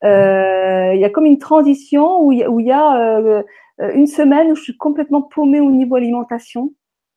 euh, 0.03 0.91
il 0.93 1.01
y 1.01 1.05
a 1.05 1.09
comme 1.09 1.25
une 1.25 1.39
transition 1.39 2.21
où 2.21 2.31
il 2.31 2.39
y 2.39 2.71
a, 2.71 3.17
euh, 3.17 3.41
une 3.79 4.07
semaine 4.07 4.51
où 4.51 4.55
je 4.55 4.63
suis 4.63 4.77
complètement 4.77 5.21
paumée 5.21 5.59
au 5.59 5.71
niveau 5.71 5.95
alimentation. 5.95 6.73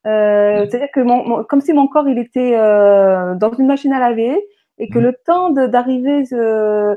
Euh, 0.07 0.67
C'est-à-dire 0.69 0.91
que 0.93 1.01
mon, 1.01 1.45
comme 1.45 1.61
si 1.61 1.73
mon 1.73 1.87
corps 1.87 2.09
il 2.09 2.19
était 2.19 2.57
euh, 2.57 3.35
dans 3.37 3.53
une 3.53 3.67
machine 3.67 3.93
à 3.93 4.01
laver 4.01 4.37
et 4.79 4.89
que 4.89 4.99
le 4.99 5.15
temps 5.25 5.51
d'arriver 5.51 6.25
euh, 6.33 6.97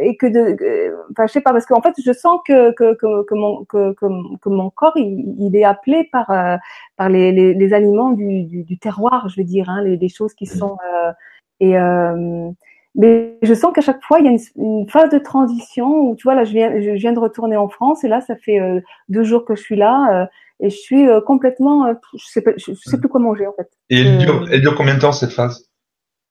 et 0.00 0.16
que 0.16 0.26
de, 0.26 0.96
enfin 1.10 1.26
je 1.26 1.32
sais 1.32 1.40
pas 1.42 1.52
parce 1.52 1.66
qu'en 1.66 1.82
fait 1.82 1.94
je 2.02 2.12
sens 2.12 2.40
que 2.46 2.72
que 2.72 2.94
que, 2.94 3.22
que 3.24 3.34
mon 3.34 3.64
que, 3.64 3.92
que, 3.92 4.48
mon 4.48 4.70
corps 4.70 4.96
il, 4.96 5.34
il, 5.38 5.54
est 5.56 5.64
appelé 5.64 6.08
par 6.10 6.30
euh, 6.30 6.56
par 6.96 7.10
les, 7.10 7.32
les, 7.32 7.52
les 7.52 7.74
aliments 7.74 8.10
du, 8.10 8.44
du, 8.44 8.64
du, 8.64 8.78
terroir 8.78 9.28
je 9.28 9.40
veux 9.40 9.46
dire 9.46 9.68
hein, 9.68 9.82
les, 9.82 9.96
les 9.98 10.08
choses 10.08 10.32
qui 10.34 10.46
sont 10.46 10.78
euh, 10.94 11.12
et 11.60 11.78
euh, 11.78 12.50
mais 12.94 13.38
je 13.42 13.54
sens 13.54 13.72
qu'à 13.74 13.80
chaque 13.80 14.02
fois 14.02 14.20
il 14.20 14.26
y 14.26 14.28
a 14.28 14.32
une, 14.32 14.38
une, 14.56 14.88
phase 14.88 15.10
de 15.10 15.18
transition 15.18 16.08
où 16.08 16.16
tu 16.16 16.24
vois 16.24 16.34
là 16.34 16.44
je 16.44 16.52
viens 16.52 16.80
je 16.80 16.90
viens 16.90 17.12
de 17.12 17.18
retourner 17.18 17.56
en 17.56 17.68
France 17.68 18.04
et 18.04 18.08
là 18.08 18.20
ça 18.20 18.36
fait 18.36 18.60
euh, 18.60 18.80
deux 19.08 19.24
jours 19.24 19.44
que 19.44 19.54
je 19.54 19.62
suis 19.62 19.76
là 19.76 20.28
et 20.60 20.70
je 20.70 20.76
suis 20.76 21.06
complètement 21.26 21.92
je 22.14 22.24
sais 22.24 22.42
pas, 22.42 22.52
je 22.56 22.72
sais 22.74 22.98
plus 22.98 23.08
quoi 23.08 23.20
manger 23.20 23.46
en 23.46 23.52
fait. 23.52 23.68
Et 23.90 24.00
elle 24.00 24.18
dure 24.18 24.46
elle 24.50 24.60
dure 24.60 24.74
combien 24.76 24.94
de 24.94 25.00
temps 25.00 25.12
cette 25.12 25.32
phase? 25.32 25.68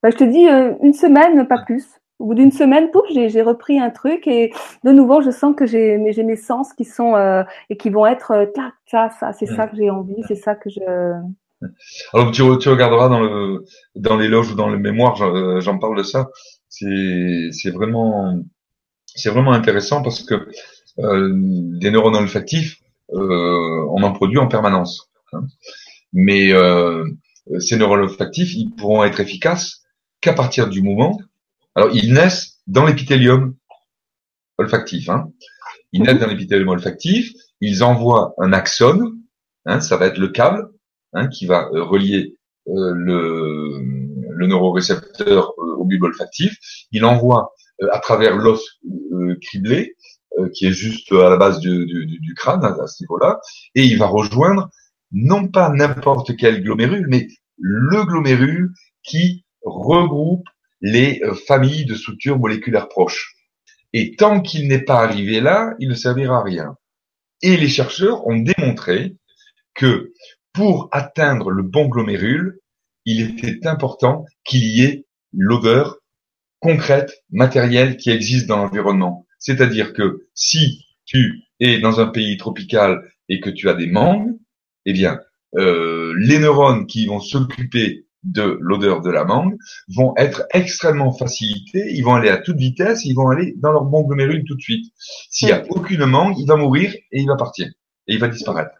Bah, 0.02 0.10
je 0.10 0.16
te 0.16 0.24
dis 0.24 0.46
une 0.82 0.94
semaine 0.94 1.46
pas 1.46 1.62
plus. 1.64 1.84
Au 2.20 2.26
bout 2.26 2.34
d'une 2.34 2.52
semaine, 2.52 2.90
pouf, 2.90 3.04
j'ai 3.10 3.42
repris 3.42 3.80
un 3.80 3.90
truc 3.90 4.28
et 4.28 4.52
de 4.84 4.92
nouveau, 4.92 5.20
je 5.20 5.30
sens 5.30 5.54
que 5.56 5.66
j'ai 5.66 5.98
mes, 5.98 6.14
mes 6.22 6.36
sens 6.36 6.72
qui 6.72 6.84
sont 6.84 7.16
euh, 7.16 7.42
et 7.70 7.76
qui 7.76 7.90
vont 7.90 8.06
être 8.06 8.30
euh, 8.30 8.46
ça, 8.86 9.10
ça, 9.18 9.32
c'est 9.32 9.46
ça 9.46 9.66
que 9.66 9.76
j'ai 9.76 9.90
envie, 9.90 10.22
c'est 10.28 10.36
ça 10.36 10.54
que 10.54 10.70
je. 10.70 10.80
Alors 12.12 12.30
tu, 12.30 12.42
tu 12.60 12.68
regarderas 12.68 13.08
dans 13.08 13.20
le 13.20 13.64
dans 13.96 14.16
les 14.16 14.28
loges 14.28 14.52
ou 14.52 14.54
dans 14.54 14.68
le 14.68 14.78
mémoire, 14.78 15.20
euh, 15.22 15.60
j'en 15.60 15.78
parle 15.78 15.98
de 15.98 16.04
ça. 16.04 16.28
C'est 16.78 17.70
vraiment 17.70 18.42
c'est 19.06 19.30
vraiment 19.30 19.52
intéressant 19.52 20.02
parce 20.02 20.22
que 20.22 20.48
euh, 20.98 21.30
des 21.32 21.90
neurones 21.90 22.16
olfactifs, 22.16 22.80
euh, 23.12 23.86
on 23.90 24.02
en 24.02 24.12
produit 24.12 24.38
en 24.38 24.48
permanence. 24.48 25.10
Hein. 25.32 25.46
Mais 26.12 26.52
euh, 26.52 27.04
ces 27.58 27.76
neurones 27.76 28.00
olfactifs, 28.00 28.54
ils 28.54 28.70
pourront 28.70 29.04
être 29.04 29.20
efficaces 29.20 29.82
qu'à 30.20 30.32
partir 30.32 30.68
du 30.68 30.82
moment 30.82 31.18
alors, 31.74 31.90
ils 31.92 32.12
naissent 32.12 32.60
dans 32.66 32.86
l'épithélium 32.86 33.54
olfactif. 34.58 35.08
Hein. 35.08 35.32
Ils 35.92 36.02
naissent 36.02 36.20
dans 36.20 36.28
l'épithélium 36.28 36.68
olfactif, 36.68 37.32
ils 37.60 37.82
envoient 37.82 38.34
un 38.38 38.52
axone, 38.52 39.18
hein, 39.66 39.80
ça 39.80 39.96
va 39.96 40.06
être 40.06 40.18
le 40.18 40.28
câble 40.28 40.70
hein, 41.12 41.28
qui 41.28 41.46
va 41.46 41.68
euh, 41.72 41.82
relier 41.82 42.36
le, 42.66 43.80
le 44.34 44.46
neurorécepteur 44.46 45.52
euh, 45.58 45.76
au 45.76 45.84
bulbe 45.84 46.04
olfactif. 46.04 46.56
Il 46.92 47.04
envoie 47.04 47.52
à 47.90 47.98
travers 47.98 48.36
l'os 48.36 48.78
criblé, 49.42 49.96
qui 50.54 50.66
est 50.66 50.72
juste 50.72 51.10
à 51.10 51.28
la 51.28 51.36
base 51.36 51.58
du, 51.58 51.86
du, 51.86 52.34
crâne 52.34 52.64
à, 52.64 52.86
ce 52.86 53.02
niveau-là, 53.02 53.40
et 53.74 53.82
il 53.82 53.98
va 53.98 54.06
rejoindre 54.06 54.70
non 55.10 55.48
pas 55.48 55.70
n'importe 55.70 56.36
quel 56.36 56.62
glomérule, 56.62 57.06
mais 57.08 57.26
le 57.58 58.04
glomérule 58.04 58.70
qui 59.02 59.44
regroupe 59.62 60.46
les 60.80 61.22
euh, 61.22 61.34
familles 61.34 61.86
de 61.86 61.94
structures 61.94 62.38
moléculaires 62.38 62.88
proches. 62.88 63.34
Et 63.92 64.16
tant 64.16 64.40
qu'il 64.40 64.68
n'est 64.68 64.82
pas 64.82 65.02
arrivé 65.02 65.40
là, 65.40 65.74
il 65.78 65.88
ne 65.88 65.94
servira 65.94 66.38
à 66.38 66.42
rien. 66.42 66.76
Et 67.42 67.56
les 67.56 67.68
chercheurs 67.68 68.26
ont 68.26 68.36
démontré 68.36 69.16
que 69.74 70.12
pour 70.52 70.88
atteindre 70.92 71.50
le 71.50 71.62
bon 71.62 71.86
glomérule, 71.86 72.60
il 73.04 73.20
était 73.22 73.66
important 73.66 74.24
qu'il 74.44 74.64
y 74.64 74.82
ait 74.82 75.06
l'odeur 75.32 75.98
concrète, 76.60 77.24
matérielle 77.30 77.96
qui 77.96 78.10
existe 78.10 78.46
dans 78.46 78.56
l'environnement. 78.56 79.26
C'est-à-dire 79.38 79.92
que 79.92 80.22
si 80.34 80.86
tu 81.04 81.42
es 81.60 81.78
dans 81.80 82.00
un 82.00 82.06
pays 82.06 82.36
tropical 82.38 83.02
et 83.28 83.40
que 83.40 83.50
tu 83.50 83.68
as 83.68 83.74
des 83.74 83.86
mangues, 83.86 84.32
eh 84.86 84.92
bien, 84.92 85.20
euh, 85.56 86.14
les 86.18 86.38
neurones 86.38 86.86
qui 86.86 87.06
vont 87.06 87.20
s'occuper 87.20 88.06
de 88.22 88.58
l'odeur 88.60 89.02
de 89.02 89.10
la 89.10 89.24
mangue 89.24 89.56
vont 89.88 90.14
être 90.16 90.44
extrêmement 90.52 91.12
facilités, 91.12 91.92
ils 91.92 92.02
vont 92.02 92.14
aller 92.14 92.30
à 92.30 92.38
toute 92.38 92.56
vitesse, 92.56 93.04
ils 93.04 93.14
vont 93.14 93.28
aller 93.28 93.54
dans 93.58 93.72
leur 93.72 93.84
bon 93.84 94.02
glomérule 94.02 94.44
tout 94.46 94.56
de 94.56 94.60
suite. 94.60 94.92
S'il 95.30 95.48
n'y 95.48 95.52
a 95.52 95.62
aucune 95.68 96.06
mangue, 96.06 96.38
il 96.38 96.46
va 96.46 96.56
mourir 96.56 96.94
et 96.94 97.20
il 97.20 97.26
va 97.26 97.36
partir, 97.36 97.66
et 97.66 98.14
il 98.14 98.18
va 98.18 98.28
disparaître. 98.28 98.74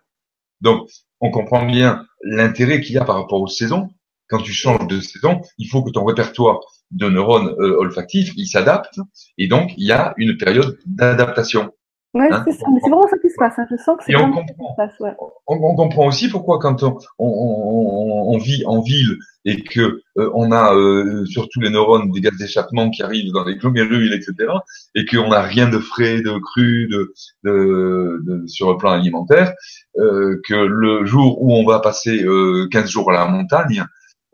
Donc, 0.62 0.88
on 1.20 1.30
comprend 1.30 1.66
bien 1.66 2.06
l'intérêt 2.22 2.80
qu'il 2.80 2.94
y 2.94 2.98
a 2.98 3.04
par 3.04 3.16
rapport 3.16 3.40
aux 3.40 3.48
saisons. 3.48 3.90
Quand 4.28 4.38
tu 4.38 4.52
changes 4.52 4.86
de 4.86 5.00
saison, 5.00 5.40
il 5.58 5.68
faut 5.68 5.82
que 5.82 5.90
ton 5.90 6.04
répertoire 6.04 6.60
de 6.90 7.08
neurones 7.08 7.54
euh, 7.58 7.76
olfactifs, 7.78 8.32
il 8.36 8.46
s'adapte, 8.46 8.98
et 9.38 9.48
donc 9.48 9.72
il 9.76 9.86
y 9.86 9.92
a 9.92 10.14
une 10.16 10.36
période 10.36 10.78
d'adaptation. 10.86 11.70
Ouais, 12.14 12.28
hein? 12.30 12.44
c'est 12.46 12.52
ça. 12.52 12.66
Mais 12.72 12.78
c'est 12.82 12.90
vraiment 12.90 13.08
ça 13.08 13.18
qui 13.18 13.28
se 13.28 13.34
passe. 13.36 13.58
Hein. 13.58 13.66
Je 13.70 13.76
sens 13.76 13.98
que 13.98 14.04
c'est 14.06 14.16
on 14.16 14.30
comprend. 14.30 14.74
Passe, 14.76 14.92
ouais. 15.00 15.10
on, 15.48 15.56
on, 15.56 15.74
comprend 15.74 16.06
aussi 16.06 16.28
pourquoi 16.28 16.60
quand 16.60 16.84
on, 16.84 16.96
on, 17.18 18.34
on, 18.34 18.38
vit 18.38 18.64
en 18.66 18.80
ville 18.80 19.18
et 19.44 19.62
que 19.64 20.00
euh, 20.16 20.30
on 20.32 20.52
a 20.52 20.74
euh, 20.74 21.24
surtout 21.26 21.60
les 21.60 21.70
neurones 21.70 22.12
des 22.12 22.20
gaz 22.20 22.36
d'échappement 22.38 22.88
qui 22.90 23.02
arrivent 23.02 23.32
dans 23.32 23.44
les 23.44 23.56
glomérules, 23.56 24.14
etc., 24.14 24.52
et 24.94 25.04
qu'on 25.06 25.28
n'a 25.28 25.42
rien 25.42 25.68
de 25.68 25.80
frais, 25.80 26.20
de 26.20 26.38
cru, 26.38 26.86
de, 26.86 27.12
de, 27.42 28.20
de, 28.24 28.46
sur 28.46 28.70
le 28.70 28.76
plan 28.76 28.92
alimentaire, 28.92 29.52
euh, 29.98 30.40
que 30.46 30.54
le 30.54 31.04
jour 31.04 31.42
où 31.42 31.52
on 31.52 31.66
va 31.66 31.80
passer 31.80 32.24
15 32.70 32.88
jours 32.88 33.10
à 33.10 33.14
la 33.14 33.26
montagne, 33.26 33.84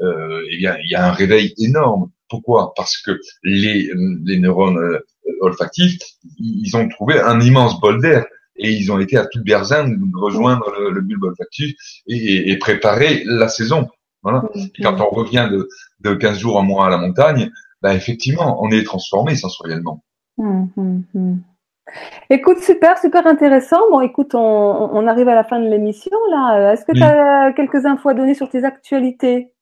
eh 0.00 0.56
bien, 0.56 0.76
il 0.84 0.90
y 0.90 0.94
a 0.94 1.06
un 1.06 1.12
réveil 1.12 1.54
énorme. 1.58 2.10
Pourquoi? 2.28 2.72
Parce 2.76 2.96
que 2.98 3.18
les, 3.42 3.90
les 4.24 4.38
neurones 4.38 5.00
olfactifs, 5.40 5.98
ils 6.38 6.76
ont 6.76 6.88
trouvé 6.88 7.20
un 7.20 7.40
immense 7.40 7.80
bol 7.80 8.00
d'air 8.00 8.24
et 8.56 8.70
ils 8.72 8.92
ont 8.92 8.98
été 8.98 9.16
à 9.16 9.26
toute 9.26 9.42
berzingue 9.42 9.98
rejoindre 10.14 10.70
le, 10.92 11.00
bulbe 11.00 11.24
olfactif 11.24 11.74
et, 12.06 12.50
et, 12.50 12.58
préparer 12.58 13.22
la 13.24 13.48
saison. 13.48 13.88
Voilà. 14.22 14.42
quand 14.82 15.00
on 15.00 15.08
revient 15.08 15.48
de, 15.50 15.66
de 16.00 16.14
15 16.14 16.38
jours 16.38 16.58
en 16.58 16.62
mois 16.62 16.86
à 16.86 16.90
la 16.90 16.98
montagne, 16.98 17.50
bah 17.80 17.94
effectivement, 17.94 18.62
on 18.62 18.70
est 18.70 18.84
transformé 18.84 19.34
sensoriellement. 19.34 20.04
Hum, 20.36 20.70
hum, 20.76 21.04
hum. 21.14 21.42
Écoute, 22.28 22.58
super, 22.60 22.98
super 22.98 23.26
intéressant. 23.26 23.80
Bon, 23.90 24.00
écoute, 24.00 24.34
on, 24.34 24.38
on 24.38 25.06
arrive 25.06 25.28
à 25.28 25.34
la 25.34 25.42
fin 25.42 25.58
de 25.58 25.68
l'émission 25.68 26.16
là. 26.30 26.72
Est-ce 26.72 26.84
que 26.84 26.92
tu 26.92 27.02
as 27.02 27.52
quelques 27.54 27.86
infos 27.86 28.10
à 28.10 28.14
donner 28.14 28.34
sur 28.34 28.48
tes 28.48 28.64
actualités? 28.64 29.52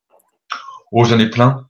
Oh, 0.92 1.04
j'en 1.04 1.18
ai 1.18 1.30
plein. 1.30 1.68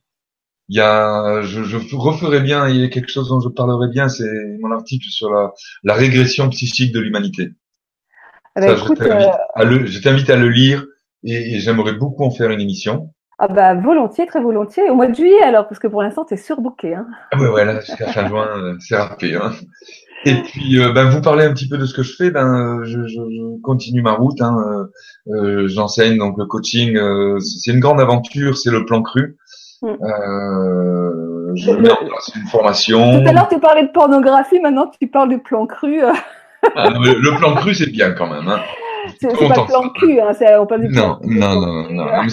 il 0.69 0.77
y 0.77 0.81
a, 0.81 1.41
je, 1.41 1.63
je 1.63 1.95
referai 1.95 2.41
bien, 2.41 2.67
il 2.69 2.77
y 2.77 2.83
a 2.83 2.89
quelque 2.89 3.11
chose 3.11 3.29
dont 3.29 3.39
je 3.39 3.49
parlerai 3.49 3.89
bien, 3.89 4.09
c'est 4.09 4.57
mon 4.59 4.71
article 4.71 5.07
sur 5.09 5.29
la, 5.29 5.51
la 5.83 5.93
régression 5.93 6.49
psychique 6.49 6.93
de 6.93 6.99
l'humanité. 6.99 7.51
Ah 8.55 8.61
bah, 8.61 8.67
euh, 8.71 8.77
je 9.85 9.99
t'invite 10.01 10.29
à, 10.29 10.35
le 10.35 10.49
lire 10.49 10.85
et, 11.23 11.59
j'aimerais 11.59 11.93
beaucoup 11.93 12.23
en 12.23 12.31
faire 12.31 12.49
une 12.49 12.61
émission. 12.61 13.13
Ah 13.37 13.47
bah 13.47 13.73
volontiers, 13.73 14.25
très 14.25 14.41
volontiers. 14.41 14.89
Au 14.89 14.95
mois 14.95 15.07
de 15.07 15.15
juillet 15.15 15.41
alors, 15.43 15.67
parce 15.67 15.79
que 15.79 15.87
pour 15.87 16.01
l'instant 16.01 16.25
tu 16.25 16.33
es 16.33 16.37
surbooké. 16.37 16.93
Hein. 16.93 17.07
Ah 17.31 17.39
ouais, 17.39 17.47
ouais, 17.47 17.63
là 17.63 17.79
jusqu'à 17.79 18.11
fin 18.11 18.27
juin, 18.27 18.47
euh, 18.57 18.77
c'est 18.79 18.97
râpé. 18.97 19.35
Hein. 19.35 19.53
Et 20.25 20.35
puis, 20.35 20.79
euh, 20.79 20.91
ben, 20.91 21.05
vous 21.09 21.21
parlez 21.21 21.45
un 21.45 21.53
petit 21.53 21.67
peu 21.67 21.77
de 21.77 21.85
ce 21.85 21.93
que 21.93 22.03
je 22.03 22.13
fais. 22.15 22.29
Ben, 22.29 22.81
je, 22.83 23.07
je, 23.07 23.13
je 23.13 23.61
continue 23.61 24.01
ma 24.01 24.13
route. 24.13 24.41
Hein. 24.41 24.87
Euh, 25.29 25.67
J'enseigne 25.67 26.17
donc 26.17 26.37
le 26.37 26.45
coaching. 26.45 26.97
c'est 27.39 27.71
une 27.71 27.79
grande 27.79 28.01
aventure. 28.01 28.57
C'est 28.57 28.71
le 28.71 28.85
plan 28.85 29.01
cru. 29.01 29.37
Mm. 29.81 29.87
Euh, 29.87 31.55
je 31.55 31.71
mets 31.71 31.91
en 31.91 31.95
place 31.95 32.31
une 32.35 32.47
formation. 32.47 33.21
Tout 33.21 33.29
à 33.29 33.31
l'heure, 33.31 33.47
tu 33.47 33.59
parlais 33.59 33.83
de 33.83 33.91
pornographie, 33.91 34.59
maintenant 34.59 34.91
tu 34.99 35.07
parles 35.07 35.29
du 35.29 35.39
plan 35.39 35.65
cru. 35.65 36.01
ah, 36.75 36.89
le 36.89 37.37
plan 37.37 37.55
cru, 37.55 37.73
c'est 37.73 37.89
bien 37.89 38.11
quand 38.11 38.27
même. 38.27 38.47
Hein. 38.47 38.59
C'est 39.21 39.29
pas 39.29 39.55
le 39.55 39.65
plan 39.65 39.89
cul, 39.89 40.19
hein, 40.19 40.31
on 40.59 40.65
parle 40.65 40.81
du 40.81 40.89
plan 40.89 41.19
non, 41.23 41.39
non, 41.39 41.61
non, 41.61 41.83
non, 41.89 42.05
non, 42.05 42.05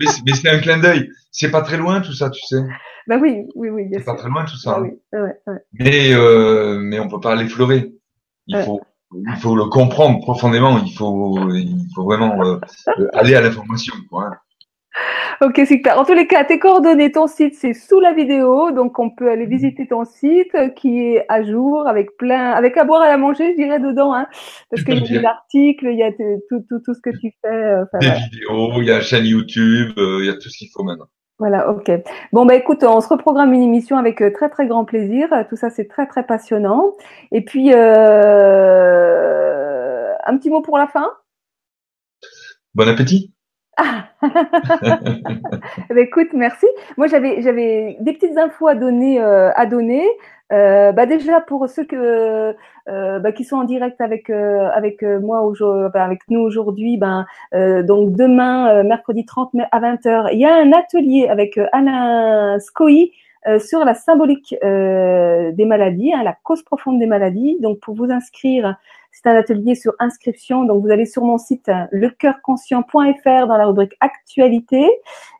Mais 0.00 0.32
c'est 0.34 0.50
un 0.50 0.58
clin 0.58 0.78
d'œil. 0.78 1.08
C'est 1.30 1.50
pas 1.50 1.62
très 1.62 1.76
loin 1.76 2.00
tout 2.00 2.12
ça, 2.12 2.30
tu 2.30 2.40
sais. 2.44 2.62
Bah 3.06 3.18
oui, 3.20 3.46
oui, 3.54 3.70
oui. 3.70 3.88
C'est 3.92 4.04
pas 4.04 4.14
très 4.14 4.28
loin 4.28 4.44
tout 4.44 4.56
ça. 4.56 4.74
Ah, 4.76 4.80
oui. 4.80 4.90
ouais, 5.12 5.36
ouais. 5.46 5.58
Mais 5.72 6.14
euh, 6.14 6.78
mais 6.80 6.98
on 6.98 7.08
peut 7.08 7.20
pas 7.20 7.34
l'effleurer. 7.34 7.92
Il 8.46 8.58
faut 8.62 8.80
il 9.12 9.36
faut 9.36 9.56
le 9.56 9.66
comprendre 9.66 10.20
profondément. 10.20 10.78
Il 10.78 10.92
faut 10.92 11.38
il 11.50 11.86
faut 11.94 12.04
vraiment 12.04 12.42
euh, 12.44 12.58
aller 13.12 13.34
à 13.34 13.40
l'information. 13.40 13.94
Quoi, 14.10 14.26
hein. 14.26 14.36
Ok, 15.40 15.60
super. 15.66 15.98
En 15.98 16.04
tous 16.04 16.14
les 16.14 16.26
cas, 16.26 16.44
tes 16.44 16.58
coordonnées, 16.58 17.10
ton 17.10 17.26
site, 17.26 17.54
c'est 17.56 17.74
sous 17.74 17.98
la 17.98 18.12
vidéo, 18.12 18.70
donc 18.70 18.98
on 18.98 19.10
peut 19.10 19.28
aller 19.28 19.46
visiter 19.46 19.88
ton 19.88 20.04
site 20.04 20.56
qui 20.76 21.00
est 21.00 21.24
à 21.28 21.42
jour 21.42 21.88
avec 21.88 22.16
plein, 22.16 22.52
avec 22.52 22.76
à 22.76 22.84
boire 22.84 23.04
et 23.04 23.08
à 23.08 23.16
manger, 23.16 23.52
je 23.52 23.56
dirais 23.56 23.80
dedans, 23.80 24.14
hein, 24.14 24.26
parce 24.70 24.84
qu'il 24.84 25.04
y 25.04 25.18
a 25.18 25.20
l'article, 25.20 25.88
il 25.90 25.98
y 25.98 26.02
a 26.04 26.12
tout, 26.12 26.64
tout, 26.68 26.78
tout 26.84 26.94
ce 26.94 27.00
que 27.00 27.10
tu 27.10 27.32
fais. 27.42 27.48
Euh, 27.48 27.84
des 28.00 28.12
vidéos, 28.30 28.80
il 28.80 28.86
y 28.86 28.90
a 28.92 28.98
la 28.98 29.00
chaîne 29.00 29.26
YouTube, 29.26 29.90
euh, 29.98 30.20
il 30.20 30.26
y 30.26 30.30
a 30.30 30.34
tout 30.34 30.48
ce 30.48 30.58
qu'il 30.58 30.68
faut 30.72 30.84
maintenant. 30.84 31.08
Voilà, 31.44 31.68
ok. 31.68 31.90
Bon, 32.32 32.46
bah 32.46 32.54
écoute, 32.54 32.82
on 32.84 33.02
se 33.02 33.08
reprogramme 33.08 33.52
une 33.52 33.60
émission 33.60 33.98
avec 33.98 34.22
euh, 34.22 34.32
très 34.32 34.48
très 34.48 34.66
grand 34.66 34.86
plaisir. 34.86 35.28
Tout 35.50 35.56
ça, 35.56 35.68
c'est 35.68 35.84
très 35.84 36.06
très 36.06 36.22
passionnant. 36.22 36.94
Et 37.32 37.44
puis, 37.44 37.70
euh, 37.74 38.94
un 40.24 40.38
petit 40.38 40.48
mot 40.48 40.62
pour 40.62 40.78
la 40.78 40.86
fin? 40.86 41.06
Bon 42.74 42.88
appétit. 42.88 43.34
Ah. 43.76 44.04
écoute, 45.96 46.28
merci. 46.32 46.66
Moi, 46.96 47.06
j'avais 47.06 47.96
des 48.00 48.12
petites 48.12 48.38
infos 48.38 48.68
à 48.68 48.74
donner 48.74 49.20
euh, 49.20 49.50
à 49.54 49.66
donner. 49.66 50.06
Euh, 50.52 50.92
bah 50.92 51.06
déjà 51.06 51.40
pour 51.40 51.68
ceux 51.68 51.84
que 51.84 52.54
euh, 52.88 53.18
bah, 53.18 53.32
qui 53.32 53.44
sont 53.44 53.56
en 53.56 53.64
direct 53.64 54.00
avec 54.00 54.28
avec 54.30 55.02
moi 55.02 55.42
aujourd'hui, 55.42 56.00
avec 56.00 56.20
nous 56.28 56.40
aujourd'hui, 56.40 56.98
ben 56.98 57.26
donc 57.52 58.12
demain 58.12 58.82
mercredi 58.82 59.24
30 59.24 59.54
mai 59.54 59.64
à 59.72 59.80
20h, 59.80 60.28
il 60.32 60.38
y 60.38 60.44
a 60.44 60.54
un 60.54 60.72
atelier 60.72 61.28
avec 61.28 61.58
Alain 61.72 62.58
Scoy 62.60 63.12
sur 63.58 63.84
la 63.84 63.94
symbolique 63.94 64.54
des 64.62 65.64
maladies, 65.66 66.12
hein, 66.12 66.22
la 66.22 66.36
cause 66.42 66.62
profonde 66.62 66.98
des 66.98 67.06
maladies. 67.06 67.58
Donc 67.60 67.80
pour 67.80 67.94
vous 67.94 68.10
inscrire, 68.10 68.76
c'est 69.14 69.28
un 69.28 69.36
atelier 69.36 69.74
sur 69.76 69.94
inscription. 70.00 70.64
Donc, 70.64 70.82
vous 70.82 70.90
allez 70.90 71.06
sur 71.06 71.24
mon 71.24 71.38
site 71.38 71.70
lecoeurconscient.fr 71.92 73.46
dans 73.46 73.56
la 73.56 73.66
rubrique 73.66 73.96
actualité. 74.00 74.90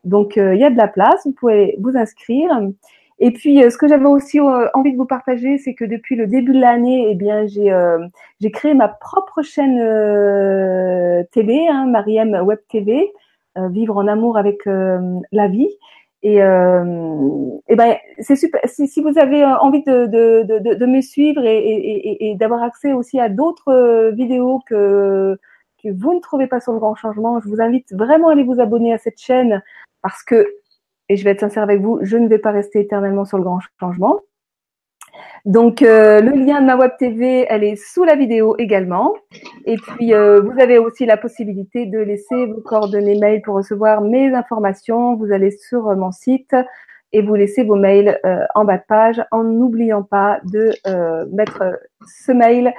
Donc, 0.05 0.39
euh, 0.39 0.55
il 0.55 0.61
y 0.61 0.65
a 0.65 0.71
de 0.71 0.77
la 0.77 0.87
place. 0.87 1.23
Vous 1.25 1.33
pouvez 1.33 1.77
vous 1.81 1.97
inscrire. 1.97 2.51
Et 3.19 3.33
puis, 3.33 3.63
euh, 3.63 3.71
ce 3.71 3.77
que 3.77 3.89
j'avais 3.89 4.07
aussi 4.07 4.39
euh, 4.39 4.69
envie 4.75 4.93
de 4.93 4.97
vous 4.97 5.07
partager, 5.07 5.59
c'est 5.59 5.75
que 5.75 5.85
depuis 5.85 6.15
le 6.15 6.29
début 6.29 6.53
de 6.53 6.61
l'année, 6.61 7.09
eh 7.11 7.15
bien, 7.17 7.47
j'ai 7.47 7.73
j'ai 8.41 8.51
créé 8.53 8.75
ma 8.75 8.89
propre 8.89 9.43
chaîne 9.43 9.77
télé, 11.33 11.67
hein, 11.69 12.43
Web 12.45 12.61
TV, 12.69 13.13
vivre 13.57 13.97
en 13.97 14.07
amour 14.07 14.39
avec 14.39 14.67
la 14.67 15.49
vie. 15.49 15.71
Et, 16.25 16.43
euh, 16.43 16.83
ben, 17.69 17.97
c'est 18.19 18.35
super. 18.35 18.61
Si, 18.65 18.89
si, 18.89 19.03
vous 19.03 19.19
avez 19.19 19.43
euh, 19.43 19.59
envie 19.59 19.83
de, 19.85 20.07
de, 20.07 20.59
de, 20.59 20.75
de 20.75 20.87
me 20.87 21.03
suivre 21.03 21.45
et, 21.45 21.59
et, 21.59 22.31
et 22.31 22.35
d'avoir 22.35 22.63
accès 22.63 22.95
aussi 22.95 23.21
à 23.21 23.29
d'autres 23.29 23.69
euh, 23.69 24.11
vidéos 24.13 24.63
que, 24.67 25.39
que 25.83 25.89
vous 25.91 26.15
ne 26.15 26.21
trouvez 26.21 26.47
pas 26.47 26.61
sur 26.61 26.73
le 26.73 26.79
grand 26.79 26.95
changement, 26.95 27.41
je 27.41 27.49
vous 27.49 27.61
invite 27.61 27.93
vraiment 27.93 28.29
à 28.29 28.33
aller 28.33 28.43
vous 28.43 28.59
abonner 28.59 28.95
à 28.95 28.99
cette 28.99 29.21
chaîne 29.21 29.63
parce 30.01 30.23
que, 30.23 30.49
et 31.11 31.17
je 31.17 31.25
vais 31.25 31.31
être 31.33 31.41
sincère 31.41 31.63
avec 31.63 31.83
vous, 31.83 31.99
je 32.01 32.17
ne 32.17 32.27
vais 32.27 32.39
pas 32.39 32.53
rester 32.53 32.81
éternellement 32.81 33.27
sur 33.27 33.37
le 33.37 33.45
grand 33.45 33.61
changement. 33.79 34.21
Donc, 35.45 35.83
euh, 35.83 36.23
le 36.23 36.31
lien 36.31 36.63
de 36.63 36.67
ma 36.67 36.77
web 36.77 36.93
TV, 36.99 37.47
elle 37.51 37.65
est 37.65 37.77
sous 37.77 38.05
la 38.05 38.15
vidéo 38.15 38.57
également. 38.59 39.15
Et 39.67 39.77
puis, 39.77 40.15
euh, 40.15 40.41
vous 40.41 40.59
avez 40.59 40.79
aussi 40.79 41.05
la 41.05 41.19
possibilité 41.19 41.85
de 41.85 41.99
laisser 41.99 42.47
vos 42.47 42.63
coordonnées 42.63 43.19
mail 43.19 43.43
pour 43.43 43.57
recevoir 43.57 44.01
mes 44.01 44.35
informations. 44.35 45.17
Vous 45.17 45.33
allez 45.33 45.51
sur 45.51 45.95
mon 45.97 46.13
site 46.13 46.57
et 47.13 47.21
vous 47.21 47.35
laissez 47.35 47.63
vos 47.63 47.77
mails 47.77 48.19
euh, 48.25 48.47
en 48.55 48.65
bas 48.65 48.79
de 48.79 48.85
page 48.89 49.23
en 49.33 49.45
n'oubliant 49.45 50.03
pas 50.03 50.41
de 50.45 50.73
mettre 51.35 51.79
ce 52.07 52.33
mail 52.33 52.73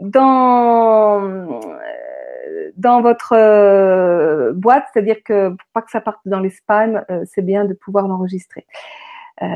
dans 0.00 1.60
dans 2.76 3.02
votre 3.02 4.52
boîte, 4.52 4.84
c'est-à-dire 4.92 5.22
que 5.22 5.50
pour 5.50 5.68
pas 5.74 5.82
que 5.82 5.90
ça 5.90 6.00
parte 6.00 6.20
dans 6.24 6.40
les 6.40 6.48
spams, 6.48 7.04
c'est 7.26 7.44
bien 7.44 7.66
de 7.66 7.74
pouvoir 7.74 8.08
l'enregistrer. 8.08 8.64
bon, 9.40 9.46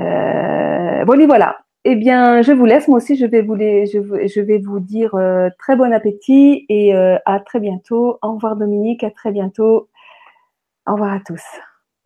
et 1.19 1.27
voilà. 1.27 1.64
Eh 1.87 1.97
bien, 1.97 2.41
je 2.41 2.53
vous 2.53 2.65
laisse. 2.65 2.89
Moi 2.89 2.97
aussi, 2.97 3.15
je 3.17 3.27
vais 3.27 3.43
vous, 3.43 3.55
les, 3.55 3.87
je, 3.87 4.41
vais 4.41 4.59
vous 4.59 4.81
dire 4.81 5.15
euh, 5.15 5.51
très 5.59 5.77
bon 5.77 5.93
appétit 5.93 6.65
et 6.71 6.95
euh, 6.95 7.19
à 7.27 7.41
très 7.41 7.61
bientôt. 7.61 8.19
Au 8.23 8.35
revoir 8.35 8.57
Dominique, 8.57 9.05
à 9.05 9.11
très 9.11 9.33
bientôt. 9.33 9.89
Au 10.87 10.93
revoir 10.93 11.13
à 11.13 11.21
tous. 11.21 11.43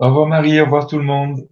Au 0.01 0.07
revoir 0.07 0.27
Marie, 0.27 0.61
au 0.61 0.65
revoir 0.65 0.89
tout 0.89 0.99
le 0.99 1.05
monde. 1.05 1.49